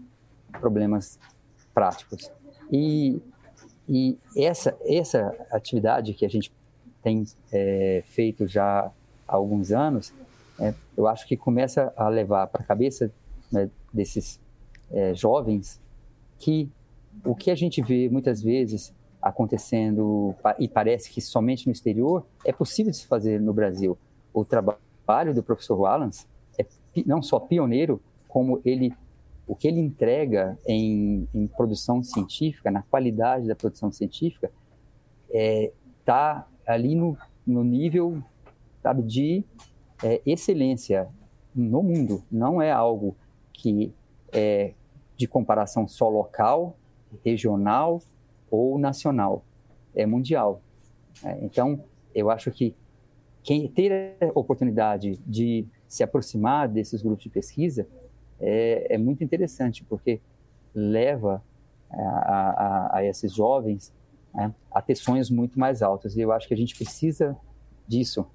problemas 0.60 1.18
práticos. 1.72 2.30
E, 2.70 3.20
e 3.88 4.18
essa, 4.36 4.76
essa 4.84 5.34
atividade 5.50 6.14
que 6.14 6.24
a 6.24 6.28
gente 6.28 6.52
tem 7.02 7.24
é, 7.52 8.02
feito 8.06 8.46
já 8.46 8.90
há 9.26 9.36
alguns 9.36 9.72
anos, 9.72 10.12
é, 10.58 10.74
eu 10.96 11.06
acho 11.06 11.26
que 11.26 11.36
começa 11.36 11.92
a 11.96 12.08
levar 12.08 12.46
para 12.48 12.62
a 12.62 12.64
cabeça 12.64 13.10
né, 13.50 13.70
desses 13.92 14.38
é, 14.90 15.14
jovens 15.14 15.80
que 16.38 16.70
o 17.24 17.34
que 17.34 17.50
a 17.50 17.54
gente 17.54 17.82
vê 17.82 18.08
muitas 18.08 18.42
vezes 18.42 18.94
acontecendo 19.20 20.34
e 20.58 20.68
parece 20.68 21.10
que 21.10 21.20
somente 21.20 21.66
no 21.66 21.72
exterior 21.72 22.24
é 22.44 22.52
possível 22.52 22.90
de 22.90 22.98
se 22.98 23.06
fazer 23.06 23.40
no 23.40 23.52
Brasil. 23.52 23.98
O 24.32 24.44
trabalho 24.44 24.78
do 25.34 25.42
professor 25.42 25.78
Wallans 25.78 26.26
é 26.58 26.66
não 27.06 27.22
só 27.22 27.38
pioneiro, 27.38 28.00
como 28.28 28.60
ele 28.64 28.94
o 29.46 29.56
que 29.56 29.66
ele 29.66 29.80
entrega 29.80 30.56
em, 30.64 31.28
em 31.34 31.48
produção 31.48 32.04
científica, 32.04 32.70
na 32.70 32.82
qualidade 32.82 33.48
da 33.48 33.56
produção 33.56 33.90
científica, 33.90 34.48
está 35.28 35.34
é, 35.34 35.72
tá 36.04 36.46
ali 36.64 36.94
no, 36.94 37.18
no 37.44 37.64
nível 37.64 38.22
sabe, 38.80 39.02
de 39.02 39.44
é, 40.04 40.22
excelência 40.24 41.08
no 41.52 41.82
mundo. 41.82 42.22
Não 42.30 42.62
é 42.62 42.70
algo 42.70 43.16
que 43.52 43.92
é 44.32 44.72
de 45.16 45.26
comparação 45.26 45.86
só 45.88 46.08
local, 46.08 46.76
regional 47.24 48.00
ou 48.50 48.78
nacional. 48.78 49.44
É 49.94 50.06
mundial. 50.06 50.62
É, 51.24 51.44
então, 51.44 51.84
eu 52.14 52.30
acho 52.30 52.50
que 52.50 52.74
quem 53.42 53.68
ter 53.68 54.16
a 54.20 54.38
oportunidade 54.38 55.18
de 55.26 55.66
se 55.88 56.02
aproximar 56.02 56.68
desses 56.68 57.02
grupos 57.02 57.24
de 57.24 57.30
pesquisa 57.30 57.86
é, 58.38 58.94
é 58.94 58.98
muito 58.98 59.24
interessante, 59.24 59.84
porque 59.84 60.20
leva 60.74 61.42
a, 61.90 61.98
a, 61.98 62.98
a 62.98 63.04
esses 63.04 63.34
jovens 63.34 63.92
né, 64.32 64.54
a 64.70 64.80
ter 64.80 64.94
sonhos 64.94 65.30
muito 65.30 65.58
mais 65.58 65.82
altos. 65.82 66.16
E 66.16 66.20
eu 66.20 66.32
acho 66.32 66.46
que 66.46 66.54
a 66.54 66.56
gente 66.56 66.76
precisa 66.76 67.36
disso 67.86 68.26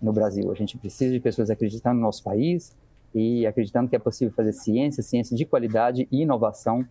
no 0.00 0.12
Brasil. 0.12 0.50
A 0.50 0.54
gente 0.54 0.76
precisa 0.76 1.12
de 1.12 1.20
pessoas 1.20 1.50
acreditando 1.50 1.96
no 1.96 2.02
nosso 2.02 2.22
país 2.22 2.76
e 3.14 3.46
acreditando 3.46 3.88
que 3.88 3.96
é 3.96 3.98
possível 3.98 4.32
fazer 4.34 4.52
ciência, 4.52 5.02
ciência 5.02 5.36
de 5.36 5.44
qualidade 5.44 6.06
e 6.10 6.22
inovação 6.22 6.84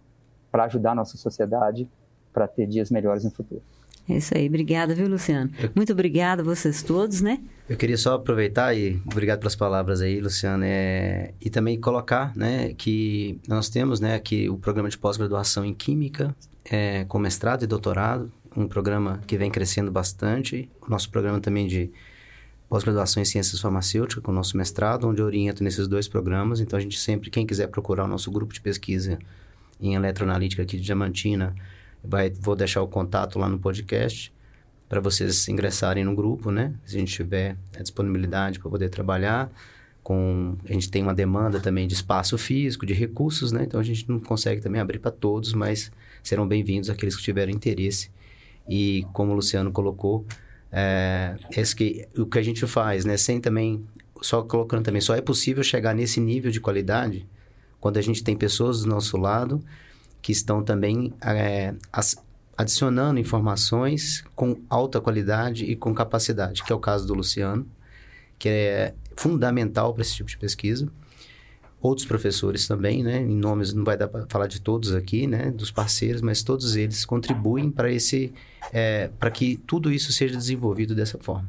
para 0.51 0.65
ajudar 0.65 0.91
a 0.91 0.95
nossa 0.95 1.17
sociedade 1.17 1.87
para 2.33 2.47
ter 2.47 2.67
dias 2.67 2.89
melhores 2.89 3.23
no 3.23 3.31
futuro. 3.31 3.61
É 4.09 4.17
isso 4.17 4.35
aí. 4.35 4.47
Obrigada, 4.47 4.95
viu, 4.95 5.07
Luciano? 5.07 5.51
Eu... 5.59 5.69
Muito 5.75 5.93
obrigada 5.93 6.41
a 6.41 6.45
vocês 6.45 6.81
todos, 6.81 7.21
né? 7.21 7.39
Eu 7.69 7.77
queria 7.77 7.97
só 7.97 8.15
aproveitar 8.15 8.75
e 8.75 8.99
obrigado 9.05 9.39
pelas 9.39 9.55
palavras 9.55 10.01
aí, 10.01 10.19
Luciano, 10.19 10.63
é... 10.65 11.33
e 11.39 11.49
também 11.49 11.79
colocar, 11.79 12.35
né, 12.35 12.73
que 12.73 13.39
nós 13.47 13.69
temos, 13.69 13.99
né, 13.99 14.15
aqui 14.15 14.49
o 14.49 14.57
programa 14.57 14.89
de 14.89 14.97
pós-graduação 14.97 15.63
em 15.63 15.73
Química, 15.73 16.35
é, 16.65 17.05
com 17.05 17.19
mestrado 17.19 17.63
e 17.63 17.67
doutorado, 17.67 18.31
um 18.57 18.67
programa 18.67 19.21
que 19.27 19.37
vem 19.37 19.51
crescendo 19.51 19.91
bastante. 19.91 20.69
O 20.81 20.89
nosso 20.89 21.09
programa 21.09 21.39
também 21.39 21.67
de 21.67 21.91
pós-graduação 22.67 23.21
em 23.21 23.25
ciências 23.25 23.59
farmacêuticas, 23.59 24.23
com 24.23 24.31
o 24.31 24.35
nosso 24.35 24.57
mestrado, 24.57 25.07
onde 25.07 25.21
eu 25.21 25.25
oriento 25.25 25.63
nesses 25.63 25.87
dois 25.87 26.07
programas. 26.07 26.59
Então, 26.59 26.77
a 26.77 26.81
gente 26.81 26.99
sempre, 26.99 27.29
quem 27.29 27.45
quiser 27.45 27.67
procurar 27.67 28.05
o 28.05 28.07
nosso 28.07 28.31
grupo 28.31 28.53
de 28.53 28.61
pesquisa 28.61 29.17
em 29.79 29.95
eletroanalítica 29.95 30.63
aqui 30.63 30.77
de 30.77 30.83
Diamantina, 30.83 31.55
vai, 32.03 32.29
vou 32.29 32.55
deixar 32.55 32.81
o 32.81 32.87
contato 32.87 33.39
lá 33.39 33.47
no 33.47 33.59
podcast 33.59 34.33
para 34.87 34.99
vocês 34.99 35.47
ingressarem 35.47 36.03
no 36.03 36.15
grupo, 36.15 36.51
né? 36.51 36.73
Se 36.85 36.95
a 36.95 36.99
gente 36.99 37.13
tiver 37.13 37.55
a 37.77 37.81
disponibilidade 37.81 38.59
para 38.59 38.69
poder 38.69 38.89
trabalhar. 38.89 39.51
Com, 40.01 40.57
a 40.67 40.73
gente 40.73 40.89
tem 40.89 41.03
uma 41.03 41.13
demanda 41.13 41.59
também 41.59 41.87
de 41.87 41.93
espaço 41.93 42.35
físico, 42.37 42.85
de 42.85 42.93
recursos, 42.93 43.51
né? 43.51 43.63
Então 43.63 43.79
a 43.79 43.83
gente 43.83 44.09
não 44.09 44.19
consegue 44.19 44.59
também 44.61 44.81
abrir 44.81 44.97
para 44.97 45.11
todos, 45.11 45.53
mas 45.53 45.91
serão 46.23 46.47
bem-vindos 46.47 46.89
aqueles 46.89 47.15
que 47.15 47.21
tiverem 47.21 47.53
interesse. 47.53 48.09
E 48.67 49.05
como 49.13 49.31
o 49.31 49.35
Luciano 49.35 49.71
colocou, 49.71 50.25
é, 50.71 51.35
esse 51.51 51.75
que, 51.75 52.07
o 52.17 52.25
que 52.25 52.39
a 52.39 52.41
gente 52.41 52.65
faz, 52.65 53.05
né? 53.05 53.17
Sem 53.17 53.39
também, 53.39 53.85
só 54.21 54.41
colocando 54.41 54.83
também, 54.83 55.01
só 55.01 55.15
é 55.15 55.21
possível 55.21 55.63
chegar 55.63 55.93
nesse 55.93 56.19
nível 56.19 56.49
de 56.49 56.59
qualidade 56.59 57.27
quando 57.79 57.97
a 57.97 58.01
gente 58.01 58.23
tem 58.23 58.35
pessoas 58.35 58.81
do 58.81 58.89
nosso 58.89 59.15
lado 59.17 59.63
que 60.21 60.31
estão 60.31 60.63
também 60.63 61.13
é, 61.21 61.73
adicionando 62.57 63.19
informações 63.19 64.23
com 64.35 64.57
alta 64.69 64.99
qualidade 64.99 65.65
e 65.65 65.75
com 65.75 65.93
capacidade, 65.93 66.63
que 66.63 66.71
é 66.71 66.75
o 66.75 66.79
caso 66.79 67.07
do 67.07 67.13
Luciano, 67.13 67.65
que 68.37 68.49
é 68.49 68.93
fundamental 69.15 69.93
para 69.93 70.01
esse 70.01 70.15
tipo 70.15 70.29
de 70.29 70.37
pesquisa. 70.37 70.87
Outros 71.81 72.05
professores 72.05 72.67
também, 72.67 73.03
né? 73.03 73.21
Em 73.21 73.35
nomes, 73.35 73.73
não 73.73 73.85
vai 73.85 73.95
dar 73.95 74.09
para 74.09 74.25
falar 74.27 74.47
de 74.47 74.59
todos 74.59 74.93
aqui, 74.93 75.25
né? 75.25 75.49
Dos 75.51 75.71
parceiros, 75.71 76.21
mas 76.21 76.43
todos 76.43 76.75
eles 76.75 77.05
contribuem 77.05 77.71
para 77.71 77.89
esse, 77.89 78.33
é, 78.73 79.09
para 79.17 79.31
que 79.31 79.55
tudo 79.65 79.89
isso 79.89 80.11
seja 80.11 80.35
desenvolvido 80.35 80.93
dessa 80.93 81.17
forma. 81.17 81.47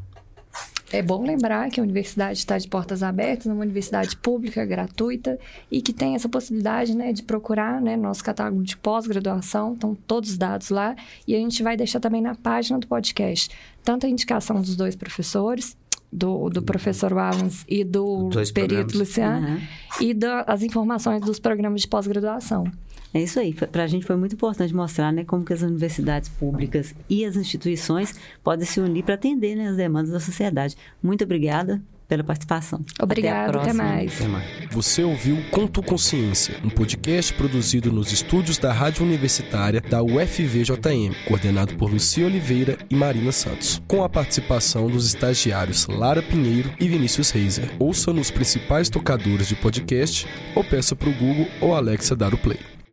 É 0.92 1.00
bom 1.00 1.22
lembrar 1.24 1.70
que 1.70 1.78
a 1.78 1.82
universidade 1.82 2.38
está 2.38 2.58
de 2.58 2.66
portas 2.66 3.02
abertas, 3.02 3.46
uma 3.46 3.62
universidade 3.62 4.16
pública, 4.16 4.64
gratuita, 4.64 5.38
e 5.70 5.80
que 5.80 5.92
tem 5.92 6.14
essa 6.14 6.28
possibilidade 6.28 6.96
né, 6.96 7.12
de 7.12 7.22
procurar 7.22 7.80
né, 7.80 7.96
nosso 7.96 8.24
catálogo 8.24 8.62
de 8.62 8.76
pós-graduação, 8.76 9.74
estão 9.74 9.94
todos 9.94 10.30
os 10.30 10.38
dados 10.38 10.70
lá, 10.70 10.96
e 11.26 11.34
a 11.34 11.38
gente 11.38 11.62
vai 11.62 11.76
deixar 11.76 12.00
também 12.00 12.20
na 12.20 12.34
página 12.34 12.78
do 12.78 12.86
podcast 12.86 13.50
tanto 13.84 14.04
a 14.04 14.08
indicação 14.08 14.60
dos 14.60 14.76
dois 14.76 14.96
professores, 14.96 15.76
do, 16.12 16.48
do 16.50 16.60
professor 16.62 17.12
Wallace 17.12 17.64
e 17.68 17.84
do 17.84 18.28
perito 18.52 18.98
Luciano, 18.98 19.46
uhum. 19.46 19.60
e 20.00 20.12
da, 20.12 20.42
as 20.42 20.62
informações 20.62 21.20
dos 21.20 21.38
programas 21.38 21.82
de 21.82 21.88
pós-graduação. 21.88 22.64
É 23.12 23.20
isso 23.20 23.40
aí. 23.40 23.52
Para 23.52 23.84
a 23.84 23.86
gente 23.86 24.06
foi 24.06 24.16
muito 24.16 24.34
importante 24.34 24.74
mostrar 24.74 25.12
né, 25.12 25.24
como 25.24 25.44
que 25.44 25.52
as 25.52 25.62
universidades 25.62 26.28
públicas 26.28 26.94
e 27.08 27.24
as 27.24 27.36
instituições 27.36 28.14
podem 28.42 28.66
se 28.66 28.80
unir 28.80 29.02
para 29.02 29.14
atender 29.14 29.56
né, 29.56 29.68
as 29.68 29.76
demandas 29.76 30.10
da 30.10 30.20
sociedade. 30.20 30.76
Muito 31.02 31.24
obrigada 31.24 31.82
pela 32.10 32.24
participação. 32.24 32.84
Obrigada, 33.00 33.56
até, 33.56 33.70
até, 33.70 33.72
mais. 33.72 34.20
até 34.20 34.26
mais. 34.28 34.46
Você 34.72 35.04
ouviu 35.04 35.38
Conto 35.52 35.80
Consciência, 35.80 36.56
um 36.64 36.68
podcast 36.68 37.32
produzido 37.32 37.92
nos 37.92 38.10
estúdios 38.10 38.58
da 38.58 38.72
Rádio 38.72 39.04
Universitária 39.04 39.80
da 39.80 40.02
UFVJM, 40.02 41.14
coordenado 41.28 41.76
por 41.76 41.88
Lucia 41.88 42.26
Oliveira 42.26 42.76
e 42.90 42.96
Marina 42.96 43.30
Santos, 43.30 43.80
com 43.86 44.02
a 44.02 44.08
participação 44.08 44.88
dos 44.88 45.06
estagiários 45.06 45.86
Lara 45.86 46.20
Pinheiro 46.20 46.72
e 46.80 46.88
Vinícius 46.88 47.30
Reiser. 47.30 47.70
Ouça 47.78 48.12
nos 48.12 48.30
principais 48.30 48.88
tocadores 48.88 49.46
de 49.46 49.54
podcast 49.54 50.26
ou 50.56 50.64
peça 50.64 50.96
para 50.96 51.08
o 51.08 51.14
Google 51.14 51.46
ou 51.60 51.76
Alexa 51.76 52.16
dar 52.16 52.34
o 52.34 52.38
play. 52.38 52.79